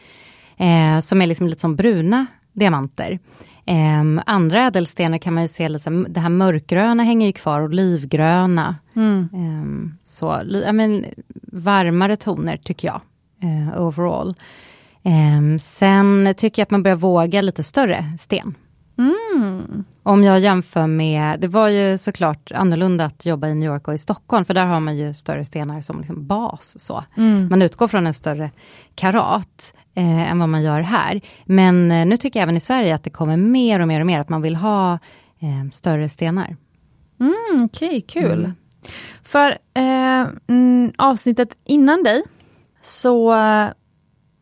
Eh, 0.57 1.01
som 1.01 1.23
är 1.23 1.27
liksom 1.27 1.47
lite 1.47 1.61
som 1.61 1.77
bruna 1.77 2.27
diamanter. 2.53 3.18
Um, 3.66 4.20
andra 4.27 4.62
ädelstenar 4.66 5.18
kan 5.18 5.35
man 5.35 5.42
ju 5.42 5.48
se, 5.48 5.68
liksom, 5.68 6.07
det 6.09 6.20
här 6.20 6.29
mörkgröna 6.29 7.03
hänger 7.03 7.27
ju 7.27 7.33
kvar, 7.33 7.62
olivgröna. 7.62 8.77
Mm. 8.96 9.29
Um, 9.33 9.98
så, 10.05 10.42
I 10.42 10.72
men, 10.72 11.05
varmare 11.42 12.16
toner 12.16 12.57
tycker 12.57 12.88
jag, 12.88 13.00
uh, 13.44 13.81
overall. 13.81 14.35
Um, 15.03 15.59
sen 15.59 16.35
tycker 16.37 16.62
jag 16.62 16.66
att 16.66 16.70
man 16.70 16.83
börjar 16.83 16.96
våga 16.96 17.42
lite 17.42 17.62
större 17.62 18.16
sten. 18.20 18.55
Mm. 18.98 19.85
Om 20.03 20.24
jag 20.24 20.40
jämför 20.40 20.87
med, 20.87 21.40
det 21.40 21.48
var 21.48 21.68
ju 21.68 21.98
såklart 21.98 22.53
annorlunda 22.53 23.05
att 23.05 23.27
jobba 23.27 23.48
i 23.48 23.55
New 23.55 23.72
York 23.72 23.88
och 23.88 23.94
i 23.94 23.98
Stockholm, 23.98 24.44
för 24.44 24.55
där 24.55 24.66
har 24.66 24.81
man 24.81 24.96
ju 24.96 25.14
större 25.14 25.44
stenar 25.44 25.81
som 25.81 25.98
liksom 25.98 26.27
bas. 26.27 26.77
Så. 26.81 27.05
Mm. 27.16 27.48
Man 27.48 27.62
utgår 27.62 27.88
från 27.88 28.07
en 28.07 28.14
större 28.14 28.50
karat 28.94 29.74
eh, 29.94 30.30
än 30.30 30.38
vad 30.38 30.48
man 30.48 30.62
gör 30.62 30.80
här. 30.80 31.20
Men 31.44 31.90
eh, 31.90 32.07
nu 32.07 32.16
tycker 32.16 32.40
jag 32.40 32.42
även 32.42 32.57
i 32.57 32.61
Sverige 32.61 32.94
att 32.94 33.04
det 33.04 33.11
kommer 33.11 33.37
mer 33.37 33.80
och 33.80 33.88
mer 33.88 34.00
och 34.00 34.07
mer, 34.07 34.20
att 34.20 34.28
man 34.28 34.42
vill 34.42 34.57
ha 34.57 34.92
eh, 35.40 35.70
större 35.72 36.09
stenar. 36.09 36.57
Mm, 37.20 37.64
Okej, 37.64 37.88
okay, 37.88 38.00
kul. 38.00 38.44
Mm. 38.44 38.54
För 39.22 39.50
eh, 39.74 40.28
mm, 40.48 40.92
avsnittet 40.98 41.57
innan 41.64 42.02
dig, 42.02 42.22
så 42.83 43.35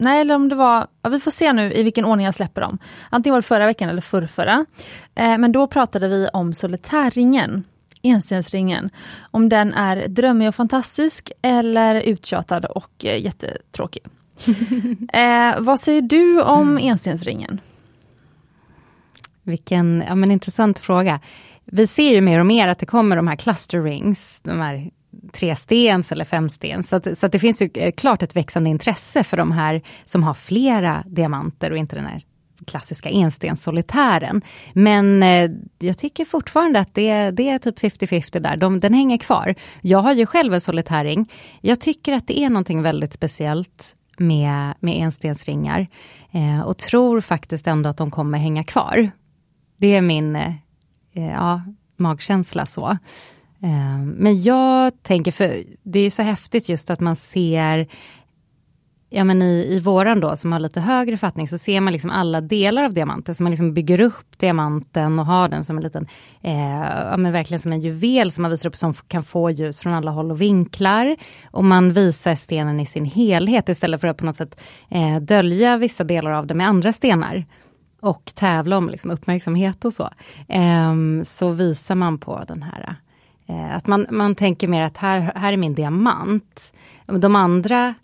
Nej, 0.03 0.21
eller 0.21 0.35
om 0.35 0.49
det 0.49 0.55
var, 0.55 0.87
ja, 1.03 1.11
vi 1.11 1.21
får 1.21 1.31
se 1.31 1.53
nu 1.53 1.73
i 1.73 1.83
vilken 1.83 2.05
ordning 2.05 2.25
jag 2.25 2.35
släpper 2.35 2.61
dem. 2.61 2.79
Antingen 3.11 3.33
var 3.33 3.41
det 3.41 3.47
förra 3.47 3.67
veckan 3.67 3.89
eller 3.89 4.01
förrförra. 4.01 4.67
Eh, 5.15 5.39
men 5.39 5.53
då 5.53 5.67
pratade 5.67 6.09
vi 6.09 6.29
om 6.33 6.55
solitärringen, 6.55 7.65
enstensringen. 8.03 8.91
Om 9.31 9.49
den 9.49 9.73
är 9.73 10.09
drömmig 10.09 10.49
och 10.49 10.55
fantastisk 10.55 11.33
eller 11.43 11.95
uttjatad 11.95 12.65
och 12.65 13.05
eh, 13.05 13.23
jättetråkig. 13.23 14.03
eh, 15.13 15.61
vad 15.61 15.81
säger 15.81 16.03
du 16.03 16.43
om 16.43 16.71
mm. 16.71 16.89
enstensringen? 16.89 17.61
Vilken 19.43 20.05
ja, 20.09 20.15
men 20.15 20.31
intressant 20.31 20.79
fråga. 20.79 21.21
Vi 21.65 21.87
ser 21.87 22.11
ju 22.11 22.21
mer 22.21 22.39
och 22.39 22.47
mer 22.47 22.69
att 22.69 22.79
det 22.79 22.87
kommer 22.87 23.17
de 23.17 23.29
här 23.29 23.37
cluster 23.37 23.83
rings, 23.83 24.41
de 24.43 24.61
här 24.61 24.91
trestens 25.33 26.13
eller 26.13 26.25
femstens. 26.25 26.89
Så, 26.89 26.97
att, 26.97 27.19
så 27.19 27.27
att 27.27 27.33
det 27.33 27.39
finns 27.39 27.63
ju 27.63 27.71
eh, 27.75 27.93
klart 27.93 28.23
ett 28.23 28.37
växande 28.37 28.71
intresse 28.71 29.25
för 29.25 29.37
de 29.37 29.53
här 29.53 29.83
som 30.05 30.23
har 30.23 30.35
flera 30.35 31.05
diamanter 31.07 31.71
och 31.71 31.79
inte 31.79 31.97
den 31.97 32.07
här 32.07 32.23
klassiska 32.67 33.11
enstenssolitären. 33.11 34.43
Men 34.73 35.23
eh, 35.23 35.51
jag 35.79 35.99
tycker 35.99 36.25
fortfarande 36.25 36.81
att 36.81 36.95
det, 36.95 37.31
det 37.31 37.49
är 37.49 37.59
typ 37.59 37.79
50-50 37.79 38.41
där, 38.41 38.57
de, 38.57 38.81
den 38.81 38.95
hänger 38.95 39.19
kvar. 39.19 39.55
Jag 39.81 39.99
har 39.99 40.13
ju 40.13 40.27
själv 40.27 40.55
en 40.55 40.61
solitäring. 40.61 41.33
Jag 41.61 41.81
tycker 41.81 42.13
att 42.13 42.27
det 42.27 42.39
är 42.39 42.51
någonting 42.51 42.83
väldigt 42.83 43.13
speciellt 43.13 43.97
med, 44.27 44.75
med 44.81 45.03
enstensringar 45.03 45.87
eh, 46.33 46.61
och 46.61 46.79
tror 46.79 47.21
faktiskt 47.21 47.67
ändå 47.67 47.89
att 47.89 47.97
de 47.97 48.11
kommer 48.11 48.39
hänga 48.39 48.65
kvar. 48.65 49.11
Det 49.77 49.95
är 49.95 50.01
min 50.01 50.37
eh, 50.37 50.55
eh 51.13 51.31
ja, 51.31 51.63
magkänsla 51.97 52.67
så. 52.67 52.89
Eh, 53.63 53.99
men 53.99 54.43
jag 54.43 55.03
tänker, 55.03 55.33
för 55.33 55.65
det 55.83 56.01
är 56.01 56.11
så 56.11 56.23
häftigt 56.23 56.69
just 56.69 56.91
att 56.91 57.01
man 57.01 57.17
ser 57.17 57.89
Ja 59.15 59.25
men 59.25 59.43
i, 59.43 59.67
i 59.71 59.81
våran 59.81 60.21
då 60.21 60.37
som 60.37 60.53
har 60.53 60.59
lite 60.59 60.81
högre 60.81 61.17
fattning 61.17 61.49
så 61.49 61.59
ser 61.59 61.81
man 61.81 61.93
liksom 61.93 62.11
alla 62.11 62.41
delar 62.41 62.85
av 62.85 62.93
diamanten. 62.93 63.35
Så 63.35 63.43
man 63.43 63.53
liksom 63.53 63.75
bygger 63.75 64.01
upp 64.01 64.39
diamanten 64.39 65.19
och 65.19 65.27
har 65.27 65.49
den 65.49 65.65
som 65.65 65.77
en 65.77 65.83
liten, 65.83 66.07
eh, 66.41 66.81
ja 67.11 67.17
men 67.17 67.33
verkligen 67.33 67.61
som 67.61 67.73
en 67.73 67.81
juvel 67.81 68.33
som 68.33 68.43
man 68.43 68.51
visar 68.51 68.69
upp 68.69 68.77
som 68.77 68.95
kan 68.95 69.23
få 69.23 69.51
ljus 69.51 69.81
från 69.81 69.93
alla 69.93 70.11
håll 70.11 70.31
och 70.31 70.41
vinklar. 70.41 71.17
Och 71.51 71.65
man 71.65 71.93
visar 71.93 72.35
stenen 72.35 72.81
i 72.81 72.87
sin 72.87 73.05
helhet 73.05 73.69
istället 73.69 74.01
för 74.01 74.09
att 74.09 74.17
på 74.17 74.25
något 74.25 74.37
sätt 74.37 74.61
eh, 74.89 75.17
dölja 75.17 75.77
vissa 75.77 76.05
delar 76.05 76.31
av 76.31 76.47
det 76.47 76.55
med 76.55 76.69
andra 76.69 76.93
stenar. 76.93 77.45
Och 78.01 78.33
tävla 78.35 78.79
om 78.79 78.89
liksom, 78.89 79.11
uppmärksamhet 79.11 79.85
och 79.85 79.93
så. 79.93 80.09
Eh, 80.49 80.95
så 81.25 81.51
visar 81.51 81.95
man 81.95 82.19
på 82.19 82.43
den 82.49 82.63
här 82.63 82.97
eh, 83.47 83.77
att 83.77 83.87
man, 83.87 84.07
man 84.11 84.35
tänker 84.35 84.69
mer 84.69 84.83
att 84.83 84.97
här, 84.97 85.33
här 85.35 85.53
är 85.53 85.57
min 85.57 85.75
diamant. 85.75 86.73
De 87.07 87.37
andra 87.37 87.95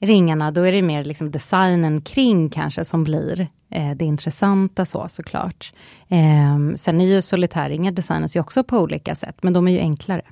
ringarna, 0.00 0.50
då 0.50 0.62
är 0.62 0.72
det 0.72 0.82
mer 0.82 1.04
liksom 1.04 1.30
designen 1.30 2.00
kring 2.00 2.50
kanske 2.50 2.84
som 2.84 3.04
blir 3.04 3.48
eh, 3.70 3.90
det 3.90 4.04
intressanta 4.04 4.84
så 4.84 5.08
såklart. 5.08 5.72
Eh, 6.08 6.74
sen 6.76 7.00
är 7.00 7.06
ju 7.06 7.22
solitärringar 7.22 7.92
designas 7.92 8.36
ju 8.36 8.40
också 8.40 8.64
på 8.64 8.78
olika 8.78 9.14
sätt, 9.14 9.36
men 9.42 9.52
de 9.52 9.68
är 9.68 9.72
ju 9.72 9.78
enklare. 9.78 10.22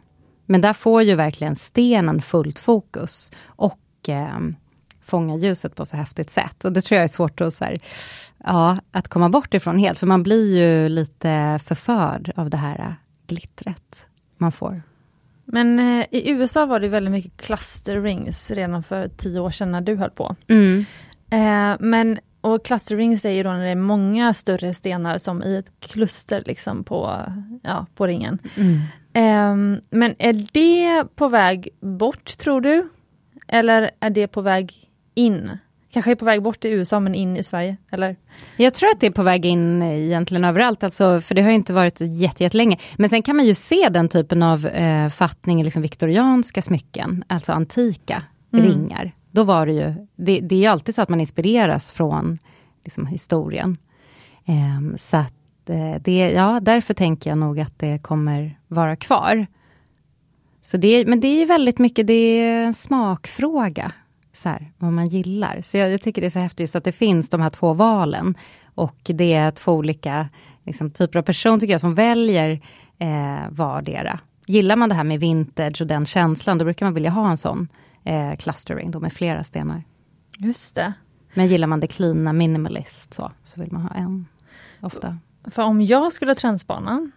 Men 0.47 0.61
där 0.61 0.73
får 0.73 1.03
ju 1.03 1.15
verkligen 1.15 1.57
stenen 1.57 2.23
fullt 2.23 2.59
fokus 2.59 3.31
och 3.47 4.09
eh, 4.09 4.39
fånga 5.03 5.37
ljuset 5.37 5.75
på 5.75 5.87
så 5.87 5.97
häftigt 5.97 6.31
sätt. 6.31 6.65
Och 6.65 6.73
det 6.73 6.83
tror 6.83 6.97
jag 6.97 7.05
är 7.05 7.09
svårt 7.09 7.41
att, 7.41 7.55
så 7.55 7.65
här, 7.65 7.79
ja, 8.45 8.79
att 8.91 9.09
komma 9.09 9.29
bort 9.29 9.55
ifrån 9.55 9.79
helt, 9.79 9.99
för 9.99 10.07
man 10.07 10.23
blir 10.23 10.57
ju 10.57 10.89
lite 10.89 11.61
förförd 11.65 12.33
av 12.37 12.51
det 12.51 12.57
här 12.57 12.79
eh, 12.79 12.93
glittret 13.27 14.07
man 14.39 14.53
får. 14.53 14.83
Men 15.47 15.79
eh, 15.79 16.07
i 16.11 16.31
USA 16.31 16.67
var 16.67 16.81
det 16.81 16.89
väldigt 16.89 17.13
mycket 17.13 17.37
cluster 17.37 18.01
rings 18.01 18.51
redan 18.51 18.83
för 18.83 19.09
tio 19.09 19.41
år 19.41 19.51
sedan 19.51 19.71
när 19.71 19.81
du 19.81 19.97
höll 19.97 20.11
på. 20.11 20.37
Mm. 20.49 20.85
Eh, 21.31 21.77
men 21.81 22.19
och 22.41 22.65
cluster 22.65 22.97
rings 22.97 23.25
är 23.25 23.31
ju 23.31 23.43
då 23.43 23.51
när 23.51 23.65
det 23.65 23.71
är 23.71 23.75
många 23.75 24.35
större 24.35 24.75
stenar 24.75 25.19
som 25.19 25.43
i 25.43 25.57
ett 25.57 25.81
kluster 25.81 26.43
liksom 26.47 26.85
på, 26.85 27.23
ja, 27.63 27.87
på 27.95 28.07
ringen. 28.07 28.39
Mm. 28.57 28.81
Eh, 29.13 29.81
men 29.91 30.15
är 30.19 30.33
det 30.53 31.05
på 31.17 31.29
väg 31.29 31.69
bort 31.81 32.39
tror 32.39 32.61
du? 32.61 32.89
Eller 33.49 33.91
är 34.01 34.11
det 34.11 34.29
på 34.29 34.41
väg 34.41 34.91
in? 35.15 35.59
Kanske 35.93 36.11
är 36.11 36.15
på 36.15 36.25
väg 36.25 36.43
bort 36.43 36.65
i 36.65 36.69
USA 36.69 37.01
men 37.01 37.15
in 37.15 37.37
i 37.37 37.43
Sverige, 37.43 37.77
eller? 37.91 38.17
Jag 38.57 38.75
tror 38.75 38.91
att 38.91 39.01
det 39.01 39.07
är 39.07 39.11
på 39.11 39.23
väg 39.23 39.47
in 39.47 39.83
egentligen 39.83 40.45
överallt, 40.45 40.85
alltså, 40.85 41.21
för 41.21 41.35
det 41.35 41.43
har 41.43 41.51
inte 41.51 41.73
varit 41.73 42.01
jättelänge. 42.01 42.79
Men 42.97 43.09
sen 43.09 43.23
kan 43.23 43.37
man 43.37 43.47
ju 43.47 43.55
se 43.55 43.89
den 43.89 44.09
typen 44.09 44.43
av 44.43 44.67
eh, 44.67 45.09
fattning 45.09 45.61
i 45.61 45.65
liksom 45.65 45.83
viktorianska 45.83 46.63
smycken, 46.63 47.25
alltså 47.27 47.53
antika 47.53 48.23
mm. 48.53 48.67
ringar. 48.67 49.13
Då 49.31 49.45
var 49.45 49.67
det 49.67 49.73
ju, 49.73 49.95
det, 50.17 50.41
det 50.41 50.55
är 50.55 50.61
ju 50.61 50.67
alltid 50.67 50.95
så 50.95 51.03
att 51.03 51.09
man 51.09 51.21
inspireras 51.21 51.93
från 51.93 52.39
liksom, 52.85 53.07
historien. 53.07 53.77
Eh, 54.45 54.97
så 54.97 55.17
att 55.17 55.71
eh, 55.71 55.95
det, 56.01 56.31
ja, 56.31 56.61
därför 56.63 56.95
tänker 56.95 57.31
jag 57.31 57.39
nog 57.39 57.61
att 57.61 57.79
det 57.79 57.99
kommer 58.03 58.59
vara 58.69 58.97
kvar. 58.97 59.47
Så 60.61 60.77
det, 60.77 61.07
men 61.07 61.21
det 61.21 61.43
är 61.43 61.47
väldigt 61.47 61.79
mycket, 61.79 62.07
det 62.07 62.13
är 62.13 62.65
en 62.65 62.75
smakfråga 62.75 63.93
så 64.37 64.49
här, 64.49 64.73
vad 64.79 64.93
man 64.93 65.09
gillar. 65.09 65.61
Så 65.61 65.77
jag, 65.77 65.91
jag, 65.91 66.03
tycker 66.03 66.21
det 66.21 66.29
är 66.29 66.31
så 66.31 66.39
häftigt 66.39 66.61
just 66.61 66.77
att 66.77 66.85
det 66.85 66.93
finns 66.93 67.29
de 67.29 67.41
här 67.41 67.51
två 67.51 67.73
valen. 67.73 68.35
Och 68.75 68.97
det 69.05 69.33
är 69.33 69.51
två 69.51 69.73
olika 69.73 70.29
liksom, 70.65 70.91
typer 70.91 71.19
av 71.19 71.23
person 71.23 71.61
tycker 71.61 71.75
jag 71.75 71.81
som 71.81 71.95
väljer 71.95 72.61
eh, 72.99 73.49
vardera. 73.51 74.21
Gillar 74.47 74.77
man 74.77 74.89
det 74.89 74.95
här 74.95 75.05
med 75.05 75.21
vintage 75.21 75.81
och 75.81 75.87
den 75.87 76.07
känslan, 76.07 76.59
då 76.59 76.65
brukar 76.65 76.87
man 76.87 76.95
vilja 76.95 77.11
ha 77.11 77.31
en 77.31 77.37
sån 77.37 77.69
eh, 78.05 78.37
clustering 78.37 78.91
då 78.91 79.01
med 79.01 79.13
flera 79.13 79.45
stenar. 79.45 79.83
Just 80.39 80.75
det. 80.75 80.93
Men 81.35 81.47
gillar 81.47 81.67
man 81.67 81.81
det 81.81 81.87
cleana 81.87 82.33
minimalist 82.33 83.15
så, 83.15 83.33
så 83.43 83.61
vill 83.61 83.73
man 83.73 83.83
ha 83.83 83.95
en 83.95 84.27
ofta. 84.81 85.19
För 85.51 85.63
om 85.63 85.83
jag 85.83 86.13
skulle 86.13 86.35
trendspana, 86.35 87.11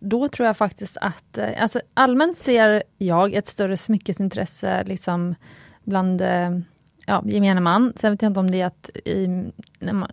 då 0.00 0.28
tror 0.28 0.46
jag 0.46 0.56
faktiskt 0.56 0.96
att, 0.96 1.38
eh, 1.38 1.62
alltså 1.62 1.80
allmänt 1.94 2.38
ser 2.38 2.82
jag 2.98 3.34
ett 3.34 3.46
större 3.46 3.76
smyckesintresse 3.76 4.84
liksom 4.84 5.34
bland 5.84 6.20
eh, 6.20 6.50
ja, 7.06 7.22
gemene 7.26 7.60
man. 7.60 7.92
Sen 7.96 8.10
vet 8.10 8.22
jag 8.22 8.30
inte 8.30 8.40
om 8.40 8.50
det 8.50 8.60
är 8.60 8.66
att 8.66 8.90
i, 9.04 9.50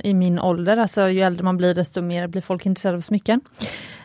i 0.03 0.13
min 0.13 0.39
ålder, 0.39 0.78
alltså 0.78 1.09
ju 1.09 1.22
äldre 1.22 1.43
man 1.43 1.57
blir 1.57 1.74
desto 1.74 2.01
mer 2.01 2.28
blir 2.28 2.41
folk 2.41 2.65
intresserade 2.65 2.97
av 2.97 3.01
smycken. 3.01 3.41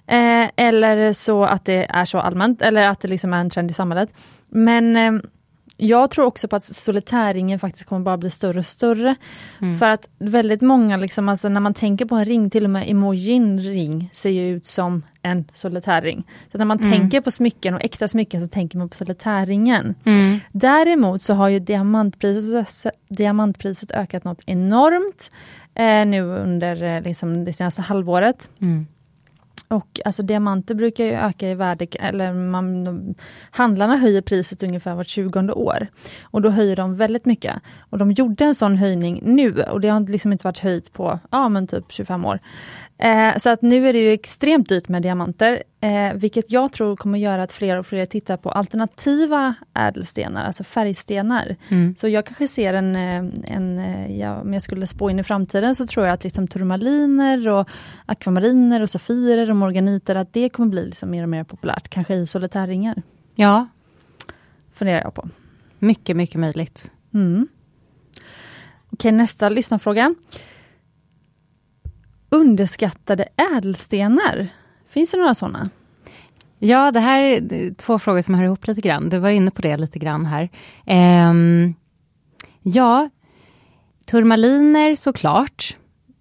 Eh, 0.06 0.50
eller 0.56 1.12
så 1.12 1.44
att 1.44 1.64
det 1.64 1.86
är 1.90 2.04
så 2.04 2.18
allmänt, 2.18 2.62
eller 2.62 2.88
att 2.88 3.00
det 3.00 3.08
liksom 3.08 3.32
är 3.32 3.40
en 3.40 3.50
trend 3.50 3.70
i 3.70 3.74
samhället. 3.74 4.12
Men 4.48 4.96
eh, 4.96 5.12
jag 5.82 6.10
tror 6.10 6.24
också 6.24 6.48
på 6.48 6.56
att 6.56 6.64
solitärringen 6.64 7.58
faktiskt 7.58 7.88
kommer 7.88 8.02
bara 8.02 8.16
bli 8.16 8.30
större 8.30 8.58
och 8.58 8.66
större. 8.66 9.14
Mm. 9.60 9.78
För 9.78 9.88
att 9.88 10.08
väldigt 10.18 10.60
många, 10.60 10.96
liksom, 10.96 11.28
alltså 11.28 11.48
när 11.48 11.60
man 11.60 11.74
tänker 11.74 12.04
på 12.04 12.14
en 12.14 12.24
ring, 12.24 12.50
till 12.50 12.64
och 12.64 12.70
med 12.70 12.90
emojin 12.90 13.60
ring 13.60 14.10
ser 14.12 14.30
ju 14.30 14.56
ut 14.56 14.66
som 14.66 15.02
en 15.22 15.44
solitärring. 15.52 16.24
Så 16.52 16.58
när 16.58 16.64
man 16.64 16.78
mm. 16.78 16.90
tänker 16.90 17.20
på 17.20 17.30
smycken 17.30 17.74
och 17.74 17.84
äkta 17.84 18.08
smycken 18.08 18.40
så 18.40 18.48
tänker 18.48 18.78
man 18.78 18.88
på 18.88 18.96
solitärringen. 18.96 19.94
Mm. 20.04 20.38
Däremot 20.52 21.22
så 21.22 21.34
har 21.34 21.48
ju 21.48 21.58
diamantpriset, 21.58 22.86
diamantpriset 23.08 23.90
ökat 23.90 24.24
något 24.24 24.42
enormt 24.46 25.30
eh, 25.74 26.06
nu 26.06 26.22
under 26.22 26.82
eh, 26.82 27.02
liksom, 27.02 27.44
det 27.44 27.52
senaste 27.52 27.82
halvåret. 27.82 28.50
Mm. 28.60 28.86
Och 29.72 30.00
alltså 30.04 30.22
diamanter 30.22 30.74
brukar 30.74 31.04
ju 31.04 31.12
öka 31.12 31.50
i 31.50 31.54
värde, 31.54 31.86
eller 32.00 32.32
man, 32.32 32.84
de, 32.84 33.14
handlarna 33.50 33.96
höjer 33.96 34.22
priset 34.22 34.62
ungefär 34.62 34.94
vart 34.94 35.08
20 35.08 35.52
år. 35.52 35.86
Och 36.22 36.42
då 36.42 36.50
höjer 36.50 36.76
de 36.76 36.96
väldigt 36.96 37.24
mycket. 37.24 37.56
Och 37.90 37.98
de 37.98 38.12
gjorde 38.12 38.44
en 38.44 38.54
sån 38.54 38.76
höjning 38.76 39.20
nu 39.24 39.62
och 39.62 39.80
det 39.80 39.88
har 39.88 40.00
liksom 40.00 40.32
inte 40.32 40.46
varit 40.46 40.58
höjt 40.58 40.92
på 40.92 41.18
ja, 41.30 41.48
men 41.48 41.66
typ 41.66 41.92
25 41.92 42.24
år. 42.24 42.40
Eh, 42.98 43.36
så 43.38 43.50
att 43.50 43.62
nu 43.62 43.88
är 43.88 43.92
det 43.92 43.98
ju 43.98 44.12
extremt 44.12 44.68
dyrt 44.68 44.88
med 44.88 45.02
diamanter, 45.02 45.62
eh, 45.80 46.12
vilket 46.14 46.50
jag 46.50 46.72
tror 46.72 46.96
kommer 46.96 47.18
göra 47.18 47.42
att 47.42 47.52
fler 47.52 47.76
och 47.76 47.86
fler 47.86 48.06
tittar 48.06 48.36
på 48.36 48.50
alternativa 48.50 49.54
ädelstenar, 49.74 50.44
alltså 50.44 50.64
färgstenar. 50.64 51.56
Mm. 51.68 51.96
Så 51.96 52.08
jag 52.08 52.26
kanske 52.26 52.48
ser 52.48 52.74
en, 52.74 52.96
eh, 52.96 53.24
en 53.54 53.78
eh, 53.78 54.18
ja, 54.18 54.40
om 54.40 54.52
jag 54.52 54.62
skulle 54.62 54.86
spå 54.86 55.10
in 55.10 55.18
i 55.18 55.22
framtiden 55.22 55.74
så 55.74 55.86
tror 55.86 56.06
jag 56.06 56.14
att 56.14 56.24
liksom 56.24 56.48
turmaliner 56.48 57.48
och 57.48 57.68
akvamariner 58.06 58.80
och 58.80 58.90
safirer 58.90 59.50
och 59.50 59.56
morganiter, 59.56 60.14
att 60.14 60.32
det 60.32 60.48
kommer 60.48 60.68
bli 60.68 60.84
liksom 60.84 61.10
mer 61.10 61.22
och 61.22 61.28
mer 61.28 61.44
populärt, 61.44 61.88
kanske 61.88 62.14
i 62.14 62.26
solitärringar. 62.26 63.02
Ja. 63.34 63.68
Funderar 64.72 65.00
jag 65.00 65.14
på. 65.14 65.28
Mycket, 65.78 66.16
mycket 66.16 66.40
möjligt. 66.40 66.90
Mm. 67.14 67.48
Okej, 68.90 69.12
nästa 69.12 69.48
lyssnarfråga 69.48 70.14
underskattade 72.32 73.28
ädelstenar. 73.56 74.48
Finns 74.88 75.10
det 75.10 75.16
några 75.16 75.34
sådana? 75.34 75.70
Ja, 76.58 76.90
det 76.90 77.00
här 77.00 77.22
är 77.22 77.74
två 77.74 77.98
frågor 77.98 78.22
som 78.22 78.34
hör 78.34 78.44
ihop 78.44 78.66
lite 78.66 78.80
grann. 78.80 79.08
Du 79.08 79.18
var 79.18 79.30
inne 79.30 79.50
på 79.50 79.62
det 79.62 79.76
lite 79.76 79.98
grann 79.98 80.26
här. 80.26 80.48
Um, 81.30 81.74
ja, 82.62 83.08
turmaliner 84.06 84.94
såklart. 84.94 85.76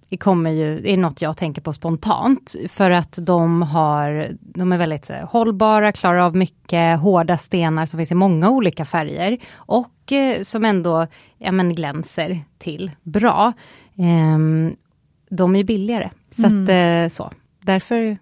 Det 0.09 0.17
kommer 0.17 0.51
ju, 0.51 0.89
är 0.89 0.97
något 0.97 1.21
jag 1.21 1.37
tänker 1.37 1.61
på 1.61 1.73
spontant, 1.73 2.55
för 2.69 2.91
att 2.91 3.17
de, 3.21 3.61
har, 3.61 4.29
de 4.39 4.71
är 4.71 4.77
väldigt 4.77 5.09
eh, 5.09 5.29
hållbara, 5.29 5.91
klarar 5.91 6.19
av 6.19 6.35
mycket, 6.35 6.99
hårda 6.99 7.37
stenar 7.37 7.85
som 7.85 7.97
finns 7.97 8.11
i 8.11 8.15
många 8.15 8.49
olika 8.49 8.85
färger 8.85 9.37
och 9.55 10.11
eh, 10.11 10.41
som 10.41 10.65
ändå 10.65 11.07
ja, 11.37 11.51
men 11.51 11.73
glänser 11.73 12.39
till 12.57 12.91
bra. 13.03 13.53
Ehm, 13.97 14.75
de 15.31 15.55
är 15.55 15.63
billigare. 15.63 16.09
Så 16.31 16.45
mm. 16.45 16.63
att, 16.63 16.69
eh, 16.69 17.15
så. 17.15 17.31
Därför 17.61 18.17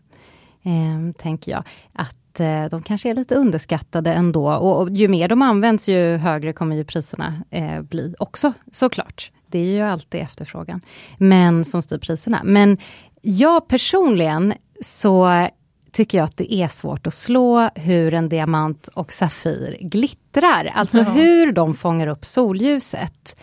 eh, 0.63 1.13
tänker 1.17 1.51
jag 1.51 1.63
att 1.93 2.39
eh, 2.39 2.65
de 2.65 2.83
kanske 2.83 3.09
är 3.09 3.13
lite 3.13 3.35
underskattade 3.35 4.13
ändå. 4.13 4.53
Och, 4.53 4.81
och, 4.81 4.89
ju 4.89 5.07
mer 5.07 5.27
de 5.27 5.41
används, 5.41 5.89
ju 5.89 6.17
högre 6.17 6.53
kommer 6.53 6.75
ju 6.75 6.83
priserna 6.83 7.43
eh, 7.49 7.81
bli 7.81 8.15
också, 8.19 8.53
såklart. 8.71 9.31
Det 9.47 9.59
är 9.59 9.73
ju 9.73 9.81
alltid 9.81 10.21
efterfrågan, 10.21 10.81
men 11.17 11.65
som 11.65 11.81
styr 11.81 11.97
priserna. 11.97 12.41
Men 12.43 12.77
jag 13.21 13.67
personligen 13.67 14.53
så 14.81 15.47
tycker 15.91 16.17
jag 16.17 16.25
att 16.25 16.37
det 16.37 16.53
är 16.53 16.67
svårt 16.67 17.07
att 17.07 17.13
slå 17.13 17.69
hur 17.75 18.13
en 18.13 18.29
diamant 18.29 18.87
och 18.87 19.11
safir 19.11 19.77
glittrar. 19.81 20.71
Alltså 20.75 20.97
ja. 20.97 21.03
hur 21.03 21.51
de 21.51 21.73
fångar 21.73 22.07
upp 22.07 22.25
solljuset 22.25 23.35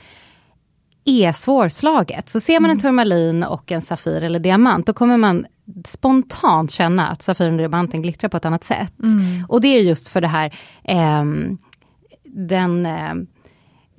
är 1.06 1.32
svårslaget. 1.32 2.28
Så 2.28 2.40
ser 2.40 2.60
man 2.60 2.70
en 2.70 2.76
mm. 2.76 2.82
turmalin 2.82 3.42
och 3.42 3.72
en 3.72 3.82
safir 3.82 4.22
eller 4.22 4.38
diamant, 4.38 4.86
då 4.86 4.92
kommer 4.92 5.16
man 5.16 5.46
spontant 5.84 6.70
känna 6.70 7.08
att 7.08 7.22
safiren 7.22 7.52
och 7.52 7.58
diamanten 7.58 8.02
glittrar 8.02 8.28
på 8.28 8.36
ett 8.36 8.44
annat 8.44 8.64
sätt. 8.64 9.02
Mm. 9.02 9.46
Och 9.48 9.60
det 9.60 9.68
är 9.68 9.80
just 9.80 10.08
för 10.08 10.20
det 10.20 10.28
här, 10.28 10.54
eh, 10.84 11.24
den 12.24 12.86
eh, 12.86 13.14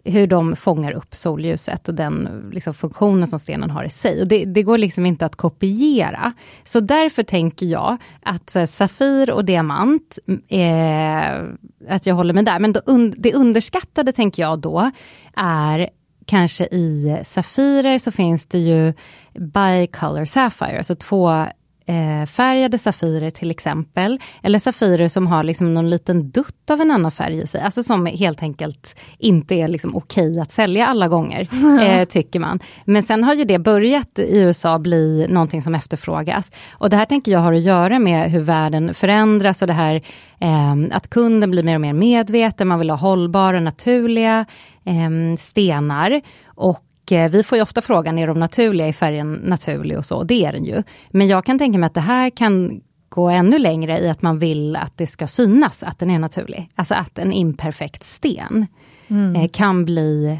hur 0.07 0.27
de 0.27 0.55
fångar 0.55 0.91
upp 0.91 1.15
solljuset 1.15 1.87
och 1.87 1.93
den 1.93 2.49
liksom, 2.53 2.73
funktionen 2.73 3.27
som 3.27 3.39
stenen 3.39 3.69
har 3.69 3.83
i 3.83 3.89
sig. 3.89 4.21
Och 4.21 4.27
det, 4.27 4.45
det, 4.45 4.63
går 4.63 4.77
liksom 4.77 5.05
inte 5.05 5.25
att 5.25 5.35
kopiera. 5.35 6.33
Så 6.63 6.79
därför 6.79 7.23
tänker 7.23 7.65
jag 7.65 7.97
att 8.21 8.55
eh, 8.55 8.65
Safir 8.65 9.31
och 9.31 9.45
Diamant, 9.45 10.19
eh, 10.47 11.43
att 11.89 12.05
jag 12.05 12.15
håller 12.15 12.33
med 12.33 12.45
där. 12.45 12.59
Men 12.59 12.73
då, 12.73 12.81
un, 12.85 13.13
det 13.17 13.33
underskattade 13.33 14.11
tänker 14.11 14.43
jag 14.43 14.59
då 14.59 14.91
är 15.35 15.89
kanske 16.27 16.65
i 16.65 17.21
Safirer 17.25 17.99
så 17.99 18.11
finns 18.11 18.45
det 18.45 18.59
ju 18.59 18.93
Bicolor 19.33 20.25
Sapphire, 20.25 20.77
alltså 20.77 20.95
två 20.95 21.45
eh, 21.87 22.25
färgade 22.25 22.77
Safirer 22.77 23.29
till 23.29 23.51
exempel. 23.51 24.19
Eller 24.43 24.59
Safirer 24.59 25.07
som 25.07 25.27
har 25.27 25.43
liksom 25.43 25.73
någon 25.73 25.89
liten 25.89 26.31
dutt 26.31 26.69
av 26.69 26.81
en 26.81 26.91
annan 26.91 27.11
färg 27.11 27.37
i 27.41 27.47
sig. 27.47 27.61
Alltså 27.61 27.83
som 27.83 28.05
helt 28.05 28.43
enkelt 28.43 28.95
inte 29.17 29.55
är 29.55 29.67
liksom 29.67 29.95
okej 29.95 30.39
att 30.39 30.51
sälja 30.51 30.87
alla 30.87 31.07
gånger, 31.07 31.47
eh, 31.81 32.05
tycker 32.05 32.39
man. 32.39 32.59
Men 32.85 33.03
sen 33.03 33.23
har 33.23 33.33
ju 33.33 33.43
det 33.43 33.59
börjat 33.59 34.19
i 34.19 34.37
USA 34.37 34.79
bli 34.79 35.27
någonting 35.29 35.61
som 35.61 35.75
efterfrågas. 35.75 36.51
Och 36.71 36.89
det 36.89 36.95
här 36.95 37.05
tänker 37.05 37.31
jag 37.31 37.39
har 37.39 37.53
att 37.53 37.61
göra 37.61 37.99
med 37.99 38.31
hur 38.31 38.41
världen 38.41 38.93
förändras 38.93 39.61
och 39.61 39.67
det 39.67 39.73
här 39.73 40.01
eh, 40.39 40.75
att 40.91 41.09
kunden 41.09 41.51
blir 41.51 41.63
mer 41.63 41.75
och 41.75 41.81
mer 41.81 41.93
medveten, 41.93 42.67
man 42.67 42.79
vill 42.79 42.89
ha 42.89 42.97
hållbara, 42.97 43.59
naturliga 43.59 44.45
eh, 44.85 45.37
stenar. 45.39 46.21
Och 46.45 46.86
vi 47.11 47.43
får 47.43 47.57
ju 47.57 47.61
ofta 47.61 47.81
frågan, 47.81 48.19
är 48.19 48.27
de 48.27 48.39
naturliga? 48.39 48.87
Är 48.87 48.93
färgen 48.93 49.33
naturlig 49.33 49.97
och 49.97 50.05
så? 50.05 50.23
Det 50.23 50.45
är 50.45 50.51
den 50.51 50.65
ju. 50.65 50.83
Men 51.09 51.27
jag 51.27 51.45
kan 51.45 51.59
tänka 51.59 51.79
mig 51.79 51.87
att 51.87 51.93
det 51.93 52.01
här 52.01 52.29
kan 52.29 52.81
gå 53.09 53.29
ännu 53.29 53.59
längre 53.59 53.99
i 53.99 54.09
att 54.09 54.21
man 54.21 54.39
vill 54.39 54.75
att 54.75 54.97
det 54.97 55.07
ska 55.07 55.27
synas 55.27 55.83
att 55.83 55.99
den 55.99 56.09
är 56.09 56.19
naturlig. 56.19 56.69
Alltså 56.75 56.93
att 56.93 57.19
en 57.19 57.33
imperfekt 57.33 58.03
sten 58.03 58.67
mm. 59.07 59.35
eh, 59.35 59.49
kan 59.49 59.85
bli 59.85 60.39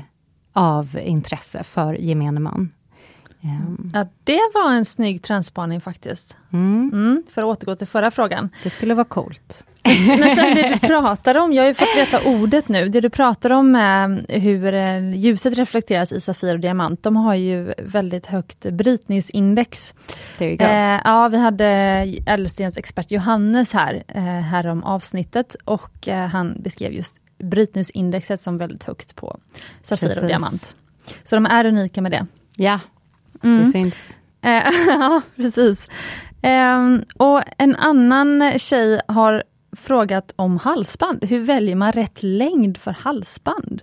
av 0.54 1.00
intresse 1.04 1.64
för 1.64 1.94
gemene 1.94 2.40
man. 2.40 2.72
Um. 3.48 3.92
Ja, 3.94 4.08
det 4.24 4.42
var 4.54 4.72
en 4.72 4.86
snygg 4.86 5.24
trendspaning 5.24 5.82
faktiskt. 5.82 6.38
Mm. 6.54 6.90
Mm, 6.94 7.24
för 7.34 7.42
att 7.42 7.48
återgå 7.48 7.76
till 7.76 7.88
förra 7.88 8.12
frågan. 8.12 8.50
Det 8.64 8.70
skulle 8.70 8.94
vara 8.94 9.06
coolt. 9.06 9.64
Men 10.08 10.36
sen 10.36 10.56
det 10.56 10.70
du 10.70 10.80
pratar 10.88 11.38
om, 11.38 11.54
jag 11.54 11.64
har 11.64 11.68
ju 11.68 11.74
fått 11.74 11.98
veta 11.98 12.22
ordet 12.24 12.68
nu, 12.68 12.90
det 12.90 13.02
du 13.02 13.10
pratar 13.10 13.50
om 13.50 13.76
är 13.76 14.40
hur 14.40 14.74
eh, 14.74 15.16
ljuset 15.16 15.58
reflekteras 15.58 16.12
i 16.12 16.20
Safir 16.20 16.54
och 16.54 16.60
Diamant, 16.60 17.04
de 17.04 17.16
har 17.16 17.36
ju 17.36 17.74
väldigt 17.78 18.26
högt 18.26 18.60
brytningsindex. 18.60 19.94
There 20.38 20.50
you 20.50 20.58
go. 20.58 20.64
Eh, 20.64 21.02
ja, 21.04 21.28
vi 21.28 21.38
hade 21.38 21.66
ädelstens 22.26 22.78
expert 22.78 23.12
Johannes 23.12 23.74
här, 23.74 24.04
eh, 24.08 24.24
här 24.24 24.68
om 24.68 24.84
avsnittet 24.84 25.56
och 25.66 26.08
eh, 26.08 26.28
han 26.28 26.62
beskrev 26.62 26.94
just 26.94 27.20
brytningsindexet 27.38 28.42
som 28.42 28.58
väldigt 28.58 28.84
högt 28.84 29.16
på 29.16 29.40
Safir 29.84 30.20
och 30.22 30.28
Diamant. 30.28 30.76
Så 31.24 31.36
de 31.36 31.46
är 31.46 31.66
unika 31.66 32.02
med 32.02 32.12
det. 32.12 32.26
Ja, 32.56 32.80
mm. 33.44 33.66
det 33.66 33.72
syns. 33.72 34.18
Eh, 34.42 34.64
ja, 34.88 35.22
precis. 35.36 35.88
Um, 36.44 37.04
och 37.18 37.42
en 37.58 37.76
annan 37.76 38.60
tjej 38.60 39.02
har 39.08 39.44
frågat 39.78 40.34
om 40.36 40.58
halsband. 40.58 41.24
Hur 41.24 41.40
väljer 41.40 41.76
man 41.76 41.92
rätt 41.92 42.24
längd 42.24 42.78
för 42.78 42.92
halsband? 42.92 43.82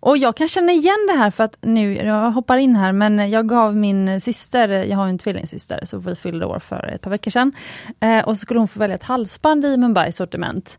Och 0.00 0.18
jag 0.18 0.36
kan 0.36 0.48
känna 0.48 0.72
igen 0.72 1.06
det 1.08 1.18
här 1.18 1.30
för 1.30 1.44
att 1.44 1.56
nu, 1.60 1.96
jag 1.96 2.30
hoppar 2.30 2.56
in 2.56 2.76
här, 2.76 2.92
men 2.92 3.30
jag 3.30 3.48
gav 3.48 3.76
min 3.76 4.20
syster, 4.20 4.68
jag 4.68 4.96
har 4.96 5.08
en 5.08 5.18
tvillingsyster, 5.18 5.80
så 5.84 5.98
vi 5.98 6.14
fyllde 6.14 6.46
år 6.46 6.58
för 6.58 6.86
ett 6.94 7.00
par 7.00 7.10
veckor 7.10 7.30
sedan. 7.30 7.52
Eh, 8.00 8.24
och 8.28 8.38
så 8.38 8.40
skulle 8.40 8.60
hon 8.60 8.68
få 8.68 8.78
välja 8.78 8.96
ett 8.96 9.02
halsband 9.02 9.64
i 9.64 9.76
Mumbai 9.76 10.12
sortiment. 10.12 10.78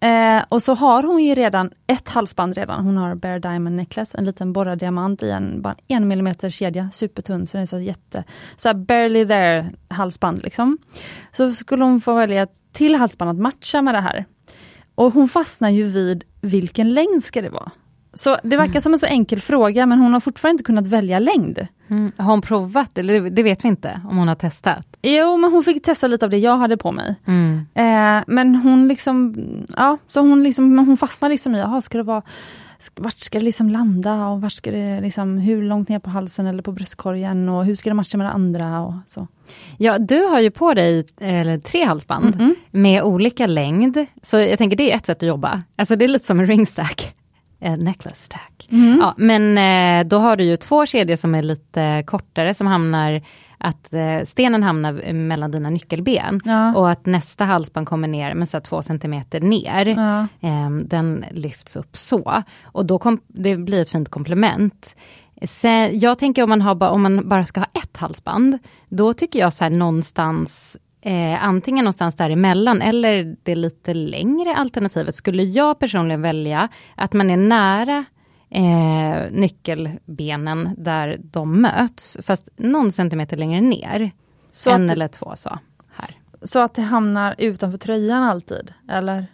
Eh, 0.00 0.44
och 0.48 0.62
så 0.62 0.74
har 0.74 1.02
hon 1.02 1.24
ju 1.24 1.34
redan 1.34 1.70
ett 1.86 2.08
halsband 2.08 2.56
redan. 2.56 2.84
Hon 2.84 2.96
har 2.96 3.14
Bare 3.14 3.38
Diamond 3.38 3.76
Necklace, 3.76 4.18
en 4.18 4.24
liten 4.24 4.52
borrad 4.52 4.78
diamant 4.78 5.22
i 5.22 5.30
en 5.30 5.62
bara 5.62 5.76
en 5.88 6.08
millimeter 6.08 6.50
kedja, 6.50 6.90
supertunn, 6.92 7.46
så 7.46 7.56
den 7.56 7.62
är 7.62 7.66
så 7.66 7.78
jätte, 7.78 8.24
så 8.56 8.74
barely 8.74 9.26
there 9.26 9.72
halsband 9.88 10.42
liksom. 10.42 10.78
Så 11.32 11.52
skulle 11.52 11.84
hon 11.84 12.00
få 12.00 12.14
välja 12.14 12.46
till 12.72 12.94
halsband 12.94 13.30
att 13.30 13.36
matcha 13.36 13.82
med 13.82 13.94
det 13.94 14.00
här. 14.00 14.24
Och 14.94 15.12
hon 15.12 15.28
fastnar 15.28 15.70
ju 15.70 15.82
vid 15.84 16.24
vilken 16.40 16.94
längd 16.94 17.24
ska 17.24 17.42
det 17.42 17.50
vara? 17.50 17.70
Så 18.14 18.36
det 18.42 18.56
verkar 18.56 18.70
mm. 18.70 18.80
som 18.80 18.92
en 18.92 18.98
så 18.98 19.06
enkel 19.06 19.40
fråga 19.40 19.86
men 19.86 19.98
hon 19.98 20.12
har 20.12 20.20
fortfarande 20.20 20.54
inte 20.54 20.64
kunnat 20.64 20.86
välja 20.86 21.18
längd. 21.18 21.66
Mm. 21.88 22.12
Har 22.18 22.30
hon 22.30 22.42
provat? 22.42 22.98
Eller 22.98 23.30
det 23.30 23.42
vet 23.42 23.64
vi 23.64 23.68
inte 23.68 24.00
om 24.08 24.16
hon 24.16 24.28
har 24.28 24.34
testat? 24.34 24.95
Jo 25.08 25.36
men 25.36 25.52
hon 25.52 25.64
fick 25.64 25.82
testa 25.82 26.06
lite 26.06 26.24
av 26.24 26.30
det 26.30 26.38
jag 26.38 26.56
hade 26.56 26.76
på 26.76 26.92
mig. 26.92 27.14
Mm. 27.26 27.66
Eh, 27.74 28.24
men 28.26 28.54
hon 28.54 28.88
liksom, 28.88 29.34
ja, 29.76 29.98
så 30.06 30.20
hon 30.20 30.42
liksom, 30.42 30.78
hon 30.78 30.96
fastnar 30.96 31.28
liksom 31.28 31.54
i, 31.54 31.58
jaha 31.58 31.80
ska 31.80 31.98
det 31.98 32.04
vara 32.04 32.22
vart 32.94 33.18
ska 33.18 33.38
det 33.38 33.44
liksom 33.44 33.68
landa 33.68 34.26
och 34.26 34.40
vart 34.40 34.52
ska 34.52 34.70
det 34.70 35.00
liksom, 35.00 35.38
hur 35.38 35.62
långt 35.62 35.88
ner 35.88 35.98
på 35.98 36.10
halsen 36.10 36.46
eller 36.46 36.62
på 36.62 36.72
bröstkorgen 36.72 37.48
och 37.48 37.64
hur 37.64 37.76
ska 37.76 37.90
det 37.90 37.94
matcha 37.94 38.18
med 38.18 38.26
det 38.26 38.30
andra 38.30 38.80
och 38.80 38.94
så. 39.06 39.28
Ja, 39.78 39.98
du 39.98 40.22
har 40.22 40.40
ju 40.40 40.50
på 40.50 40.74
dig 40.74 41.06
eller, 41.20 41.58
tre 41.58 41.84
halsband 41.84 42.34
mm 42.34 42.38
-hmm. 42.38 42.54
med 42.70 43.02
olika 43.02 43.46
längd, 43.46 44.06
så 44.22 44.38
jag 44.38 44.58
tänker 44.58 44.76
det 44.76 44.92
är 44.92 44.96
ett 44.96 45.06
sätt 45.06 45.22
att 45.22 45.28
jobba. 45.28 45.62
Alltså 45.76 45.96
det 45.96 46.04
är 46.04 46.08
lite 46.08 46.26
som 46.26 46.40
en 46.40 46.46
ringstack. 46.46 47.14
En 47.58 47.84
necklace 47.84 48.22
stack. 48.22 48.68
Mm. 48.70 48.98
Ja, 49.00 49.14
men 49.16 49.58
eh, 49.58 50.08
då 50.08 50.18
har 50.18 50.36
du 50.36 50.44
ju 50.44 50.56
två 50.56 50.86
kedjor 50.86 51.16
som 51.16 51.34
är 51.34 51.42
lite 51.42 52.02
kortare 52.06 52.54
som 52.54 52.66
hamnar 52.66 53.22
att 53.58 53.92
eh, 53.92 54.24
stenen 54.26 54.62
hamnar 54.62 55.12
mellan 55.12 55.50
dina 55.50 55.70
nyckelben 55.70 56.40
ja. 56.44 56.76
och 56.76 56.90
att 56.90 57.06
nästa 57.06 57.44
halsband 57.44 57.88
kommer 57.88 58.08
ner 58.08 58.34
med 58.34 58.48
så 58.48 58.60
två 58.60 58.82
centimeter 58.82 59.40
ner. 59.40 59.86
Ja. 59.86 60.48
Eh, 60.48 60.70
den 60.70 61.24
lyfts 61.30 61.76
upp 61.76 61.96
så. 61.96 62.42
Och 62.64 62.86
då 62.86 62.98
kom, 62.98 63.20
det 63.26 63.56
blir 63.56 63.80
ett 63.80 63.90
fint 63.90 64.08
komplement. 64.08 64.96
Sen, 65.42 65.98
jag 65.98 66.18
tänker 66.18 66.42
om 66.42 66.48
man, 66.48 66.62
har, 66.62 66.88
om 66.88 67.02
man 67.02 67.28
bara 67.28 67.44
ska 67.44 67.60
ha 67.60 67.68
ett 67.74 67.96
halsband, 67.96 68.58
då 68.88 69.12
tycker 69.12 69.38
jag 69.38 69.52
så 69.52 69.64
här 69.64 69.70
någonstans 69.70 70.76
Eh, 71.06 71.44
antingen 71.44 71.84
någonstans 71.84 72.14
däremellan 72.14 72.82
eller 72.82 73.36
det 73.42 73.54
lite 73.54 73.94
längre 73.94 74.56
alternativet 74.56 75.14
skulle 75.14 75.42
jag 75.42 75.78
personligen 75.78 76.22
välja 76.22 76.68
att 76.94 77.12
man 77.12 77.30
är 77.30 77.36
nära 77.36 78.04
eh, 78.50 79.30
nyckelbenen 79.30 80.74
där 80.78 81.18
de 81.22 81.60
möts, 81.60 82.16
fast 82.22 82.48
någon 82.56 82.92
centimeter 82.92 83.36
längre 83.36 83.60
ner. 83.60 84.10
Så 84.50 84.70
en 84.70 84.90
eller 84.90 85.08
två 85.08 85.32
så. 85.36 85.58
Här. 85.92 86.10
Så 86.42 86.60
att 86.60 86.74
det 86.74 86.82
hamnar 86.82 87.34
utanför 87.38 87.78
tröjan 87.78 88.22
alltid, 88.22 88.72
eller? 88.88 89.26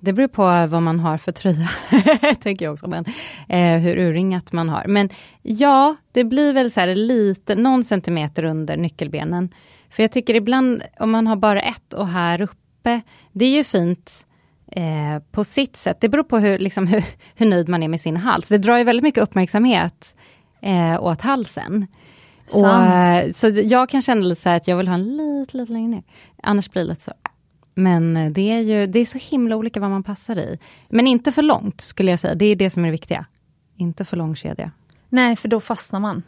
Det 0.00 0.12
beror 0.12 0.28
på 0.28 0.42
vad 0.42 0.82
man 0.82 1.00
har 1.00 1.18
för 1.18 1.32
tröja, 1.32 1.68
tänker 2.40 2.64
jag 2.64 2.72
också, 2.72 2.86
men 2.86 3.04
eh, 3.48 3.80
hur 3.80 3.98
urringat 3.98 4.52
man 4.52 4.68
har. 4.68 4.84
Men 4.86 5.08
ja, 5.42 5.96
det 6.12 6.24
blir 6.24 6.52
väl 6.52 6.70
så 6.70 6.80
här 6.80 6.94
lite, 6.94 7.54
någon 7.54 7.84
centimeter 7.84 8.44
under 8.44 8.76
nyckelbenen. 8.76 9.50
För 9.90 10.02
jag 10.02 10.12
tycker 10.12 10.34
ibland, 10.34 10.82
om 10.98 11.10
man 11.10 11.26
har 11.26 11.36
bara 11.36 11.60
ett 11.60 11.92
och 11.92 12.08
här 12.08 12.40
uppe, 12.40 13.00
det 13.32 13.44
är 13.44 13.50
ju 13.50 13.64
fint 13.64 14.26
eh, 14.72 15.18
på 15.30 15.44
sitt 15.44 15.76
sätt. 15.76 16.00
Det 16.00 16.08
beror 16.08 16.24
på 16.24 16.38
hur, 16.38 16.58
liksom, 16.58 16.86
hur, 16.86 17.04
hur, 17.34 17.46
nöjd 17.46 17.68
man 17.68 17.82
är 17.82 17.88
med 17.88 18.00
sin 18.00 18.16
hals. 18.16 18.48
Det 18.48 18.58
drar 18.58 18.78
ju 18.78 18.84
väldigt 18.84 19.02
mycket 19.02 19.22
uppmärksamhet 19.22 20.16
eh, 20.60 21.02
åt 21.02 21.20
halsen. 21.20 21.86
Och, 22.54 22.68
eh, 22.68 23.32
så 23.32 23.48
jag 23.48 23.88
kan 23.88 24.02
känna 24.02 24.20
lite 24.20 24.40
så 24.40 24.48
att 24.48 24.68
jag 24.68 24.76
vill 24.76 24.88
ha 24.88 24.94
en 24.94 25.16
lite, 25.16 25.56
lite 25.56 25.72
längre 25.72 25.88
ner. 25.88 26.02
Annars 26.42 26.70
blir 26.70 26.82
det 26.82 26.88
lite 26.88 27.02
så. 27.04 27.12
Men 27.74 28.16
eh, 28.16 28.30
det 28.30 28.50
är 28.50 28.60
ju 28.60 28.86
det 28.86 28.98
är 28.98 29.04
så 29.04 29.18
himla 29.18 29.56
olika 29.56 29.80
vad 29.80 29.90
man 29.90 30.02
passar 30.02 30.36
i. 30.36 30.58
Men 30.88 31.06
inte 31.06 31.32
för 31.32 31.42
långt 31.42 31.80
skulle 31.80 32.10
jag 32.10 32.20
säga, 32.20 32.34
det 32.34 32.46
är 32.46 32.56
det 32.56 32.70
som 32.70 32.82
är 32.82 32.88
det 32.88 32.92
viktiga. 32.92 33.26
Inte 33.76 34.04
för 34.04 34.16
lång 34.16 34.36
kedja. 34.36 34.70
Nej, 35.08 35.36
för 35.36 35.48
då 35.48 35.60
fastnar 35.60 36.00
man. 36.00 36.22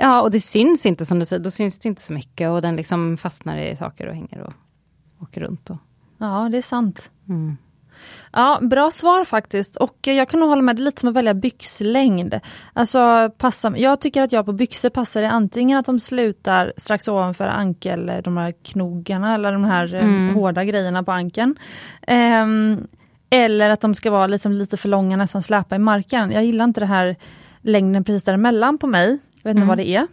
Ja, 0.00 0.22
och 0.22 0.30
det 0.30 0.40
syns 0.40 0.86
inte 0.86 1.06
som 1.06 1.18
du 1.18 1.24
säger, 1.24 1.42
då 1.42 1.50
syns 1.50 1.78
det 1.78 1.88
inte 1.88 2.02
så 2.02 2.12
mycket 2.12 2.50
och 2.50 2.62
den 2.62 2.76
liksom 2.76 3.16
fastnar 3.16 3.58
i 3.58 3.76
saker 3.76 4.06
och 4.06 4.14
hänger 4.14 4.40
och 4.40 4.52
åker 5.22 5.40
runt. 5.40 5.70
Och... 5.70 5.76
Ja, 6.18 6.48
det 6.52 6.58
är 6.58 6.62
sant. 6.62 7.10
Mm. 7.28 7.56
Ja, 8.32 8.58
bra 8.62 8.90
svar 8.90 9.24
faktiskt. 9.24 9.76
Och 9.76 9.96
jag 10.00 10.28
kan 10.28 10.40
nog 10.40 10.48
hålla 10.48 10.62
med, 10.62 10.76
det 10.76 10.82
lite 10.82 11.00
som 11.00 11.08
att 11.08 11.14
välja 11.14 11.34
byxlängd. 11.34 12.40
Alltså, 12.72 13.30
passa, 13.38 13.72
jag 13.76 14.00
tycker 14.00 14.22
att 14.22 14.32
jag 14.32 14.46
på 14.46 14.52
byxor 14.52 14.90
passar 14.90 15.20
det 15.20 15.30
antingen 15.30 15.78
att 15.78 15.86
de 15.86 16.00
slutar 16.00 16.72
strax 16.76 17.08
ovanför 17.08 17.44
ankel, 17.44 18.12
de 18.24 18.36
här 18.36 18.52
knogarna 18.52 19.34
eller 19.34 19.52
de 19.52 19.64
här 19.64 19.94
eh, 19.94 20.04
mm. 20.04 20.34
hårda 20.34 20.64
grejerna 20.64 21.02
på 21.02 21.12
ankeln. 21.12 21.56
Um, 22.08 22.86
eller 23.30 23.70
att 23.70 23.80
de 23.80 23.94
ska 23.94 24.10
vara 24.10 24.26
liksom 24.26 24.52
lite 24.52 24.76
för 24.76 24.88
långa, 24.88 25.16
nästan 25.16 25.42
släpa 25.42 25.76
i 25.76 25.78
marken. 25.78 26.30
Jag 26.30 26.44
gillar 26.44 26.64
inte 26.64 26.80
det 26.80 26.86
här 26.86 27.16
längden 27.60 28.04
precis 28.04 28.24
däremellan 28.24 28.78
på 28.78 28.86
mig. 28.86 29.18
Vet 29.48 29.56
inte 29.56 29.62
mm. 29.62 29.68
vad 29.68 29.78
det 29.78 29.88
är. 29.88 30.06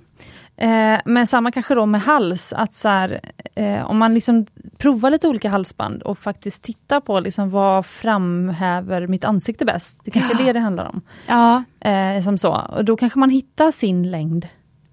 Eh, 0.57 1.01
men 1.05 1.27
samma 1.27 1.51
kanske 1.51 1.75
då 1.75 1.85
med 1.85 2.01
hals, 2.01 2.53
att 2.53 2.75
så 2.75 2.89
här, 2.89 3.19
eh, 3.55 3.89
om 3.89 3.97
man 3.97 4.13
liksom 4.13 4.45
provar 4.77 5.11
lite 5.11 5.27
olika 5.27 5.49
halsband 5.49 6.01
och 6.01 6.19
faktiskt 6.19 6.63
tittar 6.63 6.99
på 6.99 7.19
liksom 7.19 7.49
vad 7.49 7.85
framhäver 7.85 9.07
mitt 9.07 9.23
ansikte 9.23 9.65
bäst. 9.65 10.01
Det 10.03 10.09
är 10.09 10.11
kanske 10.11 10.37
ja. 10.39 10.45
det 10.45 10.53
det 10.53 10.59
handlar 10.59 10.85
om. 10.85 11.01
Ja. 11.27 11.63
Eh, 11.89 12.23
som 12.23 12.37
så. 12.37 12.61
Och 12.77 12.85
då 12.85 12.97
kanske 12.97 13.19
man 13.19 13.29
hittar 13.29 13.71
sin 13.71 14.11
längd. 14.11 14.47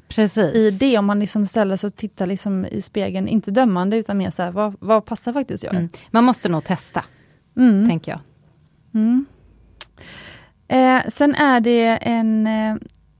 Precis. 0.08 0.54
I 0.54 0.70
det, 0.70 0.98
om 0.98 1.04
man 1.04 1.20
liksom 1.20 1.46
ställer 1.46 1.76
sig 1.76 1.88
och 1.88 1.96
tittar 1.96 2.26
liksom 2.26 2.66
i 2.66 2.82
spegeln, 2.82 3.28
inte 3.28 3.50
dömande 3.50 3.96
utan 3.96 4.18
mer 4.18 4.30
så 4.30 4.42
här, 4.42 4.50
vad, 4.50 4.74
vad 4.80 5.04
passar 5.04 5.32
faktiskt 5.32 5.64
jag? 5.64 5.74
Mm. 5.74 5.88
Man 6.10 6.24
måste 6.24 6.48
nog 6.48 6.64
testa, 6.64 7.04
mm. 7.56 7.88
tänker 7.88 8.12
jag. 8.12 8.20
Mm. 8.94 9.26
Eh, 10.68 11.08
sen 11.08 11.34
är 11.34 11.60
det 11.60 11.86
en 11.86 12.46
eh, 12.46 12.76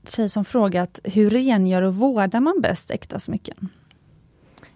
tjej 0.08 0.28
som 0.28 0.44
frågat 0.44 1.00
hur 1.04 1.30
rengör 1.30 1.82
och 1.82 1.94
vårdar 1.94 2.40
man 2.40 2.60
bäst 2.60 2.90
äkta 2.90 3.20
smycken? 3.20 3.68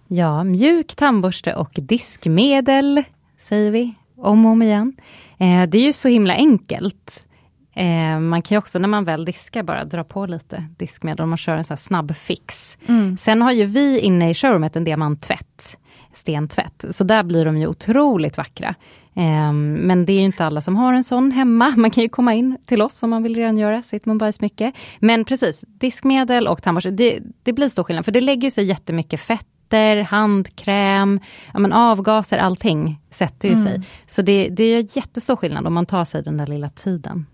Ja, 0.07 0.43
mjuk 0.43 0.95
tandborste 0.95 1.55
och 1.55 1.71
diskmedel, 1.75 3.03
säger 3.39 3.71
vi 3.71 3.93
om 4.15 4.45
och 4.45 4.51
om 4.51 4.61
igen. 4.61 4.93
Eh, 5.37 5.63
det 5.63 5.77
är 5.77 5.85
ju 5.85 5.93
så 5.93 6.07
himla 6.07 6.33
enkelt. 6.33 7.27
Eh, 7.73 8.19
man 8.19 8.41
kan 8.41 8.55
ju 8.55 8.59
också 8.59 8.79
när 8.79 8.87
man 8.87 9.03
väl 9.03 9.25
diskar 9.25 9.63
bara 9.63 9.85
dra 9.85 10.03
på 10.03 10.25
lite 10.25 10.65
diskmedel 10.77 11.23
om 11.23 11.29
man 11.29 11.37
kör 11.37 11.55
en 11.55 11.63
sån 11.63 11.77
snabb 11.77 12.15
fix. 12.15 12.77
Mm. 12.87 13.17
Sen 13.17 13.41
har 13.41 13.51
ju 13.51 13.65
vi 13.65 13.99
inne 13.99 14.29
i 14.29 14.33
showroomet 14.33 14.75
en 14.75 14.83
diamanttvätt, 14.83 15.77
stentvätt, 16.13 16.85
så 16.91 17.03
där 17.03 17.23
blir 17.23 17.45
de 17.45 17.57
ju 17.57 17.67
otroligt 17.67 18.37
vackra. 18.37 18.75
Ehm, 19.17 19.73
men 19.73 20.05
det 20.05 20.13
är 20.13 20.19
inte 20.19 20.45
alla 20.45 20.61
som 20.61 20.75
har 20.75 20.93
en 20.93 21.03
sån 21.03 21.31
hemma. 21.31 21.73
Man 21.77 21.91
kan 21.91 22.03
ju 22.03 22.09
komma 22.09 22.33
in 22.33 22.57
till 22.65 22.81
oss 22.81 23.03
om 23.03 23.09
man 23.09 23.23
vill 23.23 23.35
rengöra 23.35 23.81
sitt 23.81 24.05
Mumbai-smycke. 24.05 24.71
Men 24.99 25.25
precis, 25.25 25.63
diskmedel 25.67 26.47
och 26.47 26.63
tandborste, 26.63 26.91
det, 26.91 27.19
det 27.43 27.53
blir 27.53 27.69
stor 27.69 27.83
skillnad, 27.83 28.05
för 28.05 28.11
det 28.11 28.21
lägger 28.21 28.49
sig 28.49 28.65
jättemycket 28.65 29.19
fetter, 29.19 29.97
handkräm, 29.97 31.19
ja, 31.53 31.59
men 31.59 31.73
avgaser, 31.73 32.37
allting 32.37 32.99
sätter 33.09 33.47
ju 33.47 33.53
mm. 33.53 33.65
sig. 33.65 33.81
Så 34.05 34.21
det, 34.21 34.49
det 34.49 34.71
gör 34.71 34.97
jättestor 34.97 35.35
skillnad 35.35 35.67
om 35.67 35.73
man 35.73 35.85
tar 35.85 36.05
sig 36.05 36.23
den 36.23 36.37
där 36.37 36.47
lilla 36.47 36.69
tiden. 36.69 37.25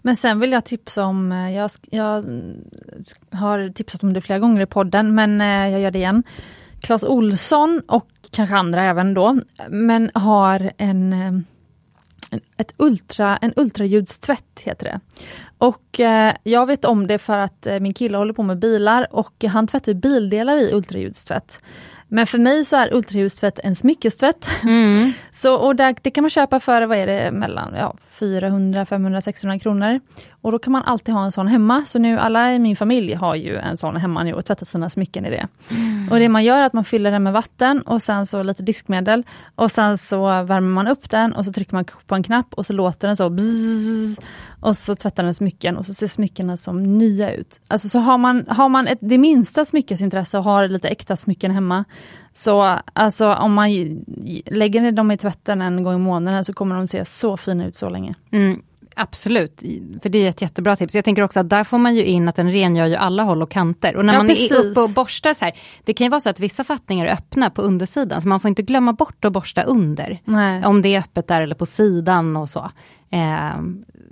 Men 0.00 0.16
sen 0.16 0.40
vill 0.40 0.52
jag 0.52 0.64
tipsa 0.64 1.04
om, 1.04 1.32
eh, 1.32 1.56
jag, 1.56 1.70
jag 1.90 2.24
har 3.30 3.72
tipsat 3.72 4.02
om 4.02 4.12
det 4.12 4.20
flera 4.20 4.38
gånger 4.38 4.60
i 4.62 4.66
podden, 4.66 5.14
men 5.14 5.40
eh, 5.40 5.68
jag 5.72 5.80
gör 5.80 5.90
det 5.90 5.98
igen. 5.98 6.22
Clas 6.80 7.04
Olsson 7.04 7.82
och 7.88 8.08
kanske 8.32 8.56
andra 8.56 8.82
även 8.82 9.14
då, 9.14 9.38
men 9.68 10.10
har 10.14 10.72
en 10.76 11.12
eh, 11.12 11.32
ett 12.56 12.74
ultra, 12.76 13.36
en 13.36 13.52
ultraljudstvätt 13.56 14.60
heter 14.60 14.84
det. 14.84 15.00
Och 15.58 16.00
eh, 16.00 16.34
jag 16.42 16.66
vet 16.66 16.84
om 16.84 17.06
det 17.06 17.18
för 17.18 17.38
att 17.38 17.66
eh, 17.66 17.80
min 17.80 17.94
kille 17.94 18.16
håller 18.16 18.32
på 18.32 18.42
med 18.42 18.58
bilar 18.58 19.06
och 19.10 19.44
han 19.44 19.66
tvättar 19.66 19.94
bildelar 19.94 20.56
i 20.56 20.72
ultraljudstvätt. 20.72 21.60
Men 22.08 22.26
för 22.26 22.38
mig 22.38 22.64
så 22.64 22.76
är 22.76 22.94
ultraljudstvätt 22.94 23.58
en 23.58 23.74
smyckestvätt. 23.74 24.48
Mm. 24.62 25.12
så, 25.32 25.54
och 25.54 25.76
där, 25.76 25.96
det 26.02 26.10
kan 26.10 26.22
man 26.22 26.30
köpa 26.30 26.60
för, 26.60 26.82
vad 26.82 26.98
är 26.98 27.06
det, 27.06 27.32
mellan 27.32 27.74
ja, 27.74 27.96
400, 28.10 28.86
500, 28.86 29.20
600 29.20 29.58
kronor. 29.58 30.00
Och 30.42 30.52
då 30.52 30.58
kan 30.58 30.72
man 30.72 30.82
alltid 30.82 31.14
ha 31.14 31.24
en 31.24 31.32
sån 31.32 31.48
hemma. 31.48 31.84
Så 31.86 31.98
nu 31.98 32.18
alla 32.18 32.54
i 32.54 32.58
min 32.58 32.76
familj 32.76 33.14
har 33.14 33.34
ju 33.34 33.56
en 33.56 33.76
sån 33.76 33.96
hemma 33.96 34.22
nu 34.22 34.32
och 34.32 34.44
tvättar 34.44 34.66
sina 34.66 34.90
smycken 34.90 35.26
i 35.26 35.30
det. 35.30 35.48
Mm. 35.70 36.08
Och 36.10 36.18
det 36.18 36.28
man 36.28 36.44
gör 36.44 36.58
är 36.58 36.66
att 36.66 36.72
man 36.72 36.84
fyller 36.84 37.10
den 37.10 37.22
med 37.22 37.32
vatten 37.32 37.82
och 37.82 38.02
sen 38.02 38.26
så 38.26 38.42
lite 38.42 38.62
diskmedel. 38.62 39.24
Och 39.54 39.70
sen 39.70 39.98
så 39.98 40.24
värmer 40.24 40.60
man 40.60 40.88
upp 40.88 41.10
den 41.10 41.32
och 41.32 41.44
så 41.44 41.52
trycker 41.52 41.74
man 41.74 41.84
på 42.06 42.14
en 42.14 42.22
knapp 42.22 42.54
och 42.54 42.66
så 42.66 42.72
låter 42.72 43.08
den 43.08 43.16
så 43.16 43.30
bzzz, 43.30 44.18
Och 44.60 44.76
så 44.76 44.94
tvättar 44.94 45.22
den 45.22 45.34
smycken 45.34 45.76
och 45.76 45.86
så 45.86 45.94
ser 45.94 46.06
smyckena 46.06 46.56
som 46.56 46.98
nya 46.98 47.34
ut. 47.34 47.60
Alltså 47.68 47.88
så 47.88 47.98
har 47.98 48.18
man, 48.18 48.44
har 48.48 48.68
man 48.68 48.86
ett, 48.86 48.98
det 49.00 49.18
minsta 49.18 49.64
smyckesintresse 49.64 50.38
och 50.38 50.44
har 50.44 50.68
lite 50.68 50.88
äkta 50.88 51.16
smycken 51.16 51.50
hemma, 51.50 51.84
så 52.32 52.78
alltså 52.92 53.34
om 53.34 53.52
man 53.52 53.70
lägger 54.46 54.92
dem 54.92 55.10
i 55.10 55.18
tvätten 55.18 55.62
en 55.62 55.82
gång 55.82 55.94
i 55.94 55.98
månaden 55.98 56.44
så 56.44 56.52
kommer 56.52 56.76
de 56.76 56.86
se 56.86 57.04
så 57.04 57.36
fina 57.36 57.66
ut 57.66 57.76
så 57.76 57.88
länge. 57.88 58.14
Mm. 58.30 58.62
Absolut, 58.96 59.62
för 60.02 60.08
det 60.08 60.18
är 60.18 60.28
ett 60.28 60.42
jättebra 60.42 60.76
tips. 60.76 60.94
Jag 60.94 61.04
tänker 61.04 61.22
också 61.22 61.40
att 61.40 61.48
där 61.48 61.64
får 61.64 61.78
man 61.78 61.94
ju 61.94 62.04
in 62.04 62.28
att 62.28 62.36
den 62.36 62.52
rengör 62.52 62.86
ju 62.86 62.94
alla 62.94 63.22
håll 63.22 63.42
och 63.42 63.50
kanter. 63.50 63.96
Och 63.96 64.04
när 64.04 64.12
ja, 64.12 64.18
man 64.18 64.28
precis. 64.28 64.52
är 64.52 64.56
uppe 64.56 64.80
och 64.80 64.90
borstar 64.90 65.34
så 65.34 65.44
här, 65.44 65.54
det 65.84 65.94
kan 65.94 66.04
ju 66.04 66.10
vara 66.10 66.20
så 66.20 66.30
att 66.30 66.40
vissa 66.40 66.64
fattningar 66.64 67.06
är 67.06 67.12
öppna 67.12 67.50
på 67.50 67.62
undersidan, 67.62 68.22
så 68.22 68.28
man 68.28 68.40
får 68.40 68.48
inte 68.48 68.62
glömma 68.62 68.92
bort 68.92 69.24
att 69.24 69.32
borsta 69.32 69.62
under. 69.62 70.18
Nej. 70.24 70.64
Om 70.64 70.82
det 70.82 70.94
är 70.94 70.98
öppet 70.98 71.28
där 71.28 71.40
eller 71.40 71.54
på 71.54 71.66
sidan 71.66 72.36
och 72.36 72.48
så. 72.48 72.70
Eh, 73.10 73.56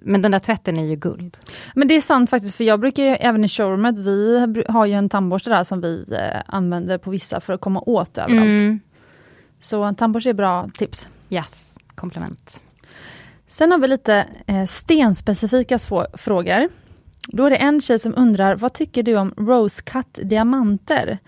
men 0.02 0.22
den 0.22 0.30
där 0.30 0.38
tvätten 0.38 0.78
är 0.78 0.84
ju 0.84 0.96
guld. 0.96 1.36
Men 1.74 1.88
det 1.88 1.96
är 1.96 2.00
sant 2.00 2.30
faktiskt, 2.30 2.54
för 2.54 2.64
jag 2.64 2.80
brukar 2.80 3.02
ju, 3.02 3.08
även 3.10 3.44
i 3.44 3.48
showroomet, 3.48 3.98
vi 3.98 4.64
har 4.68 4.86
ju 4.86 4.94
en 4.94 5.08
tandborste 5.08 5.50
där 5.50 5.64
som 5.64 5.80
vi 5.80 6.04
eh, 6.12 6.40
använder 6.46 6.98
på 6.98 7.10
vissa 7.10 7.40
för 7.40 7.52
att 7.52 7.60
komma 7.60 7.80
åt 7.86 8.18
överallt. 8.18 8.42
Mm. 8.42 8.80
Så 9.60 9.82
en 9.82 9.94
tandborste 9.94 10.30
är 10.30 10.34
bra 10.34 10.70
tips. 10.74 11.08
Yes, 11.30 11.74
komplement. 11.94 12.60
Sen 13.50 13.70
har 13.70 13.78
vi 13.78 13.88
lite 13.88 14.26
eh, 14.46 14.66
stenspecifika 14.66 15.78
frågor. 16.14 16.68
Då 17.28 17.46
är 17.46 17.50
det 17.50 17.56
en 17.56 17.80
tjej 17.80 17.98
som 17.98 18.14
undrar, 18.16 18.56
vad 18.56 18.72
tycker 18.72 19.02
du 19.02 19.16
om 19.16 19.34
rose 19.36 19.82
cut 19.82 20.18
diamanter? 20.22 21.18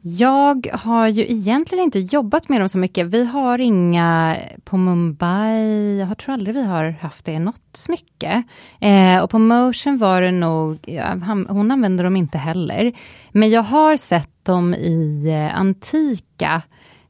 Jag 0.00 0.66
har 0.72 1.08
ju 1.08 1.22
egentligen 1.22 1.84
inte 1.84 1.98
jobbat 1.98 2.48
med 2.48 2.60
dem 2.60 2.68
så 2.68 2.78
mycket. 2.78 3.06
Vi 3.06 3.24
har 3.24 3.58
inga 3.58 4.36
på 4.64 4.76
Mumbai, 4.76 5.98
jag 5.98 6.18
tror 6.18 6.32
aldrig 6.32 6.54
vi 6.54 6.64
har 6.64 6.90
haft 6.90 7.24
det 7.24 7.32
i 7.32 7.38
något 7.38 7.76
smycke. 7.76 8.42
Eh, 8.80 9.18
och 9.22 9.30
på 9.30 9.38
Motion 9.38 9.98
var 9.98 10.22
det 10.22 10.30
nog, 10.30 10.78
ja, 10.86 11.14
hon 11.48 11.70
använder 11.70 12.04
dem 12.04 12.16
inte 12.16 12.38
heller. 12.38 12.92
Men 13.32 13.50
jag 13.50 13.62
har 13.62 13.96
sett 13.96 14.44
dem 14.44 14.74
i 14.74 15.26
eh, 15.26 15.58
antika 15.58 16.62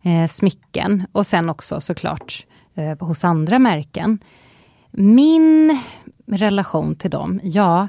eh, 0.02 0.28
smycken 0.28 1.06
och 1.12 1.26
sen 1.26 1.48
också 1.48 1.80
såklart 1.80 2.46
eh, 2.74 2.98
hos 2.98 3.24
andra 3.24 3.58
märken. 3.58 4.18
Min 4.90 5.78
relation 6.26 6.94
till 6.94 7.10
dem, 7.10 7.40
ja, 7.42 7.88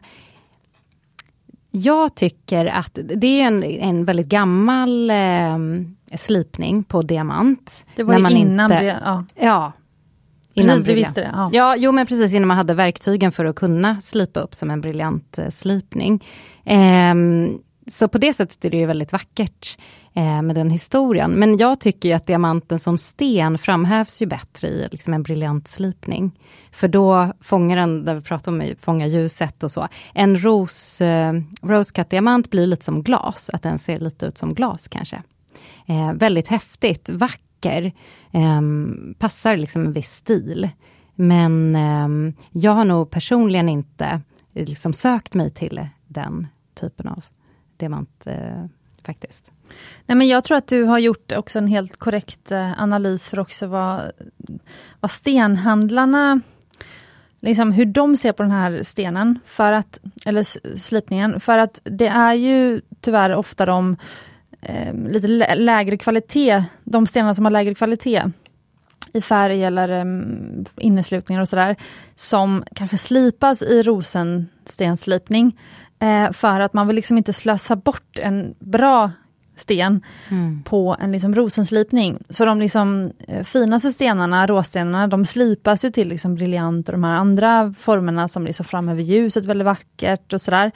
jag 1.71 2.15
tycker 2.15 2.65
att 2.65 2.99
det 3.15 3.41
är 3.41 3.47
en, 3.47 3.63
en 3.63 4.05
väldigt 4.05 4.27
gammal 4.27 5.09
eh, 5.09 5.57
slipning 6.15 6.83
på 6.83 7.01
diamant. 7.01 7.85
Det 7.95 8.03
var 8.03 8.13
när 8.13 8.21
man 8.21 8.31
innan 8.31 8.71
inte, 8.71 8.83
det, 8.83 9.01
ja. 9.05 9.25
ja 9.35 9.71
precis, 10.55 10.85
du 10.85 10.93
visste 10.93 11.21
det. 11.21 11.29
Ja. 11.33 11.49
ja, 11.53 11.75
jo 11.75 11.91
men 11.91 12.07
precis 12.07 12.33
innan 12.33 12.47
man 12.47 12.57
hade 12.57 12.73
verktygen 12.73 13.31
för 13.31 13.45
att 13.45 13.55
kunna 13.55 14.01
slipa 14.01 14.39
upp 14.39 14.55
som 14.55 14.71
en 14.71 14.81
briljant 14.81 15.37
eh, 15.37 15.49
slipning. 15.49 16.25
Eh, 16.65 17.15
så 17.87 18.07
på 18.07 18.17
det 18.17 18.33
sättet 18.33 18.65
är 18.65 18.69
det 18.69 18.77
ju 18.77 18.85
väldigt 18.85 19.11
vackert 19.11 19.77
eh, 20.13 20.41
med 20.41 20.55
den 20.55 20.69
historien. 20.69 21.31
Men 21.31 21.57
jag 21.57 21.79
tycker 21.79 22.15
att 22.15 22.27
diamanten 22.27 22.79
som 22.79 22.97
sten 22.97 23.57
framhävs 23.57 24.21
ju 24.21 24.25
bättre 24.25 24.67
i 24.67 24.87
liksom 24.91 25.13
en 25.13 25.23
briljant 25.23 25.67
slipning. 25.67 26.39
För 26.71 26.87
då 26.87 27.33
fångar 27.41 27.77
den, 27.77 28.05
där 28.05 28.15
vi 28.15 28.21
pratar 28.21 28.51
om 28.51 28.73
fånga 28.81 29.07
ljuset 29.07 29.63
och 29.63 29.71
så. 29.71 29.87
En 30.13 30.43
ros, 30.43 31.01
eh, 31.01 31.33
rose 31.61 32.05
diamant 32.09 32.49
blir 32.49 32.67
lite 32.67 32.85
som 32.85 33.03
glas, 33.03 33.49
att 33.53 33.63
den 33.63 33.79
ser 33.79 33.99
lite 33.99 34.25
ut 34.25 34.37
som 34.37 34.53
glas 34.53 34.87
kanske. 34.87 35.23
Eh, 35.85 36.13
väldigt 36.13 36.47
häftigt, 36.47 37.09
vacker, 37.09 37.91
eh, 38.31 38.61
passar 39.17 39.57
liksom 39.57 39.85
en 39.85 39.93
viss 39.93 40.15
stil. 40.15 40.69
Men 41.15 41.75
eh, 41.75 42.33
jag 42.51 42.71
har 42.71 42.85
nog 42.85 43.09
personligen 43.09 43.69
inte 43.69 44.21
eh, 44.53 44.65
liksom 44.65 44.93
sökt 44.93 45.33
mig 45.33 45.51
till 45.51 45.87
den 46.07 46.47
typen 46.73 47.07
av 47.07 47.23
diamant 47.77 48.27
eh, 48.27 48.65
faktiskt. 49.03 49.52
Nej, 50.05 50.15
men 50.15 50.27
jag 50.27 50.43
tror 50.43 50.57
att 50.57 50.67
du 50.67 50.83
har 50.83 50.99
gjort 50.99 51.31
också 51.31 51.59
en 51.59 51.67
helt 51.67 51.99
korrekt 51.99 52.51
eh, 52.51 52.81
analys 52.81 53.29
för 53.29 53.39
också 53.39 53.67
vad, 53.67 54.11
vad 54.99 55.11
stenhandlarna 55.11 56.41
liksom 57.43 57.71
hur 57.71 57.85
de 57.85 58.17
ser 58.17 58.31
på 58.31 58.43
den 58.43 58.51
här 58.51 58.83
stenen, 58.83 59.39
för 59.45 59.73
att, 59.73 59.99
eller 60.25 60.75
slipningen, 60.77 61.39
för 61.39 61.57
att 61.57 61.79
det 61.83 62.07
är 62.07 62.33
ju 62.33 62.81
tyvärr 63.01 63.35
ofta 63.35 63.65
de 63.65 63.97
eh, 64.61 64.93
lite 64.93 65.55
lägre 65.55 65.97
kvalitet, 65.97 66.63
de 66.83 67.07
stenar 67.07 67.33
som 67.33 67.45
har 67.45 67.51
lägre 67.51 67.75
kvalitet 67.75 68.23
i 69.13 69.21
färg 69.21 69.63
eller 69.63 70.01
um, 70.01 70.65
inneslutningar 70.77 71.41
och 71.41 71.49
sådär, 71.49 71.75
som 72.15 72.63
kanske 72.75 72.97
slipas 72.97 73.61
i 73.61 73.83
rosenstenslipning. 73.83 75.59
Eh, 75.99 76.31
för 76.31 76.59
att 76.59 76.73
man 76.73 76.87
vill 76.87 76.95
liksom 76.95 77.17
inte 77.17 77.33
slösa 77.33 77.75
bort 77.75 78.19
en 78.19 78.55
bra 78.59 79.11
sten 79.55 80.01
mm. 80.31 80.63
på 80.63 80.97
en 80.99 81.11
liksom 81.11 81.35
rosenslipning. 81.35 82.23
Så 82.29 82.45
de 82.45 82.59
liksom, 82.59 83.11
eh, 83.27 83.43
finaste 83.43 83.91
stenarna, 83.91 84.47
råstenarna, 84.47 85.07
de 85.07 85.25
slipas 85.25 85.85
ju 85.85 85.91
till 85.91 86.07
liksom 86.07 86.35
briljant 86.35 86.89
och 86.89 86.93
de 86.93 87.03
här 87.03 87.15
andra 87.15 87.73
formerna 87.79 88.27
som 88.27 88.45
liksom 88.45 88.65
framhäver 88.65 89.01
ljuset 89.01 89.45
väldigt 89.45 89.65
vackert 89.65 90.33
och 90.33 90.41
sådär. 90.41 90.71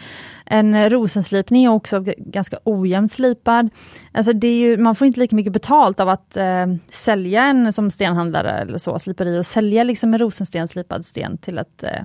En 0.45 0.89
rosenslipning 0.89 1.65
är 1.65 1.69
också 1.69 2.03
ganska 2.17 2.59
ojämnt 2.63 3.11
slipad. 3.11 3.69
Alltså 4.11 4.33
det 4.33 4.47
är 4.47 4.57
ju, 4.57 4.77
man 4.77 4.95
får 4.95 5.07
inte 5.07 5.19
lika 5.19 5.35
mycket 5.35 5.53
betalt 5.53 5.99
av 5.99 6.09
att 6.09 6.37
eh, 6.37 6.65
sälja 6.89 7.43
en 7.43 7.73
som 7.73 7.91
stenhandlare 7.91 8.51
eller 8.51 8.77
så, 8.77 8.99
sliperi 8.99 9.39
och 9.39 9.45
sälja 9.45 9.83
liksom 9.83 10.13
en 10.13 10.19
rosenstenslipad 10.19 11.05
sten 11.05 11.37
till 11.37 11.57
ett 11.57 11.83
eh, 11.83 12.01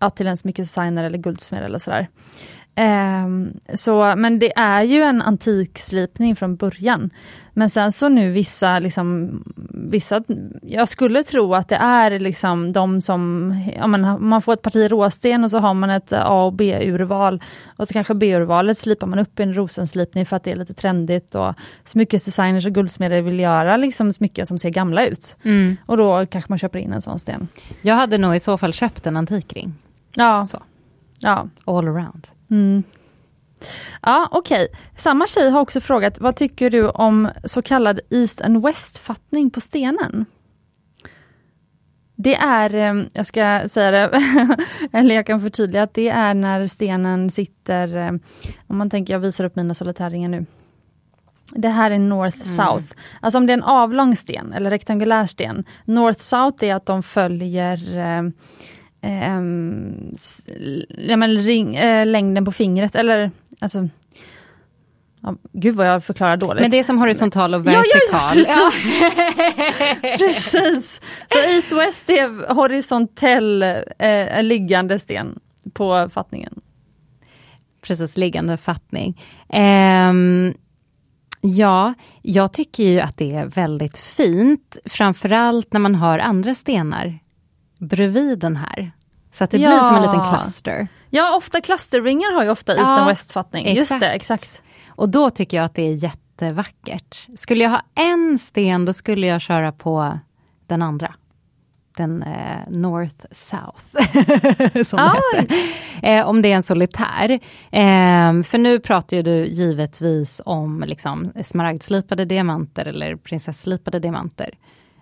ja, 0.00 0.10
till 0.10 0.26
en 0.26 0.36
smyckesdesigner 0.36 1.04
eller 1.04 1.18
guldsmed 1.18 1.64
eller 1.64 1.78
sådär. 1.78 2.08
Um, 2.76 3.60
så, 3.74 4.14
men 4.16 4.38
det 4.38 4.58
är 4.58 4.82
ju 4.82 5.02
en 5.02 5.22
antikslipning 5.22 6.36
från 6.36 6.56
början. 6.56 7.10
Men 7.52 7.70
sen 7.70 7.92
så 7.92 8.08
nu 8.08 8.30
vissa, 8.30 8.78
liksom, 8.78 9.42
vissa, 9.70 10.22
jag 10.62 10.88
skulle 10.88 11.22
tro 11.22 11.54
att 11.54 11.68
det 11.68 11.76
är 11.76 12.18
liksom 12.18 12.72
de 12.72 13.00
som, 13.00 13.54
ja, 13.76 13.86
men, 13.86 14.28
man 14.28 14.42
får 14.42 14.52
ett 14.52 14.62
parti 14.62 14.90
råsten 14.90 15.44
och 15.44 15.50
så 15.50 15.58
har 15.58 15.74
man 15.74 15.90
ett 15.90 16.12
A 16.12 16.44
och 16.44 16.52
B-urval. 16.52 17.42
Och 17.76 17.88
så 17.88 17.92
kanske 17.92 18.14
B-urvalet 18.14 18.78
slipar 18.78 19.06
man 19.06 19.18
upp 19.18 19.40
i 19.40 19.42
en 19.42 19.54
rosenslipning 19.54 20.26
för 20.26 20.36
att 20.36 20.44
det 20.44 20.50
är 20.50 20.56
lite 20.56 20.74
trendigt 20.74 21.34
och 21.34 21.54
smyckesdesigners 21.84 22.66
och 22.66 22.72
guldsmeder 22.72 23.22
vill 23.22 23.40
göra 23.40 23.76
liksom 23.76 24.12
smycken 24.12 24.46
som 24.46 24.58
ser 24.58 24.70
gamla 24.70 25.06
ut. 25.06 25.36
Mm. 25.42 25.76
Och 25.86 25.96
då 25.96 26.26
kanske 26.26 26.52
man 26.52 26.58
köper 26.58 26.78
in 26.78 26.92
en 26.92 27.02
sån 27.02 27.18
sten. 27.18 27.48
Jag 27.82 27.94
hade 27.94 28.18
nog 28.18 28.36
i 28.36 28.40
så 28.40 28.58
fall 28.58 28.72
köpt 28.72 29.06
en 29.06 29.16
antikring. 29.16 29.74
Ja. 30.14 30.46
Så. 30.46 30.62
ja. 31.18 31.48
All 31.64 31.88
around. 31.88 32.26
Mm. 32.50 32.82
Ja, 34.02 34.28
okej. 34.30 34.64
Okay. 34.64 34.80
Samma 34.96 35.26
tjej 35.26 35.50
har 35.50 35.60
också 35.60 35.80
frågat, 35.80 36.20
vad 36.20 36.36
tycker 36.36 36.70
du 36.70 36.88
om 36.88 37.28
så 37.44 37.62
kallad 37.62 38.00
East 38.10 38.40
and 38.40 38.62
West-fattning 38.62 39.50
på 39.50 39.60
stenen? 39.60 40.26
Det 42.22 42.34
är, 42.34 42.74
eh, 42.74 43.04
jag 43.12 43.26
ska 43.26 43.68
säga 43.68 43.90
det, 43.90 44.22
eller 44.92 45.14
jag 45.14 45.26
kan 45.26 45.40
förtydliga 45.40 45.82
att 45.82 45.94
det 45.94 46.08
är 46.08 46.34
när 46.34 46.66
stenen 46.66 47.30
sitter, 47.30 47.96
eh, 47.96 48.12
om 48.66 48.78
man 48.78 48.90
tänker, 48.90 49.12
jag 49.12 49.20
visar 49.20 49.44
upp 49.44 49.56
mina 49.56 49.74
solitärringar 49.74 50.28
nu. 50.28 50.46
Det 51.54 51.68
här 51.68 51.90
är 51.90 51.98
North-South. 51.98 52.76
Mm. 52.76 52.98
Alltså 53.20 53.38
om 53.38 53.46
det 53.46 53.52
är 53.52 53.56
en 53.56 53.62
avlång 53.62 54.16
sten 54.16 54.52
eller 54.52 54.70
rektangulär 54.70 55.26
sten. 55.26 55.64
North-South 55.84 56.64
är 56.64 56.74
att 56.74 56.86
de 56.86 57.02
följer 57.02 57.78
eh, 59.02 59.40
ja, 61.08 61.16
men 61.16 61.36
ring, 61.36 61.76
eh, 61.76 62.06
längden 62.06 62.44
på 62.44 62.52
fingret 62.52 62.94
eller 62.94 63.30
alltså 63.58 63.88
Ja, 65.22 65.36
gud 65.52 65.74
vad 65.74 65.86
jag 65.86 66.04
förklarar 66.04 66.36
dåligt. 66.36 66.60
Men 66.60 66.70
det 66.70 66.78
är 66.78 66.82
som 66.82 66.98
horisontal 66.98 67.54
och 67.54 67.66
vertikal. 67.66 67.84
Ja, 68.12 68.32
ja, 68.34 68.44
ja, 68.44 68.70
precis. 70.18 70.18
precis. 70.18 71.00
Så 71.28 71.38
east-west 71.38 72.10
är 72.10 72.54
horisontell 72.54 73.62
eh, 73.98 74.42
liggande 74.42 74.98
sten 74.98 75.38
på 75.72 76.08
fattningen. 76.12 76.60
Precis, 77.82 78.16
liggande 78.16 78.56
fattning. 78.56 79.20
Um, 79.48 80.54
ja, 81.40 81.94
jag 82.22 82.52
tycker 82.52 82.82
ju 82.84 83.00
att 83.00 83.16
det 83.16 83.34
är 83.34 83.46
väldigt 83.46 83.98
fint, 83.98 84.78
framförallt 84.84 85.72
när 85.72 85.80
man 85.80 85.94
har 85.94 86.18
andra 86.18 86.54
stenar 86.54 87.18
bredvid 87.80 88.38
den 88.38 88.56
här. 88.56 88.92
Så 89.32 89.44
att 89.44 89.50
det 89.50 89.58
ja. 89.58 89.68
blir 89.68 89.78
som 89.78 89.96
en 89.96 90.02
liten 90.02 90.34
cluster. 90.34 90.88
Ja, 91.10 91.36
ofta 91.36 91.60
klusterringar 91.60 92.34
har 92.34 92.44
ju 92.44 92.50
ofta 92.50 92.72
east 92.72 92.84
ja, 92.84 92.98
and 92.98 93.08
west-fattning. 93.08 93.74
Just 93.74 94.00
det, 94.00 94.10
exakt. 94.10 94.62
Och 94.88 95.08
då 95.08 95.30
tycker 95.30 95.56
jag 95.56 95.64
att 95.64 95.74
det 95.74 95.82
är 95.82 95.94
jättevackert. 95.94 97.28
Skulle 97.38 97.64
jag 97.64 97.70
ha 97.70 97.82
en 97.94 98.38
sten, 98.38 98.84
då 98.84 98.92
skulle 98.92 99.26
jag 99.26 99.40
köra 99.40 99.72
på 99.72 100.18
den 100.66 100.82
andra. 100.82 101.14
Den 101.96 102.22
eh, 102.22 102.68
North 102.68 103.24
South, 103.30 103.84
som 104.88 104.98
det 104.98 105.42
heter. 105.42 105.56
Eh, 106.02 106.28
om 106.28 106.42
det 106.42 106.52
är 106.52 106.56
en 106.56 106.62
solitär. 106.62 107.30
Eh, 107.70 108.42
för 108.42 108.58
nu 108.58 108.80
pratar 108.80 109.16
ju 109.16 109.22
du 109.22 109.46
givetvis 109.46 110.40
om 110.44 110.84
liksom, 110.86 111.32
smaragdslipade 111.44 112.24
diamanter 112.24 112.84
eller 112.84 113.16
prinsesslipade 113.16 113.98
diamanter. 113.98 114.54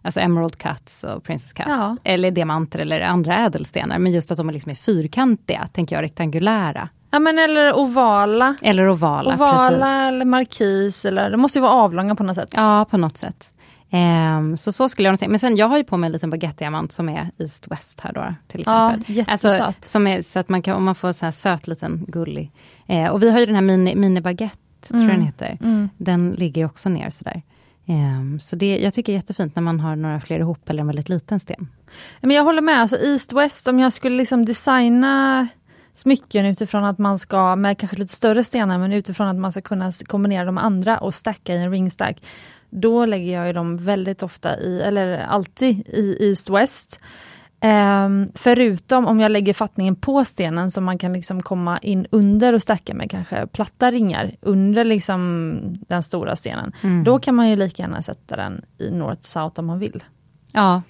Alltså 0.02 0.20
Emerald 0.20 0.58
Cuts 0.58 1.04
och 1.04 1.24
Princess 1.24 1.52
Cuts. 1.52 1.68
Ja. 1.68 1.96
Eller 2.04 2.30
diamanter 2.30 2.78
eller 2.78 3.00
andra 3.00 3.38
ädelstenar. 3.38 3.98
Men 3.98 4.12
just 4.12 4.30
att 4.30 4.36
de 4.36 4.50
liksom 4.50 4.70
är 4.70 4.76
fyrkantiga, 4.76 5.68
tänker 5.72 5.96
jag, 5.96 6.02
rektangulära. 6.02 6.88
Ja 7.10 7.18
men 7.18 7.38
eller 7.38 7.76
ovala. 7.76 8.56
Eller 8.62 8.88
ovala, 8.88 9.34
Ovala 9.34 9.68
precis. 9.68 9.82
eller 9.82 10.24
markis, 10.24 11.04
eller, 11.04 11.30
det 11.30 11.36
måste 11.36 11.58
ju 11.58 11.62
vara 11.62 11.72
avlånga 11.72 12.14
på 12.14 12.22
något 12.22 12.36
sätt. 12.36 12.50
Ja, 12.56 12.86
på 12.90 12.96
något 12.96 13.16
sätt. 13.16 13.52
Um, 13.90 14.56
så 14.56 14.72
så 14.72 14.88
skulle 14.88 15.08
jag 15.08 15.12
nog 15.12 15.20
tänka. 15.20 15.30
Men 15.30 15.38
sen 15.38 15.56
jag 15.56 15.68
har 15.68 15.76
ju 15.76 15.84
på 15.84 15.96
mig 15.96 16.06
en 16.06 16.12
liten 16.12 16.30
baguette 16.30 16.86
som 16.90 17.08
är 17.08 17.30
East-West 17.38 18.00
här 18.00 18.12
då, 18.12 18.34
till 18.46 18.60
exempel. 18.60 19.04
Ja, 19.06 19.14
jättesöt. 19.14 19.60
Alltså, 19.60 19.88
som 19.88 20.06
är, 20.06 20.22
så 20.22 20.38
att 20.38 20.48
man 20.48 20.62
kan, 20.62 20.76
om 20.76 20.84
man 20.84 20.94
får 20.94 21.12
så 21.12 21.24
här 21.24 21.32
söt 21.32 21.66
liten 21.66 22.04
gullig. 22.08 22.52
Uh, 22.90 23.06
och 23.06 23.22
vi 23.22 23.30
har 23.30 23.40
ju 23.40 23.46
den 23.46 23.54
här 23.54 23.62
mini, 23.62 23.94
mini 23.94 24.20
baguette, 24.20 24.56
mm. 24.90 25.00
tror 25.00 25.10
jag 25.10 25.18
den 25.18 25.26
heter. 25.26 25.58
Mm. 25.60 25.88
Den 25.96 26.30
ligger 26.30 26.64
också 26.64 26.88
ner 26.88 27.10
sådär. 27.10 27.42
Um, 27.88 28.40
så 28.40 28.56
det, 28.56 28.78
jag 28.78 28.94
tycker 28.94 29.12
det 29.12 29.14
är 29.14 29.18
jättefint 29.18 29.56
när 29.56 29.62
man 29.62 29.80
har 29.80 29.96
några 29.96 30.20
fler 30.20 30.38
ihop 30.38 30.70
eller 30.70 30.80
en 30.80 30.86
väldigt 30.86 31.08
liten 31.08 31.40
sten. 31.40 31.68
Men 32.20 32.30
jag 32.30 32.44
håller 32.44 32.62
med, 32.62 32.80
alltså 32.80 32.96
East-West, 32.96 33.68
om 33.68 33.78
jag 33.78 33.92
skulle 33.92 34.16
liksom 34.16 34.44
designa 34.44 35.46
smycken 35.94 36.46
utifrån 36.46 36.84
att 36.84 36.98
man 36.98 37.18
ska, 37.18 37.56
med 37.56 37.78
kanske 37.78 37.96
lite 37.96 38.14
större 38.14 38.44
stenar, 38.44 38.78
men 38.78 38.92
utifrån 38.92 39.28
att 39.28 39.36
man 39.36 39.52
ska 39.52 39.60
kunna 39.60 39.92
kombinera 39.92 40.44
de 40.44 40.58
andra 40.58 40.98
och 40.98 41.14
stacka 41.14 41.54
i 41.54 41.58
en 41.58 41.70
ringstack. 41.70 42.22
Då 42.70 43.06
lägger 43.06 43.32
jag 43.32 43.46
ju 43.46 43.52
dem 43.52 43.76
väldigt 43.76 44.22
ofta 44.22 44.60
i, 44.60 44.80
eller 44.80 45.18
alltid 45.18 45.88
i 45.88 46.16
East-West. 46.20 47.00
Um, 47.60 48.28
förutom 48.34 49.06
om 49.06 49.20
jag 49.20 49.32
lägger 49.32 49.54
fattningen 49.54 49.96
på 49.96 50.24
stenen 50.24 50.70
så 50.70 50.80
man 50.80 50.98
kan 50.98 51.12
liksom 51.12 51.42
komma 51.42 51.78
in 51.78 52.06
under 52.10 52.52
och 52.52 52.62
stacka 52.62 52.94
med 52.94 53.10
kanske 53.10 53.46
platta 53.46 53.90
ringar 53.90 54.36
under 54.40 54.84
liksom 54.84 55.58
den 55.88 56.02
stora 56.02 56.36
stenen. 56.36 56.72
Mm. 56.82 57.04
Då 57.04 57.18
kan 57.18 57.34
man 57.34 57.50
ju 57.50 57.56
lika 57.56 57.82
gärna 57.82 58.02
sätta 58.02 58.36
den 58.36 58.64
i 58.78 58.90
North 58.90 59.22
South 59.22 59.60
om 59.60 59.66
man 59.66 59.78
vill. 59.78 60.04
Ja. 60.52 60.82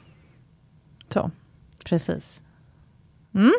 Så. 1.08 1.30
Precis. 1.84 2.40
Mm. 3.34 3.52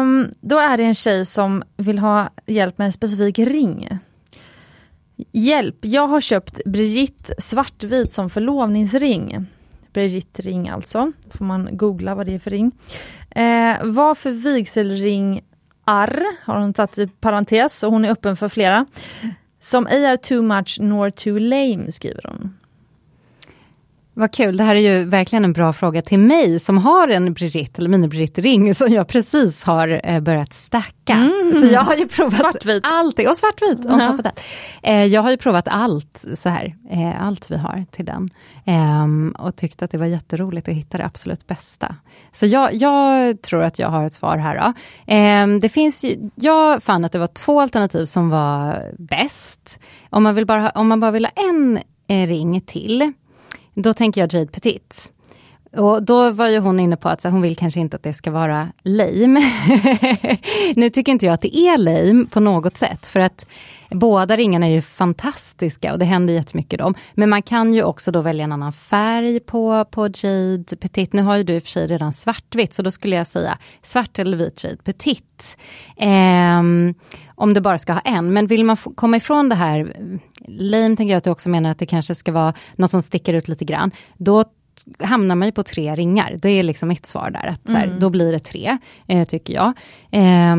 Um, 0.00 0.32
då 0.40 0.58
är 0.58 0.76
det 0.76 0.84
en 0.84 0.94
tjej 0.94 1.26
som 1.26 1.62
vill 1.76 1.98
ha 1.98 2.30
hjälp 2.46 2.78
med 2.78 2.84
en 2.84 2.92
specifik 2.92 3.38
ring. 3.38 3.98
Hjälp, 5.32 5.76
jag 5.80 6.06
har 6.06 6.20
köpt 6.20 6.60
Brigitte 6.64 7.34
svartvit 7.38 8.12
som 8.12 8.30
förlovningsring. 8.30 9.46
Brigitte 9.92 10.42
ring 10.42 10.68
alltså, 10.68 11.12
får 11.30 11.44
man 11.44 11.68
googla 11.76 12.14
vad 12.14 12.26
det 12.26 12.34
är 12.34 12.38
för 12.38 12.50
ring. 12.50 12.72
Eh, 13.30 13.76
vad 13.82 14.18
för 14.18 14.30
vigselring 14.30 15.40
R 15.86 16.24
har 16.44 16.60
hon 16.60 16.74
satt 16.74 16.98
i 16.98 17.06
parentes 17.06 17.82
och 17.82 17.92
hon 17.92 18.04
är 18.04 18.10
öppen 18.10 18.36
för 18.36 18.48
flera. 18.48 18.86
Som 19.60 19.86
ej 19.86 20.04
är 20.04 20.16
too 20.16 20.42
much 20.42 20.78
nor 20.80 21.10
too 21.10 21.38
lame 21.38 21.92
skriver 21.92 22.22
hon. 22.28 22.56
Vad 24.14 24.32
kul, 24.32 24.56
det 24.56 24.64
här 24.64 24.74
är 24.74 24.80
ju 24.80 25.04
verkligen 25.04 25.44
en 25.44 25.52
bra 25.52 25.72
fråga 25.72 26.02
till 26.02 26.18
mig 26.18 26.60
som 26.60 26.78
har 26.78 27.08
en 27.08 27.32
Brigitte 27.32 27.78
eller 27.78 27.90
mini-Brigitte-ring 27.90 28.74
som 28.74 28.92
jag 28.92 29.08
precis 29.08 29.64
har 29.64 30.00
eh, 30.04 30.20
börjat 30.20 30.52
stacka. 30.52 31.12
Mm. 31.12 31.52
Så 31.60 31.66
jag 31.66 31.80
har 31.80 31.94
ju 31.94 32.08
provat 32.08 32.34
svartvit. 32.34 32.84
allt, 32.86 33.18
och 33.18 33.36
svartvit. 33.36 33.78
Ja. 33.84 34.18
Eh, 34.82 35.04
jag 35.04 35.22
har 35.22 35.30
ju 35.30 35.36
provat 35.36 35.68
allt 35.68 36.24
så 36.34 36.48
här, 36.48 36.74
eh, 36.90 37.26
allt 37.26 37.50
vi 37.50 37.56
har 37.56 37.84
till 37.90 38.04
den. 38.04 38.30
Eh, 38.64 39.06
och 39.38 39.56
tyckte 39.56 39.84
att 39.84 39.90
det 39.90 39.98
var 39.98 40.06
jätteroligt 40.06 40.68
att 40.68 40.74
hitta 40.74 40.98
det 40.98 41.04
absolut 41.04 41.46
bästa. 41.46 41.96
Så 42.32 42.46
jag, 42.46 42.74
jag 42.74 43.42
tror 43.42 43.62
att 43.62 43.78
jag 43.78 43.88
har 43.88 44.06
ett 44.06 44.12
svar 44.12 44.36
här 44.36 44.58
då. 44.58 44.72
Ehm, 45.06 45.60
det 45.60 45.68
finns 45.68 46.04
ju, 46.04 46.30
jag 46.34 46.82
fann 46.82 47.04
att 47.04 47.12
det 47.12 47.18
var 47.18 47.26
två 47.26 47.60
alternativ 47.60 48.06
som 48.06 48.30
var 48.30 48.82
bäst. 48.98 49.78
Om 50.10 50.22
man, 50.22 50.34
vill 50.34 50.46
bara, 50.46 50.70
om 50.70 50.88
man 50.88 51.00
bara 51.00 51.10
vill 51.10 51.24
ha 51.24 51.32
en 51.32 51.78
ring 52.08 52.60
till 52.60 53.12
då 53.74 53.92
tänker 53.92 54.20
jag 54.20 54.32
Jade 54.34 54.52
Petit. 54.52 55.12
Och 55.76 56.02
då 56.02 56.30
var 56.30 56.48
ju 56.48 56.58
hon 56.58 56.80
inne 56.80 56.96
på 56.96 57.08
att 57.08 57.22
så, 57.22 57.28
hon 57.28 57.42
vill 57.42 57.56
kanske 57.56 57.80
inte 57.80 57.96
att 57.96 58.02
det 58.02 58.12
ska 58.12 58.30
vara 58.30 58.68
lame. 58.82 59.52
nu 60.76 60.90
tycker 60.90 61.12
inte 61.12 61.26
jag 61.26 61.32
att 61.32 61.40
det 61.40 61.56
är 61.56 61.78
lame 61.78 62.26
på 62.26 62.40
något 62.40 62.76
sätt, 62.76 63.06
för 63.06 63.20
att 63.20 63.46
båda 63.90 64.36
ringarna 64.36 64.66
är 64.66 64.70
ju 64.70 64.82
fantastiska 64.82 65.92
och 65.92 65.98
det 65.98 66.04
händer 66.04 66.34
jättemycket 66.34 66.78
dem. 66.78 66.94
Men 67.14 67.30
man 67.30 67.42
kan 67.42 67.74
ju 67.74 67.82
också 67.82 68.10
då 68.10 68.20
välja 68.20 68.44
en 68.44 68.52
annan 68.52 68.72
färg 68.72 69.40
på, 69.40 69.84
på 69.84 70.06
Jade 70.06 70.76
Petit. 70.80 71.12
Nu 71.12 71.22
har 71.22 71.36
ju 71.36 71.42
du 71.42 71.54
i 71.54 71.58
och 71.58 71.62
för 71.62 71.70
sig 71.70 71.86
redan 71.86 72.12
svartvitt, 72.12 72.74
så 72.74 72.82
då 72.82 72.90
skulle 72.90 73.16
jag 73.16 73.26
säga 73.26 73.58
svart 73.82 74.18
eller 74.18 74.36
vit 74.36 74.64
Jade 74.64 74.76
Petit. 74.76 75.58
Um, 75.96 76.94
om 77.34 77.54
du 77.54 77.60
bara 77.60 77.78
ska 77.78 77.92
ha 77.92 78.00
en. 78.00 78.32
Men 78.32 78.46
vill 78.46 78.64
man 78.64 78.76
komma 78.76 79.16
ifrån 79.16 79.48
det 79.48 79.54
här, 79.54 79.92
lame 80.48 80.96
tänker 80.96 81.12
jag 81.12 81.18
att 81.18 81.24
du 81.24 81.30
också 81.30 81.48
menar 81.48 81.70
att 81.70 81.78
det 81.78 81.86
kanske 81.86 82.14
ska 82.14 82.32
vara 82.32 82.54
något 82.76 82.90
som 82.90 83.02
sticker 83.02 83.34
ut 83.34 83.48
lite 83.48 83.64
grann. 83.64 83.90
Då 84.16 84.44
hamnar 84.98 85.34
man 85.34 85.48
ju 85.48 85.52
på 85.52 85.62
tre 85.62 85.94
ringar. 85.94 86.38
Det 86.42 86.48
är 86.48 86.62
liksom 86.62 86.88
mitt 86.88 87.06
svar 87.06 87.30
där. 87.30 87.46
Att, 87.46 87.70
så 87.70 87.76
här, 87.76 87.86
mm. 87.86 88.00
Då 88.00 88.10
blir 88.10 88.32
det 88.32 88.38
tre, 88.38 88.78
eh, 89.06 89.26
tycker 89.26 89.54
jag. 89.54 89.72
Eh, 90.10 90.56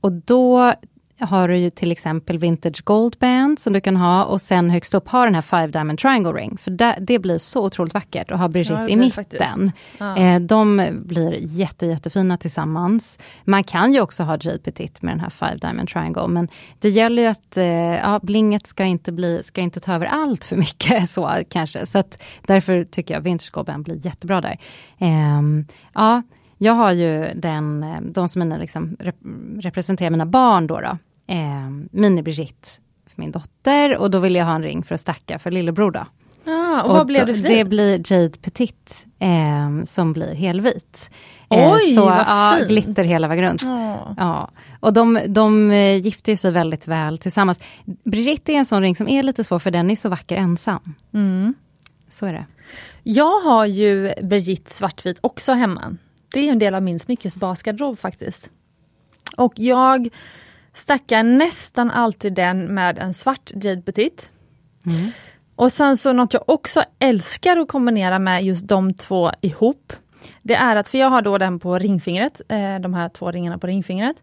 och 0.00 0.12
då 0.12 0.72
har 1.18 1.48
du 1.48 1.56
ju 1.56 1.70
till 1.70 1.92
exempel 1.92 2.38
Vintage 2.38 2.84
Gold 2.84 3.16
Band 3.18 3.58
som 3.58 3.72
du 3.72 3.80
kan 3.80 3.96
ha 3.96 4.24
och 4.24 4.40
sen 4.40 4.70
högst 4.70 4.94
upp 4.94 5.08
har 5.08 5.24
den 5.24 5.34
här 5.34 5.42
Five 5.42 5.66
Diamond 5.66 5.98
Triangle 5.98 6.32
Ring. 6.32 6.58
För 6.58 6.70
det, 6.70 6.98
det 7.00 7.18
blir 7.18 7.38
så 7.38 7.64
otroligt 7.64 7.94
vackert 7.94 8.30
att 8.30 8.38
ha 8.38 8.48
Brigitte 8.48 8.74
ja, 8.74 8.88
i 8.88 8.96
mitten. 8.96 9.72
Ja. 9.98 10.16
Eh, 10.16 10.40
de 10.40 10.90
blir 11.04 11.38
jätte, 11.40 11.86
jättefina 11.86 12.36
tillsammans. 12.36 13.18
Man 13.44 13.64
kan 13.64 13.92
ju 13.92 14.00
också 14.00 14.22
ha 14.22 14.38
Jade 14.40 14.58
Petit 14.58 15.02
med 15.02 15.12
den 15.12 15.20
här 15.20 15.30
Five 15.30 15.56
Diamond 15.56 15.88
Triangle 15.88 16.28
men 16.28 16.48
det 16.78 16.88
gäller 16.88 17.22
ju 17.22 17.28
att 17.28 17.56
eh, 17.56 17.66
ja, 17.66 18.20
blinget 18.22 18.66
ska 18.66 18.84
inte, 18.84 19.12
bli, 19.12 19.42
ska 19.42 19.60
inte 19.60 19.80
ta 19.80 19.94
över 19.94 20.06
allt 20.06 20.44
för 20.44 20.56
mycket 20.56 21.10
så 21.16 21.30
kanske. 21.48 21.86
Så 21.86 21.98
att 21.98 22.22
därför 22.46 22.84
tycker 22.84 23.14
jag 23.14 23.20
Vintage 23.20 23.52
Gold 23.52 23.66
Band 23.66 23.84
blir 23.84 24.06
jättebra 24.06 24.40
där. 24.40 24.58
Eh, 24.98 25.42
ja, 25.94 26.22
jag 26.58 26.72
har 26.72 26.92
ju 26.92 27.32
den, 27.34 27.82
eh, 27.82 28.00
de 28.00 28.28
som 28.28 28.40
mina, 28.40 28.56
liksom, 28.56 28.96
rep 28.98 29.16
representerar 29.60 30.10
mina 30.10 30.26
barn 30.26 30.66
då. 30.66 30.80
då 30.80 30.98
eh, 31.26 31.70
Mini-Brigitte 31.90 32.68
för 33.06 33.22
min 33.22 33.30
dotter 33.30 33.96
och 33.96 34.10
då 34.10 34.18
ville 34.18 34.38
jag 34.38 34.46
ha 34.46 34.54
en 34.54 34.62
ring 34.62 34.82
för 34.82 34.94
att 34.94 35.00
stacka 35.00 35.38
för 35.38 35.50
lillebror 35.50 35.90
då. 35.90 36.06
Ah, 36.46 36.82
och, 36.82 36.90
och 36.90 36.96
vad 36.96 37.06
blev 37.06 37.26
det 37.26 37.34
för? 37.34 37.48
Det 37.48 37.64
blir 37.64 38.12
Jade 38.12 38.38
Petit 38.38 39.06
eh, 39.18 39.84
som 39.84 40.12
blir 40.12 40.34
helvit. 40.34 41.10
Eh, 41.50 41.72
Oj, 41.72 41.94
så, 41.94 42.04
vad 42.04 42.18
ja, 42.18 42.54
fint! 42.58 42.68
Glitter 42.68 43.04
hela 43.04 43.28
vägen 43.28 43.44
runt. 43.44 43.62
Oh. 43.62 44.14
Ja. 44.16 44.50
Och 44.80 44.92
de, 44.92 45.20
de 45.28 45.70
eh, 45.70 45.96
gifter 45.96 46.36
sig 46.36 46.50
väldigt 46.50 46.88
väl 46.88 47.18
tillsammans. 47.18 47.60
Brigitte 47.84 48.52
är 48.52 48.56
en 48.56 48.64
sån 48.64 48.82
ring 48.82 48.96
som 48.96 49.08
är 49.08 49.22
lite 49.22 49.44
svår 49.44 49.58
för 49.58 49.70
den 49.70 49.90
är 49.90 49.96
så 49.96 50.08
vacker 50.08 50.36
ensam. 50.36 50.94
Mm. 51.14 51.54
Så 52.10 52.26
är 52.26 52.32
det. 52.32 52.46
Jag 53.02 53.40
har 53.40 53.66
ju 53.66 54.14
Brigitte 54.22 54.70
svartvit 54.70 55.18
också 55.20 55.52
hemma. 55.52 55.96
Det 56.32 56.40
är 56.48 56.52
en 56.52 56.58
del 56.58 56.74
av 56.74 56.82
min 56.82 56.98
smyckesbasgarderob 56.98 57.98
faktiskt. 57.98 58.50
Och 59.36 59.52
jag 59.56 60.08
stackar 60.76 61.22
nästan 61.22 61.90
alltid 61.90 62.32
den 62.32 62.74
med 62.74 62.98
en 62.98 63.14
svart 63.14 63.50
Jade 63.54 63.82
Petit. 63.82 64.30
Mm. 64.86 65.10
Och 65.56 65.72
sen 65.72 65.96
så 65.96 66.12
något 66.12 66.34
jag 66.34 66.42
också 66.46 66.84
älskar 66.98 67.56
att 67.56 67.68
kombinera 67.68 68.18
med 68.18 68.44
just 68.44 68.68
de 68.68 68.94
två 68.94 69.30
ihop. 69.40 69.92
Det 70.42 70.54
är 70.54 70.76
att, 70.76 70.88
för 70.88 70.98
jag 70.98 71.10
har 71.10 71.22
då 71.22 71.38
den 71.38 71.58
på 71.58 71.78
ringfingret, 71.78 72.40
eh, 72.48 72.78
de 72.80 72.94
här 72.94 73.08
två 73.08 73.30
ringarna 73.30 73.58
på 73.58 73.66
ringfingret. 73.66 74.16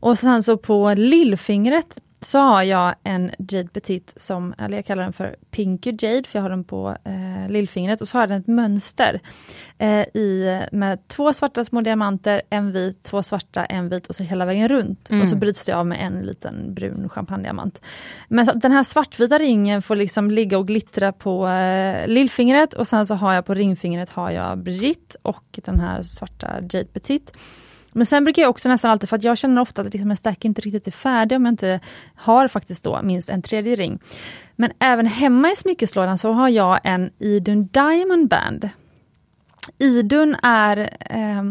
Och 0.00 0.18
sen 0.18 0.42
så 0.42 0.56
på 0.56 0.94
lillfingret 0.96 1.98
så 2.20 2.38
har 2.38 2.62
jag 2.62 2.94
en 3.02 3.30
Jade 3.38 3.68
Petit 3.68 4.12
som, 4.16 4.54
eller 4.58 4.76
jag 4.78 4.86
kallar 4.86 5.02
den 5.02 5.12
för 5.12 5.36
Pinky 5.50 5.90
Jade, 5.90 6.22
för 6.28 6.38
jag 6.38 6.42
har 6.42 6.50
den 6.50 6.64
på 6.64 6.96
eh, 7.04 7.48
lillfingret 7.48 8.00
och 8.00 8.08
så 8.08 8.18
har 8.18 8.26
den 8.26 8.40
ett 8.40 8.46
mönster 8.46 9.20
eh, 9.78 10.00
i, 10.00 10.60
med 10.72 11.08
två 11.08 11.32
svarta 11.32 11.64
små 11.64 11.80
diamanter, 11.80 12.42
en 12.50 12.72
vit, 12.72 13.02
två 13.02 13.22
svarta, 13.22 13.64
en 13.64 13.88
vit 13.88 14.06
och 14.06 14.16
så 14.16 14.24
hela 14.24 14.44
vägen 14.44 14.68
runt. 14.68 15.10
Mm. 15.10 15.22
Och 15.22 15.28
så 15.28 15.36
bryts 15.36 15.66
det 15.66 15.72
av 15.72 15.86
med 15.86 16.06
en 16.06 16.20
liten 16.20 16.74
brun 16.74 17.08
champagnediamant. 17.08 17.80
Men 18.28 18.46
den 18.54 18.72
här 18.72 18.82
svartvita 18.82 19.38
ringen 19.38 19.82
får 19.82 19.96
liksom 19.96 20.30
ligga 20.30 20.58
och 20.58 20.66
glittra 20.66 21.12
på 21.12 21.48
eh, 21.48 22.08
lillfingret 22.08 22.72
och 22.72 22.88
sen 22.88 23.06
så 23.06 23.14
har 23.14 23.34
jag 23.34 23.46
på 23.46 23.54
ringfingret 23.54 24.10
har 24.10 24.30
jag 24.30 24.58
Brigitte 24.58 25.18
och 25.22 25.58
den 25.64 25.80
här 25.80 26.02
svarta 26.02 26.60
Jade 26.60 26.84
Petit. 26.84 27.32
Men 27.96 28.06
sen 28.06 28.24
brukar 28.24 28.42
jag 28.42 28.50
också 28.50 28.68
nästan 28.68 28.90
alltid, 28.90 29.08
för 29.08 29.16
att 29.16 29.24
jag 29.24 29.38
känner 29.38 29.62
ofta 29.62 29.82
att 29.82 29.92
liksom 29.92 30.10
en 30.10 30.16
stack 30.16 30.44
inte 30.44 30.60
riktigt 30.60 30.86
är 30.86 30.90
färdig 30.90 31.36
om 31.36 31.44
jag 31.44 31.52
inte 31.52 31.80
har 32.14 32.48
faktiskt 32.48 32.84
då 32.84 33.02
minst 33.02 33.28
en 33.28 33.42
tredje 33.42 33.74
ring. 33.74 33.98
Men 34.56 34.72
även 34.78 35.06
hemma 35.06 35.50
i 35.50 35.56
smyckeslådan 35.56 36.18
så 36.18 36.32
har 36.32 36.48
jag 36.48 36.80
en 36.84 37.10
Idun 37.18 37.66
Diamond 37.66 38.28
Band. 38.28 38.68
Idun 39.78 40.36
är 40.42 40.96
eh, 41.00 41.42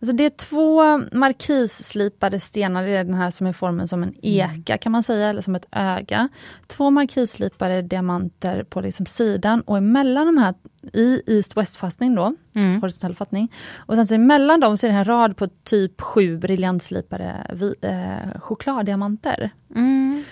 Alltså 0.00 0.16
det 0.16 0.24
är 0.24 0.30
två 0.30 0.98
markisslipade 1.18 2.40
stenar, 2.40 2.82
det 2.82 2.90
är 2.90 3.04
den 3.04 3.14
här 3.14 3.30
som 3.30 3.46
är 3.46 3.52
formen 3.52 3.88
som 3.88 4.02
en 4.02 4.14
mm. 4.22 4.60
eka 4.60 4.78
kan 4.78 4.92
man 4.92 5.02
säga, 5.02 5.28
eller 5.28 5.42
som 5.42 5.54
ett 5.54 5.66
öga. 5.72 6.28
Två 6.66 6.90
markisslipade 6.90 7.82
diamanter 7.82 8.64
på 8.64 8.80
liksom 8.80 9.06
sidan 9.06 9.60
och 9.60 9.76
emellan 9.76 10.26
de 10.26 10.38
här, 10.38 10.54
i 10.92 11.22
east-west 11.26 11.78
fattning 11.78 12.14
då, 12.14 12.34
mm. 12.56 12.80
horisontell 12.80 13.14
fattning. 13.14 13.52
Och 13.76 13.94
sen 13.94 14.06
så 14.06 14.14
emellan 14.14 14.60
dem 14.60 14.76
så 14.76 14.86
är 14.86 14.90
det 14.90 14.96
en 14.96 15.04
rad 15.04 15.36
på 15.36 15.48
typ 15.64 16.00
sju 16.00 16.38
briljantslipade 16.38 17.46
eh, 17.82 18.40
chokladdiamanter. 18.40 19.50
Mm. 19.74 20.24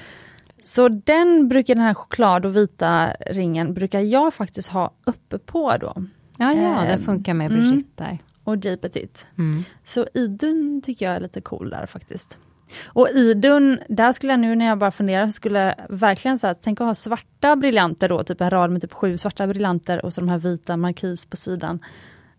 Så 0.62 0.88
den 0.88 1.48
brukar 1.48 1.74
den 1.74 1.84
här 1.84 1.94
choklad 1.94 2.46
och 2.46 2.56
vita 2.56 3.12
ringen 3.30 3.74
brukar 3.74 4.00
jag 4.00 4.34
faktiskt 4.34 4.68
ha 4.68 4.94
uppe 5.04 5.38
på 5.38 5.76
då. 5.76 5.94
Ja, 6.38 6.52
ja, 6.52 6.82
det 6.82 6.92
ehm, 6.92 7.02
funkar 7.02 7.34
med 7.34 7.50
Brigitte 7.50 8.04
mm 8.04 8.18
och 8.44 8.56
J 8.56 8.76
Petit. 8.76 9.26
Mm. 9.38 9.64
Så 9.84 10.06
Idun 10.14 10.82
tycker 10.84 11.06
jag 11.06 11.14
är 11.14 11.20
lite 11.20 11.40
cool 11.40 11.70
där 11.70 11.86
faktiskt. 11.86 12.38
Och 12.84 13.08
Idun, 13.08 13.78
där 13.88 14.12
skulle 14.12 14.32
jag 14.32 14.40
nu 14.40 14.54
när 14.54 14.66
jag 14.66 14.78
bara 14.78 14.90
funderar, 14.90 15.28
skulle 15.28 15.58
jag 15.58 15.74
verkligen 15.88 16.38
så 16.38 16.54
tänk 16.62 16.80
att 16.80 16.86
ha 16.86 16.94
svarta 16.94 17.56
briljanter 17.56 18.08
då, 18.08 18.24
typ 18.24 18.40
en 18.40 18.50
rad 18.50 18.70
med 18.70 18.82
typ 18.82 18.92
sju 18.92 19.16
svarta 19.16 19.46
briljanter 19.46 20.04
och 20.04 20.14
så 20.14 20.20
de 20.20 20.28
här 20.28 20.38
vita 20.38 20.76
markis 20.76 21.26
på 21.26 21.36
sidan. 21.36 21.84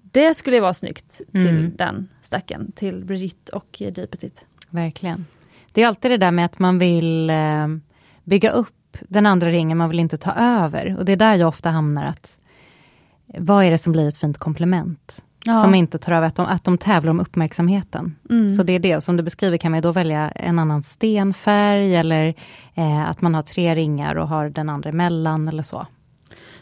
Det 0.01 0.33
skulle 0.33 0.59
vara 0.59 0.73
snyggt 0.73 1.21
till 1.31 1.47
mm. 1.47 1.75
den 1.75 2.09
stacken, 2.21 2.71
till 2.71 3.05
Brigitte 3.05 3.51
och 3.51 3.81
J 3.81 3.91
Petit. 4.07 4.45
Verkligen. 4.69 5.25
Det 5.71 5.83
är 5.83 5.87
alltid 5.87 6.11
det 6.11 6.17
där 6.17 6.31
med 6.31 6.45
att 6.45 6.59
man 6.59 6.79
vill 6.79 7.29
eh, 7.29 7.67
bygga 8.23 8.51
upp 8.51 8.97
den 9.01 9.25
andra 9.25 9.49
ringen, 9.49 9.77
man 9.77 9.89
vill 9.89 9.99
inte 9.99 10.17
ta 10.17 10.33
över. 10.33 10.97
Och 10.97 11.05
det 11.05 11.11
är 11.11 11.17
där 11.17 11.35
jag 11.35 11.47
ofta 11.47 11.69
hamnar 11.69 12.05
att 12.05 12.39
vad 13.25 13.65
är 13.65 13.71
det 13.71 13.77
som 13.77 13.91
blir 13.91 14.07
ett 14.07 14.17
fint 14.17 14.37
komplement? 14.37 15.23
Ja. 15.45 15.61
som 15.61 15.75
inte 15.75 15.97
tar 15.97 16.11
över, 16.11 16.27
att 16.27 16.35
de, 16.35 16.45
att 16.45 16.63
de 16.63 16.77
tävlar 16.77 17.11
om 17.11 17.19
uppmärksamheten. 17.19 18.15
Mm. 18.29 18.49
Så 18.49 18.63
det 18.63 18.73
är 18.73 18.79
det, 18.79 19.01
som 19.01 19.17
du 19.17 19.23
beskriver 19.23 19.57
kan 19.57 19.71
man 19.71 19.81
då 19.81 19.91
välja 19.91 20.29
en 20.29 20.59
annan 20.59 20.83
stenfärg 20.83 21.95
eller 21.95 22.33
eh, 22.73 23.09
att 23.09 23.21
man 23.21 23.35
har 23.35 23.41
tre 23.41 23.75
ringar 23.75 24.15
och 24.15 24.27
har 24.27 24.49
den 24.49 24.69
andra 24.69 24.89
emellan 24.89 25.47
eller 25.47 25.63
så. 25.63 25.87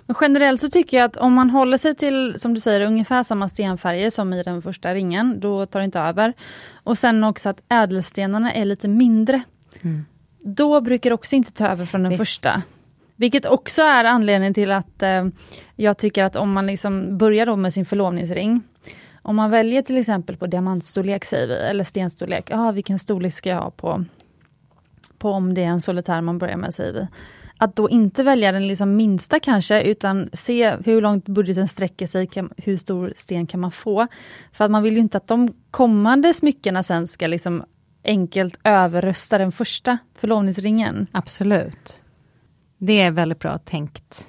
Men 0.05 0.15
generellt 0.21 0.61
så 0.61 0.69
tycker 0.69 0.97
jag 0.97 1.05
att 1.05 1.17
om 1.17 1.33
man 1.33 1.49
håller 1.49 1.77
sig 1.77 1.95
till, 1.95 2.35
som 2.37 2.53
du 2.53 2.61
säger, 2.61 2.81
ungefär 2.81 3.23
samma 3.23 3.49
stenfärger 3.49 4.09
som 4.09 4.33
i 4.33 4.43
den 4.43 4.61
första 4.61 4.93
ringen, 4.93 5.39
då 5.39 5.65
tar 5.65 5.79
det 5.79 5.85
inte 5.85 5.99
över. 5.99 6.33
Och 6.73 6.97
sen 6.97 7.23
också 7.23 7.49
att 7.49 7.61
ädelstenarna 7.69 8.53
är 8.53 8.65
lite 8.65 8.87
mindre. 8.87 9.41
Mm. 9.81 10.05
Då 10.39 10.81
brukar 10.81 11.09
det 11.09 11.13
också 11.13 11.35
inte 11.35 11.51
ta 11.51 11.67
över 11.67 11.85
från 11.85 12.03
den 12.03 12.09
Visst. 12.09 12.19
första. 12.19 12.61
Vilket 13.23 13.45
också 13.45 13.81
är 13.81 14.03
anledningen 14.03 14.53
till 14.53 14.71
att 14.71 15.03
eh, 15.03 15.25
jag 15.75 15.97
tycker 15.97 16.23
att 16.23 16.35
om 16.35 16.51
man 16.51 16.67
liksom 16.67 17.17
börjar 17.17 17.45
då 17.45 17.55
med 17.55 17.73
sin 17.73 17.85
förlovningsring, 17.85 18.61
om 19.21 19.35
man 19.35 19.51
väljer 19.51 19.81
till 19.81 19.97
exempel 19.97 20.37
på 20.37 20.47
diamantstorlek 20.47 21.25
säger 21.25 21.47
vi, 21.47 21.53
eller 21.53 21.83
stenstorlek, 21.83 22.49
ah, 22.51 22.71
vilken 22.71 22.99
storlek 22.99 23.33
ska 23.33 23.49
jag 23.49 23.61
ha 23.61 23.71
på, 23.71 24.05
på 25.17 25.31
om 25.31 25.53
det 25.53 25.63
är 25.63 25.67
en 25.67 25.81
solitär 25.81 26.21
man 26.21 26.37
börjar 26.37 26.57
med 26.57 26.73
säger 26.75 26.93
vi. 26.93 27.07
Att 27.57 27.75
då 27.75 27.89
inte 27.89 28.23
välja 28.23 28.51
den 28.51 28.67
liksom 28.67 28.95
minsta 28.95 29.39
kanske, 29.39 29.81
utan 29.81 30.29
se 30.33 30.75
hur 30.85 31.01
långt 31.01 31.25
budgeten 31.25 31.67
sträcker 31.67 32.07
sig, 32.07 32.29
hur 32.57 32.77
stor 32.77 33.13
sten 33.15 33.47
kan 33.47 33.59
man 33.59 33.71
få. 33.71 34.07
För 34.51 34.65
att 34.65 34.71
man 34.71 34.83
vill 34.83 34.93
ju 34.93 34.99
inte 34.99 35.17
att 35.17 35.27
de 35.27 35.53
kommande 35.71 36.33
smyckena 36.33 36.83
sen 36.83 37.07
ska 37.07 37.27
liksom 37.27 37.63
enkelt 38.03 38.59
överrösta 38.63 39.37
den 39.37 39.51
första 39.51 39.97
förlovningsringen. 40.15 41.07
Absolut. 41.11 42.02
Det 42.85 43.01
är 43.01 43.11
väldigt 43.11 43.39
bra 43.39 43.57
tänkt. 43.57 44.27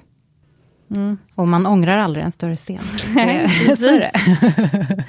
Mm. 0.95 1.17
Och 1.35 1.47
man 1.47 1.65
ångrar 1.65 1.97
aldrig 1.97 2.25
en 2.25 2.31
större 2.31 2.55
sten. 2.55 2.81
Det, 3.15 3.75
så 3.77 3.87
är 3.87 3.99
det. 3.99 4.11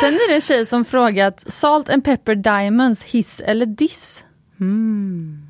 Sen 0.00 0.14
är 0.14 0.28
det 0.28 0.34
en 0.34 0.40
tjej 0.40 0.66
som 0.66 0.84
frågat 0.84 1.44
Salt 1.52 1.90
and 1.90 2.04
Pepper 2.04 2.34
Diamonds, 2.34 3.02
hiss 3.04 3.40
eller 3.40 3.66
diss? 3.66 4.24
Mm. 4.60 5.46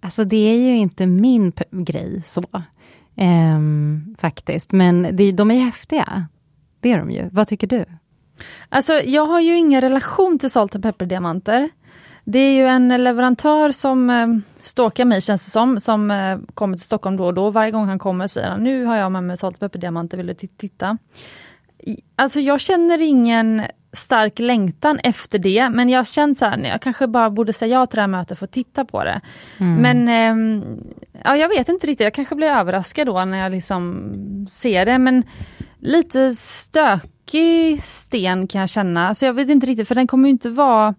Alltså 0.00 0.24
det 0.24 0.36
är 0.36 0.56
ju 0.56 0.76
inte 0.76 1.06
min 1.06 1.52
grej 1.70 2.22
så. 2.26 2.44
Ehm, 3.16 4.16
faktiskt, 4.18 4.72
men 4.72 5.16
det, 5.16 5.32
de 5.32 5.50
är 5.50 5.60
häftiga. 5.60 6.26
Det 6.80 6.92
är 6.92 6.98
de 6.98 7.10
ju. 7.10 7.28
Vad 7.32 7.48
tycker 7.48 7.66
du? 7.66 7.84
Alltså 8.68 8.92
jag 8.92 9.26
har 9.26 9.40
ju 9.40 9.56
ingen 9.56 9.80
relation 9.80 10.38
till 10.38 10.50
Salt 10.50 10.74
and 10.74 10.84
Pepper 10.84 11.06
diamanter. 11.06 11.70
Det 12.30 12.38
är 12.38 12.52
ju 12.52 12.66
en 12.66 13.04
leverantör 13.04 13.72
som 13.72 14.10
eh, 14.10 14.26
stalkar 14.62 15.04
mig 15.04 15.20
känns 15.20 15.44
det 15.44 15.50
som, 15.50 15.80
som 15.80 16.10
eh, 16.10 16.38
kommer 16.54 16.76
till 16.76 16.84
Stockholm 16.84 17.16
då 17.16 17.26
och 17.26 17.34
då. 17.34 17.50
Varje 17.50 17.70
gång 17.70 17.86
han 17.86 17.98
kommer 17.98 18.26
säger 18.26 18.48
han, 18.48 18.64
nu 18.64 18.84
har 18.84 18.96
jag 18.96 19.12
med 19.12 19.24
mig 19.24 19.36
salt 19.36 19.56
och 19.56 19.60
pepperdiamanter, 19.60 20.16
vill 20.16 20.26
du 20.26 20.34
titta? 20.34 20.98
Alltså 22.16 22.40
jag 22.40 22.60
känner 22.60 23.02
ingen 23.02 23.62
stark 23.92 24.38
längtan 24.38 24.98
efter 24.98 25.38
det, 25.38 25.70
men 25.70 25.88
jag 25.88 26.06
känner 26.06 26.34
så 26.34 26.44
här, 26.44 26.58
jag 26.58 26.82
kanske 26.82 27.06
bara 27.06 27.30
borde 27.30 27.52
säga 27.52 27.74
ja 27.74 27.86
till 27.86 27.96
det 27.96 28.02
här 28.02 28.08
mötet 28.08 28.38
för 28.38 28.44
att 28.44 28.52
titta 28.52 28.84
på 28.84 29.04
det. 29.04 29.20
Mm. 29.58 29.74
Men 29.74 30.08
eh, 30.08 30.64
ja, 31.24 31.36
jag 31.36 31.48
vet 31.48 31.68
inte 31.68 31.86
riktigt, 31.86 32.04
jag 32.04 32.14
kanske 32.14 32.34
blir 32.34 32.48
överraskad 32.48 33.06
då 33.06 33.24
när 33.24 33.38
jag 33.38 33.52
liksom 33.52 34.12
ser 34.50 34.86
det, 34.86 34.98
men 34.98 35.24
lite 35.78 36.30
stökig 36.34 37.82
sten 37.84 38.46
kan 38.46 38.60
jag 38.60 38.70
känna. 38.70 39.14
Så 39.14 39.24
jag 39.24 39.32
vet 39.32 39.48
inte 39.48 39.66
riktigt, 39.66 39.88
för 39.88 39.94
den 39.94 40.06
kommer 40.06 40.28
inte 40.28 40.50
vara 40.50 40.94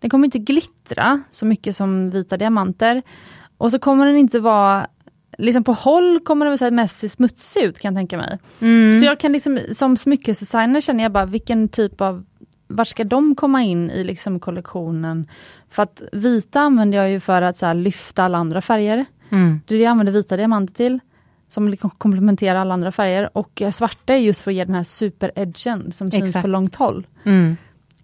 den 0.00 0.10
kommer 0.10 0.24
inte 0.24 0.38
glittra 0.38 1.22
så 1.30 1.46
mycket 1.46 1.76
som 1.76 2.10
vita 2.10 2.36
diamanter. 2.36 3.02
Och 3.58 3.70
så 3.70 3.78
kommer 3.78 4.06
den 4.06 4.16
inte 4.16 4.40
vara 4.40 4.86
Liksom 5.38 5.64
på 5.64 5.72
håll 5.72 6.20
kommer 6.20 6.46
den 6.46 6.56
väl 6.56 6.72
mest 6.72 6.98
se 6.98 7.08
smutsig 7.08 7.62
ut 7.62 7.78
kan 7.78 7.94
jag 7.94 7.98
tänka 7.98 8.16
mig. 8.16 8.38
Mm. 8.60 9.00
Så 9.00 9.06
jag 9.06 9.20
kan 9.20 9.32
liksom 9.32 9.58
som 9.72 9.96
smyckesdesigner 9.96 10.80
känner 10.80 11.02
jag 11.02 11.12
bara 11.12 11.26
vilken 11.26 11.68
typ 11.68 12.00
av 12.00 12.24
vart 12.66 12.88
ska 12.88 13.04
de 13.04 13.34
komma 13.34 13.62
in 13.62 13.90
i 13.90 14.04
liksom 14.04 14.40
kollektionen? 14.40 15.28
För 15.70 15.82
att 15.82 16.02
vita 16.12 16.60
använder 16.60 16.98
jag 16.98 17.10
ju 17.10 17.20
för 17.20 17.42
att 17.42 17.56
så 17.56 17.72
lyfta 17.72 18.24
alla 18.24 18.38
andra 18.38 18.60
färger. 18.60 19.04
Mm. 19.30 19.60
Det 19.66 19.74
är 19.74 19.78
det 19.78 19.84
jag 19.84 19.90
använder 19.90 20.12
vita 20.12 20.36
diamanter 20.36 20.74
till. 20.74 21.00
Som 21.48 21.68
liksom 21.68 21.90
komplementerar 21.90 22.60
alla 22.60 22.74
andra 22.74 22.92
färger. 22.92 23.38
Och 23.38 23.62
svarta 23.72 24.14
är 24.14 24.18
just 24.18 24.40
för 24.40 24.50
att 24.50 24.54
ge 24.54 24.64
den 24.64 24.74
här 24.74 24.84
super-edgen 24.84 25.92
som 25.92 26.10
syns 26.10 26.32
på 26.32 26.46
långt 26.46 26.74
håll. 26.74 27.06
Mm. 27.24 27.56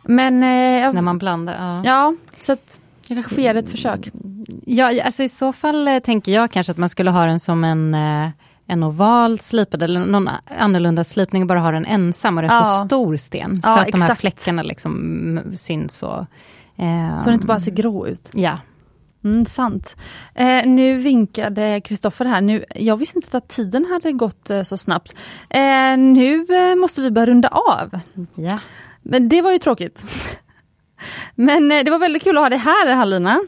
Men... 0.08 0.34
Eh, 0.34 0.92
När 0.92 1.02
man 1.02 1.18
blandar, 1.18 1.54
ja. 1.54 1.80
Ja, 1.84 2.14
så 2.40 2.52
att 2.52 2.80
jag 3.08 3.16
kanske 3.16 3.34
får 3.34 3.42
ge 3.42 3.52
det 3.52 3.58
ett 3.58 3.70
försök. 3.70 4.08
Ja, 4.64 5.04
alltså 5.04 5.22
i 5.22 5.28
så 5.28 5.52
fall 5.52 5.88
eh, 5.88 5.98
tänker 5.98 6.32
jag 6.32 6.50
kanske 6.50 6.70
att 6.70 6.78
man 6.78 6.88
skulle 6.88 7.10
ha 7.10 7.26
den 7.26 7.40
som 7.40 7.64
en 7.64 7.94
eh, 7.94 8.28
en 8.66 8.82
oval 8.82 9.38
slipad 9.38 9.82
eller 9.82 10.00
någon 10.00 10.28
annorlunda 10.58 11.04
slipning 11.04 11.42
och 11.42 11.48
bara 11.48 11.60
ha 11.60 11.70
den 11.70 11.86
ensam 11.86 12.36
och 12.36 12.42
rätt 12.42 12.52
ja. 12.52 12.64
så 12.64 12.86
stor 12.86 13.16
sten. 13.16 13.62
Så 13.62 13.68
ja, 13.68 13.72
att 13.72 13.88
exakt. 13.88 13.92
de 13.92 14.02
här 14.02 14.14
fläckarna 14.14 14.62
liksom 14.62 15.42
syns. 15.56 16.02
Och, 16.02 16.20
eh, 16.76 17.16
så 17.18 17.24
den 17.24 17.34
inte 17.34 17.46
bara 17.46 17.60
ser 17.60 17.72
grå 17.72 18.06
ut. 18.06 18.30
Ja. 18.32 18.58
Mm, 19.24 19.44
sant. 19.44 19.96
Eh, 20.34 20.66
nu 20.66 20.94
vinkade 20.94 21.80
Kristoffer 21.80 22.24
här. 22.24 22.40
Nu, 22.40 22.64
jag 22.74 22.96
visste 22.96 23.18
inte 23.18 23.36
att 23.36 23.48
tiden 23.48 23.84
hade 23.84 24.12
gått 24.12 24.50
eh, 24.50 24.62
så 24.62 24.76
snabbt. 24.76 25.14
Eh, 25.50 25.96
nu 25.98 26.46
måste 26.76 27.00
vi 27.02 27.10
börja 27.10 27.26
runda 27.26 27.48
av. 27.48 28.00
Ja. 28.34 28.58
Men 29.08 29.28
det 29.28 29.42
var 29.42 29.52
ju 29.52 29.58
tråkigt. 29.58 30.04
Men 31.34 31.72
eh, 31.72 31.84
det 31.84 31.90
var 31.90 31.98
väldigt 31.98 32.22
kul 32.22 32.36
att 32.36 32.44
ha 32.44 32.48
dig 32.48 32.58
här 32.58 32.94
Halina. 32.94 33.40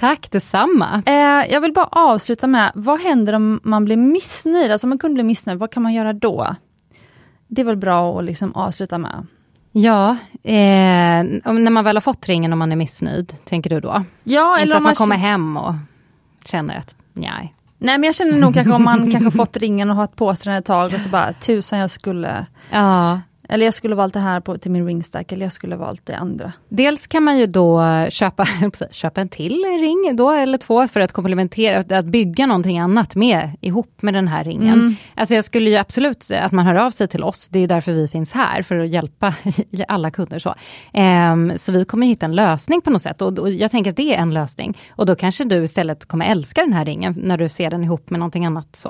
Tack 0.00 0.30
detsamma. 0.30 1.02
Eh, 1.06 1.52
jag 1.52 1.60
vill 1.60 1.72
bara 1.72 1.86
avsluta 1.86 2.46
med, 2.46 2.72
vad 2.74 3.00
händer 3.00 3.32
om 3.32 3.60
man 3.62 3.84
blir 3.84 3.96
missnöjd? 3.96 4.72
Alltså 4.72 4.86
om 4.86 4.88
man 4.88 4.98
kunde 4.98 5.14
bli 5.14 5.22
missnöjd, 5.22 5.58
vad 5.58 5.70
kan 5.70 5.82
man 5.82 5.94
göra 5.94 6.12
då? 6.12 6.56
Det 7.48 7.60
är 7.60 7.64
väl 7.64 7.76
bra 7.76 8.18
att 8.18 8.24
liksom 8.24 8.54
avsluta 8.54 8.98
med. 8.98 9.26
Ja, 9.72 10.10
eh, 10.42 11.22
när 11.52 11.70
man 11.70 11.84
väl 11.84 11.96
har 11.96 12.00
fått 12.00 12.28
ringen 12.28 12.52
om 12.52 12.58
man 12.58 12.72
är 12.72 12.76
missnöjd, 12.76 13.34
tänker 13.44 13.70
du 13.70 13.80
då? 13.80 14.04
Ja, 14.24 14.52
Inte 14.52 14.62
eller 14.62 14.76
att 14.76 14.82
man, 14.82 14.88
man 14.88 14.94
kommer 14.94 15.16
hem 15.16 15.56
och 15.56 15.74
känner 16.44 16.78
att, 16.78 16.94
nej. 17.12 17.54
Nej 17.78 17.98
men 17.98 18.04
jag 18.04 18.14
känner 18.14 18.38
nog 18.38 18.54
kanske 18.54 18.72
om 18.72 18.84
man 18.84 19.10
kanske 19.12 19.30
fått 19.30 19.56
ringen 19.56 19.90
och 19.90 19.96
har 19.96 20.06
på 20.06 20.34
sig 20.34 20.50
den 20.50 20.58
ett 20.58 20.66
tag 20.66 20.94
och 20.94 21.00
så 21.00 21.08
bara 21.08 21.32
tusan 21.32 21.78
jag 21.78 21.90
skulle 21.90 22.46
Ja 22.70 23.20
Eller 23.48 23.64
jag 23.64 23.74
skulle 23.74 23.94
valt 23.94 24.14
det 24.14 24.20
här 24.20 24.40
på, 24.40 24.58
till 24.58 24.70
min 24.70 24.86
ringstack, 24.86 25.32
eller 25.32 25.46
jag 25.46 25.52
skulle 25.52 25.76
valt 25.76 26.06
det 26.06 26.16
andra. 26.16 26.52
Dels 26.68 27.06
kan 27.06 27.22
man 27.22 27.38
ju 27.38 27.46
då 27.46 27.82
köpa, 28.10 28.48
köpa 28.90 29.20
en 29.20 29.28
till 29.28 29.64
ring 29.80 30.16
då, 30.16 30.30
eller 30.30 30.58
två, 30.58 30.88
för 30.88 31.00
att 31.00 31.12
komplementera, 31.12 31.98
att 31.98 32.04
bygga 32.04 32.46
någonting 32.46 32.78
annat 32.78 33.16
med, 33.16 33.50
ihop 33.60 34.02
med 34.02 34.14
den 34.14 34.28
här 34.28 34.44
ringen. 34.44 34.74
Mm. 34.74 34.96
Alltså 35.14 35.34
jag 35.34 35.44
skulle 35.44 35.70
ju 35.70 35.76
absolut, 35.76 36.30
att 36.30 36.52
man 36.52 36.66
hör 36.66 36.74
av 36.74 36.90
sig 36.90 37.08
till 37.08 37.24
oss, 37.24 37.48
det 37.48 37.58
är 37.58 37.68
därför 37.68 37.92
vi 37.92 38.08
finns 38.08 38.32
här, 38.32 38.62
för 38.62 38.78
att 38.78 38.88
hjälpa 38.88 39.34
alla 39.88 40.10
kunder. 40.10 40.38
Så, 40.38 40.54
um, 41.32 41.58
så 41.58 41.72
vi 41.72 41.84
kommer 41.84 42.06
hitta 42.06 42.26
en 42.26 42.34
lösning 42.34 42.80
på 42.80 42.90
något 42.90 43.02
sätt, 43.02 43.22
och, 43.22 43.38
och 43.38 43.50
jag 43.50 43.70
tänker 43.70 43.90
att 43.90 43.96
det 43.96 44.14
är 44.14 44.18
en 44.18 44.34
lösning. 44.34 44.78
Och 44.90 45.06
då 45.06 45.16
kanske 45.16 45.44
du 45.44 45.64
istället 45.64 46.06
kommer 46.06 46.26
älska 46.26 46.60
den 46.60 46.72
här 46.72 46.84
ringen, 46.84 47.14
när 47.22 47.36
du 47.36 47.48
ser 47.48 47.70
den 47.70 47.84
ihop 47.84 48.10
med 48.10 48.20
någonting 48.20 48.46
annat. 48.46 48.76
Så. 48.76 48.88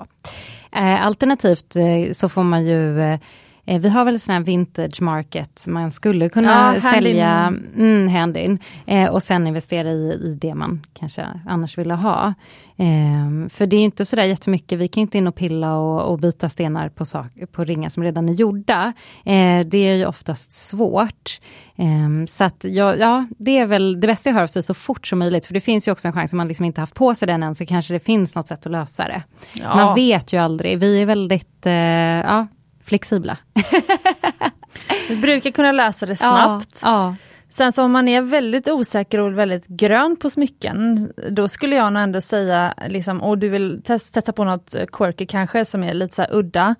Uh, 0.77 1.07
alternativt 1.07 1.77
uh, 1.77 2.13
så 2.13 2.29
får 2.29 2.43
man 2.43 2.67
ju 2.67 2.99
uh, 2.99 3.19
Eh, 3.67 3.81
vi 3.81 3.89
har 3.89 4.05
väl 4.05 4.21
sån 4.21 4.35
här 4.35 4.41
vintage 4.41 5.03
market, 5.03 5.67
man 5.67 5.91
skulle 5.91 6.29
kunna 6.29 6.75
ja, 6.75 6.81
sälja 6.81 7.55
mm, 7.77 8.09
hand-in 8.09 8.59
eh, 8.87 9.11
och 9.11 9.23
sen 9.23 9.47
investera 9.47 9.91
i, 9.91 10.13
i 10.13 10.39
det 10.41 10.55
man 10.55 10.87
kanske 10.95 11.27
annars 11.47 11.79
ville 11.79 11.95
ha. 11.95 12.35
Eh, 12.79 13.49
för 13.49 13.67
det 13.67 13.77
är 13.77 13.85
inte 13.85 14.05
sådär 14.05 14.25
jättemycket, 14.25 14.79
vi 14.79 14.89
kan 14.89 15.01
inte 15.01 15.19
in 15.19 15.27
och 15.27 15.35
pilla 15.35 15.75
och, 15.77 16.13
och 16.13 16.19
byta 16.19 16.49
stenar 16.49 16.89
på, 16.89 17.05
sak, 17.05 17.27
på 17.53 17.65
ringar 17.65 17.89
som 17.89 18.03
redan 18.03 18.29
är 18.29 18.33
gjorda. 18.33 18.93
Eh, 19.25 19.67
det 19.67 19.79
är 19.79 19.95
ju 19.95 20.07
oftast 20.07 20.53
svårt. 20.53 21.41
Eh, 21.77 22.27
så 22.29 22.45
att 22.45 22.65
ja, 22.69 22.95
ja, 22.97 23.27
det 23.39 23.59
är 23.59 23.67
väl 23.67 24.01
det 24.01 24.07
bästa 24.07 24.31
jag 24.31 24.35
hör 24.35 24.43
av 24.43 24.47
sig 24.47 24.63
så 24.63 24.75
fort 24.75 25.07
som 25.07 25.19
möjligt, 25.19 25.47
för 25.47 25.55
det 25.55 25.61
finns 25.61 25.89
ju 25.89 25.93
också 25.93 26.09
en 26.09 26.15
chans 26.15 26.33
om 26.33 26.37
man 26.37 26.49
liksom 26.49 26.65
inte 26.65 26.81
haft 26.81 26.95
på 26.95 27.15
sig 27.15 27.29
den 27.29 27.43
än, 27.43 27.55
så 27.55 27.67
kanske 27.67 27.95
det 27.95 28.01
finns 28.01 28.35
något 28.35 28.49
sätt 28.49 28.67
att 28.67 28.73
lösa 28.73 29.05
det. 29.05 29.23
Ja. 29.55 29.77
Man 29.77 29.95
vet 29.95 30.33
ju 30.33 30.37
aldrig, 30.39 30.79
vi 30.79 31.03
är 31.03 31.07
väldigt, 31.07 31.67
eh, 31.67 31.73
ja, 31.73 32.47
flexibla. 32.87 33.39
Vi 35.09 35.17
brukar 35.17 35.51
kunna 35.51 35.73
lösa 35.73 36.07
det 36.07 36.17
snabbt. 36.17 36.81
Ja, 36.83 36.89
ja. 36.91 37.17
Sen 37.51 37.73
så 37.73 37.85
om 37.85 37.93
man 37.93 38.09
är 38.09 38.23
väldigt 38.23 38.69
osäker 38.69 39.21
och 39.21 39.39
väldigt 39.39 39.67
grön 39.67 40.17
på 40.17 40.31
smycken, 40.31 41.11
då 41.31 41.49
skulle 41.49 41.77
jag 41.77 41.93
nog 41.93 42.03
ändå 42.03 42.21
säga, 42.21 42.75
liksom, 42.89 43.23
och 43.23 43.39
du 43.39 43.49
vill 43.49 43.83
test, 43.85 44.15
testa 44.15 44.33
på 44.33 44.45
något 44.45 44.75
quirky 44.93 45.27
kanske 45.27 45.65
som 45.65 45.83
är 45.83 45.95
lite 45.95 46.15
så 46.15 46.25
udda, 46.31 46.75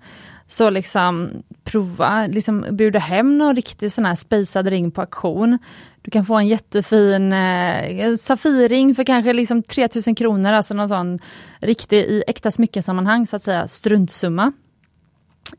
så 0.47 0.69
liksom 0.69 1.29
prova, 1.63 2.27
liksom 2.27 2.65
bjuda 2.71 2.99
hem 2.99 3.37
någon 3.37 3.55
riktig 3.55 3.91
sån 3.91 4.05
här 4.05 4.15
spejsad 4.15 4.67
ring 4.67 4.91
på 4.91 5.01
auktion. 5.01 5.59
Du 6.01 6.11
kan 6.11 6.25
få 6.25 6.35
en 6.35 6.47
jättefin 6.47 7.33
eh, 7.33 8.15
Safirring 8.15 8.95
för 8.95 9.03
kanske 9.03 9.33
liksom 9.33 9.63
3000 9.63 10.15
kronor, 10.15 10.51
alltså 10.51 10.73
någon 10.73 10.87
sån 10.87 11.19
riktig 11.59 11.97
i 11.97 12.23
äkta 12.27 12.51
smyckesammanhang 12.51 13.27
så 13.27 13.35
att 13.35 13.43
säga 13.43 13.67
struntsumma. 13.67 14.51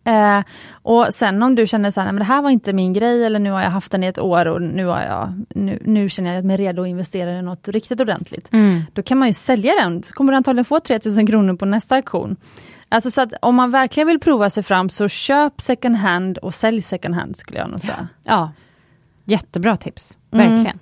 Eh, 0.04 0.44
och 0.72 1.14
sen 1.14 1.42
om 1.42 1.54
du 1.54 1.66
känner 1.66 1.90
så 1.90 2.00
här, 2.00 2.12
men 2.12 2.18
det 2.18 2.24
här 2.24 2.42
var 2.42 2.50
inte 2.50 2.72
min 2.72 2.92
grej 2.92 3.24
eller 3.24 3.38
nu 3.38 3.50
har 3.50 3.62
jag 3.62 3.70
haft 3.70 3.92
den 3.92 4.04
i 4.04 4.06
ett 4.06 4.18
år 4.18 4.48
och 4.48 4.62
nu, 4.62 4.86
har 4.86 5.02
jag, 5.02 5.44
nu, 5.54 5.82
nu 5.84 6.08
känner 6.08 6.34
jag 6.34 6.44
mig 6.44 6.56
redo 6.56 6.82
att 6.82 6.88
investera 6.88 7.30
i 7.30 7.42
något 7.42 7.68
riktigt 7.68 8.00
ordentligt. 8.00 8.52
Mm. 8.52 8.82
Då 8.92 9.02
kan 9.02 9.18
man 9.18 9.28
ju 9.28 9.34
sälja 9.34 9.74
den, 9.74 10.02
så 10.02 10.12
kommer 10.12 10.32
du 10.32 10.36
antagligen 10.36 10.64
få 10.64 10.80
3000 10.80 11.26
kronor 11.26 11.56
på 11.56 11.64
nästa 11.64 11.96
auktion. 11.96 12.36
Alltså 12.88 13.10
så 13.10 13.22
att 13.22 13.32
om 13.42 13.54
man 13.54 13.70
verkligen 13.70 14.06
vill 14.06 14.20
prova 14.20 14.50
sig 14.50 14.62
fram 14.62 14.88
så 14.88 15.08
köp 15.08 15.60
second 15.60 15.96
hand 15.96 16.38
och 16.38 16.54
sälj 16.54 16.82
second 16.82 17.14
hand 17.14 17.36
skulle 17.36 17.58
jag 17.58 17.70
nog 17.70 17.80
säga. 17.80 18.08
Ja, 18.24 18.52
jättebra 19.24 19.76
tips, 19.76 20.18
mm. 20.30 20.48
verkligen. 20.48 20.66
Mm. 20.66 20.78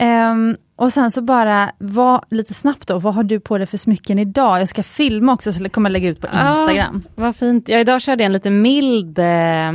Um, 0.00 0.56
och 0.76 0.92
sen 0.92 1.10
så 1.10 1.22
bara, 1.22 1.72
vad, 1.78 2.24
lite 2.30 2.54
snabbt 2.54 2.88
då, 2.88 2.98
vad 2.98 3.14
har 3.14 3.22
du 3.22 3.40
på 3.40 3.58
dig 3.58 3.66
för 3.66 3.78
smycken 3.78 4.18
idag? 4.18 4.60
Jag 4.60 4.68
ska 4.68 4.82
filma 4.82 5.32
också, 5.32 5.52
så 5.52 5.62
jag 5.62 5.72
kommer 5.72 5.90
lägga 5.90 6.08
ut 6.08 6.20
på 6.20 6.26
Instagram. 6.26 7.02
Ja, 7.04 7.10
vad 7.14 7.36
fint. 7.36 7.68
Ja, 7.68 7.78
idag 7.78 8.02
körde 8.02 8.22
jag 8.22 8.26
en 8.26 8.32
lite 8.32 8.50
mild 8.50 9.18
eh, 9.18 9.68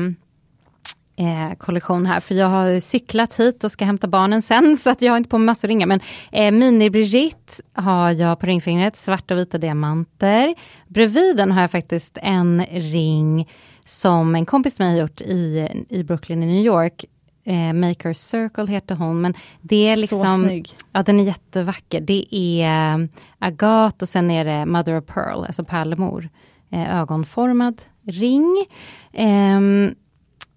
eh, 1.21 1.55
kollektion 1.57 2.05
här, 2.05 2.19
för 2.19 2.35
jag 2.35 2.47
har 2.47 2.79
cyklat 2.79 3.39
hit 3.39 3.63
och 3.63 3.71
ska 3.71 3.85
hämta 3.85 4.07
barnen 4.07 4.41
sen, 4.41 4.77
så 4.81 4.89
att 4.89 5.01
jag 5.01 5.11
har 5.11 5.17
inte 5.17 5.29
på 5.29 5.37
mig 5.37 5.45
massor 5.45 5.67
ringar. 5.67 5.87
Men 5.87 5.99
eh, 6.31 6.51
Mini-Brigitte 6.51 7.61
har 7.73 8.11
jag 8.11 8.39
på 8.39 8.45
ringfingret, 8.45 8.97
svarta 8.97 9.33
och 9.33 9.39
vita 9.39 9.57
diamanter. 9.57 10.55
Bredvid 10.87 11.37
den 11.37 11.51
har 11.51 11.61
jag 11.61 11.71
faktiskt 11.71 12.17
en 12.21 12.65
ring 12.71 13.49
som 13.85 14.35
en 14.35 14.45
kompis 14.45 14.75
till 14.75 14.85
mig 14.85 14.93
har 14.93 15.01
gjort 15.01 15.21
i, 15.21 15.67
i 15.89 16.03
Brooklyn 16.03 16.43
i 16.43 16.45
New 16.45 16.65
York 16.65 17.05
eh, 17.43 17.73
Maker 17.73 18.13
Circle 18.13 18.67
heter 18.67 18.95
hon, 18.95 19.21
men 19.21 19.33
det 19.61 19.87
är 19.87 19.95
liksom... 19.95 20.25
Så 20.25 20.37
snygg. 20.37 20.69
Ja, 20.91 21.03
den 21.03 21.19
är 21.19 21.23
jättevacker. 21.23 22.01
Det 22.01 22.35
är 22.35 22.99
äh, 22.99 23.07
agat 23.39 24.01
och 24.01 24.09
sen 24.09 24.31
är 24.31 24.45
det 24.45 24.65
Mother 24.65 24.97
of 24.97 25.05
Pearl, 25.05 25.45
alltså 25.45 25.63
pärlemor. 25.63 26.29
Eh, 26.69 26.99
ögonformad 26.99 27.81
ring. 28.05 28.65
Eh, 29.13 29.61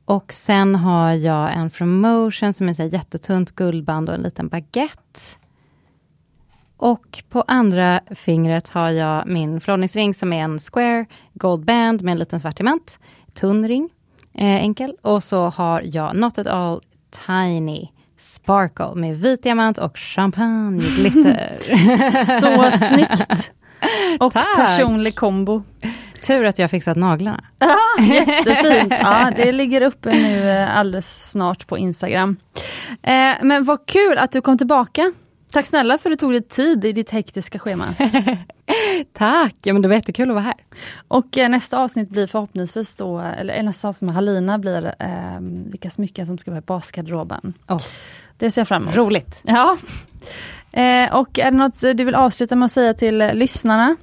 och 0.05 0.33
sen 0.33 0.75
har 0.75 1.13
jag 1.13 1.53
en 1.55 2.01
Motion 2.01 2.53
som 2.53 2.69
är 2.69 2.75
så 2.75 2.83
jättetunt 2.83 3.55
guldband 3.55 4.09
och 4.09 4.15
en 4.15 4.23
liten 4.23 4.49
baguette. 4.49 5.21
Och 6.77 7.23
på 7.29 7.45
andra 7.47 8.01
fingret 8.11 8.69
har 8.69 8.91
jag 8.91 9.27
min 9.27 9.61
förlovningsring 9.61 10.15
som 10.15 10.33
är 10.33 10.45
en 10.45 10.59
square 10.59 11.07
gold 11.33 11.65
band 11.65 12.03
med 12.03 12.13
en 12.13 12.19
liten 12.19 12.41
svart 12.41 12.57
diamant. 12.57 12.99
Tunn 13.35 13.69
ring. 13.69 13.91
Eh, 14.35 14.55
enkel. 14.55 14.97
Och 15.03 15.23
så 15.23 15.49
har 15.49 15.83
jag 15.85 16.17
Not 16.17 16.39
at 16.39 16.47
all 16.47 16.81
tiny 17.27 17.89
sparkle 18.19 18.95
med 18.95 19.17
vit 19.17 19.43
diamant 19.43 19.79
och 19.79 19.99
champagneglitter. 19.99 21.59
så 22.41 22.79
snyggt! 22.79 23.53
Och 24.21 24.33
Tack. 24.33 24.57
personlig 24.57 25.15
kombo. 25.15 25.63
Tur 26.27 26.45
att 26.45 26.59
jag 26.59 26.71
fixat 26.71 26.97
naglarna. 26.97 27.45
Ah, 27.59 28.03
jättefint! 28.03 28.93
Ja, 29.03 29.31
det 29.37 29.53
ligger 29.53 29.81
uppe 29.81 30.11
nu 30.11 30.51
eh, 30.51 30.79
alldeles 30.79 31.31
snart 31.31 31.67
på 31.67 31.79
Instagram. 31.79 32.37
Eh, 33.03 33.33
men 33.43 33.65
vad 33.65 33.87
kul 33.87 34.19
att 34.19 34.33
du 34.33 34.41
kom 34.41 34.59
tillbaka. 34.59 35.13
Tack 35.55 35.67
snälla 35.67 35.99
för 35.99 36.11
att 36.11 36.19
du 36.19 36.27
tog 36.27 36.33
dig 36.33 36.43
tid 36.43 36.85
i 36.85 36.93
ditt 36.93 37.11
hektiska 37.11 37.59
schema. 37.59 37.95
Tack! 39.13 39.55
Ja, 39.63 39.73
men 39.73 39.83
det 39.83 39.89
var 39.89 39.95
jättekul 39.95 40.31
att 40.31 40.35
vara 40.35 40.45
här. 40.45 40.55
Och 41.09 41.39
eh, 41.39 41.49
nästa 41.49 41.79
avsnitt 41.79 42.11
blir 42.11 42.27
förhoppningsvis 42.27 42.95
då, 42.95 43.19
eller 43.19 43.63
nästa 43.63 43.89
avsnitt 43.89 44.07
med 44.07 44.15
Halina 44.15 44.59
blir 44.59 44.95
eh, 44.99 45.41
vilka 45.67 45.91
smycken 45.91 46.27
som 46.27 46.39
ska 46.39 46.51
vara 46.51 46.59
i 46.59 46.63
basgarderoben. 46.63 47.55
Oh. 47.69 47.83
Det 48.39 48.51
ser 48.51 48.61
jag 48.61 48.69
fram 48.69 48.83
emot. 48.83 48.97
Roligt! 48.97 49.41
Ja. 49.43 49.77
Eh, 50.73 51.15
och 51.15 51.39
är 51.39 51.51
det 51.51 51.57
något 51.57 51.81
du 51.81 52.05
vill 52.05 52.15
avsluta 52.15 52.57
med 52.57 52.67
att 52.67 52.73
säga 52.73 52.95
till 52.95 53.21
eh, 53.21 53.35
lyssnarna? 53.35 53.97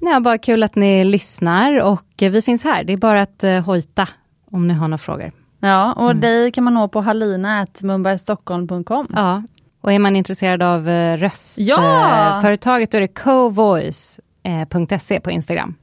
Ja, 0.00 0.20
bara 0.20 0.38
kul 0.38 0.62
att 0.62 0.74
ni 0.74 1.04
lyssnar 1.04 1.80
och 1.80 2.22
eh, 2.22 2.30
vi 2.30 2.42
finns 2.42 2.64
här. 2.64 2.84
Det 2.84 2.92
är 2.92 2.96
bara 2.96 3.22
att 3.22 3.44
eh, 3.44 3.60
hojta 3.60 4.08
om 4.50 4.68
ni 4.68 4.74
har 4.74 4.88
några 4.88 4.98
frågor. 4.98 5.32
Ja, 5.60 5.92
och 5.92 6.10
mm. 6.10 6.20
dig 6.20 6.52
kan 6.52 6.64
man 6.64 6.74
nå 6.74 6.88
på 6.88 7.00
halina.mumbaistockholm.com. 7.00 9.08
Ja, 9.14 9.42
och 9.80 9.92
är 9.92 9.98
man 9.98 10.16
intresserad 10.16 10.62
av 10.62 10.88
eh, 10.88 11.16
röstföretaget, 11.16 12.88
ja! 12.88 12.88
då 12.90 12.96
är 12.96 13.00
det 13.00 13.08
covoice.se 13.08 15.14
eh, 15.14 15.20
på 15.20 15.30
Instagram. 15.30 15.74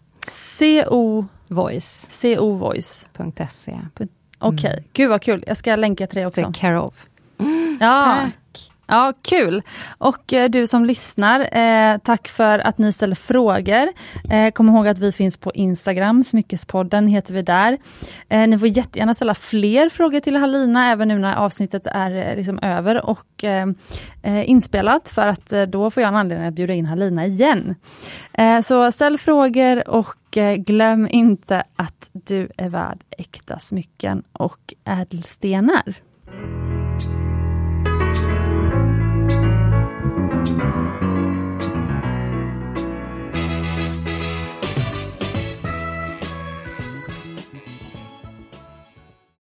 CO 0.59 1.25
Voice. 1.47 2.07
Co-voice.se. 2.09 3.79
Okej, 3.95 4.07
okay. 4.39 4.71
mm. 4.71 4.83
gud 4.93 5.09
vad 5.09 5.21
kul. 5.21 5.43
Jag 5.47 5.57
ska 5.57 5.75
länka 5.75 6.07
till 6.07 6.19
det 6.19 6.25
också. 6.25 6.41
Är 6.41 6.53
care 6.53 6.79
of. 6.79 7.05
Mm, 7.37 7.77
ja. 7.81 8.17
Tack. 8.21 8.71
Ja, 8.87 9.13
kul! 9.21 9.61
Och 9.97 10.33
eh, 10.33 10.49
du 10.49 10.67
som 10.67 10.85
lyssnar, 10.85 11.57
eh, 11.57 11.97
tack 11.97 12.27
för 12.27 12.59
att 12.59 12.77
ni 12.77 12.91
ställer 12.91 13.15
frågor. 13.15 13.87
Eh, 14.29 14.51
kom 14.51 14.69
ihåg 14.69 14.87
att 14.87 14.97
vi 14.97 15.11
finns 15.11 15.37
på 15.37 15.51
Instagram, 15.53 16.23
Smyckespodden 16.23 17.07
heter 17.07 17.33
vi 17.33 17.41
där. 17.41 17.77
Eh, 18.29 18.47
ni 18.47 18.57
får 18.57 18.67
jättegärna 18.67 19.13
ställa 19.13 19.35
fler 19.35 19.89
frågor 19.89 20.19
till 20.19 20.35
Halina, 20.35 20.91
även 20.91 21.07
nu 21.07 21.17
när 21.17 21.35
avsnittet 21.35 21.87
är 21.87 22.11
eh, 22.11 22.35
liksom 22.35 22.59
över 22.61 23.05
och 23.05 23.43
eh, 23.43 23.67
eh 24.23 24.49
inspelat, 24.49 25.09
för 25.09 25.27
att 25.27 25.53
eh, 25.53 25.61
då 25.61 25.91
får 25.91 26.03
jag 26.03 26.07
en 26.07 26.15
anledning 26.15 26.47
att 26.47 26.53
bjuda 26.53 26.73
in 26.73 26.85
Halina 26.85 27.25
igen. 27.25 27.75
så 28.63 28.91
ställ 28.91 29.17
frågor 29.17 29.89
och 29.89 30.37
glöm 30.57 31.07
inte 31.07 31.63
att 31.75 32.09
du 32.11 32.49
är 32.57 32.69
värd 32.69 33.03
äkta 33.17 33.59
smycken 33.59 34.23
och 34.31 34.73
ädelstenar. 34.85 35.95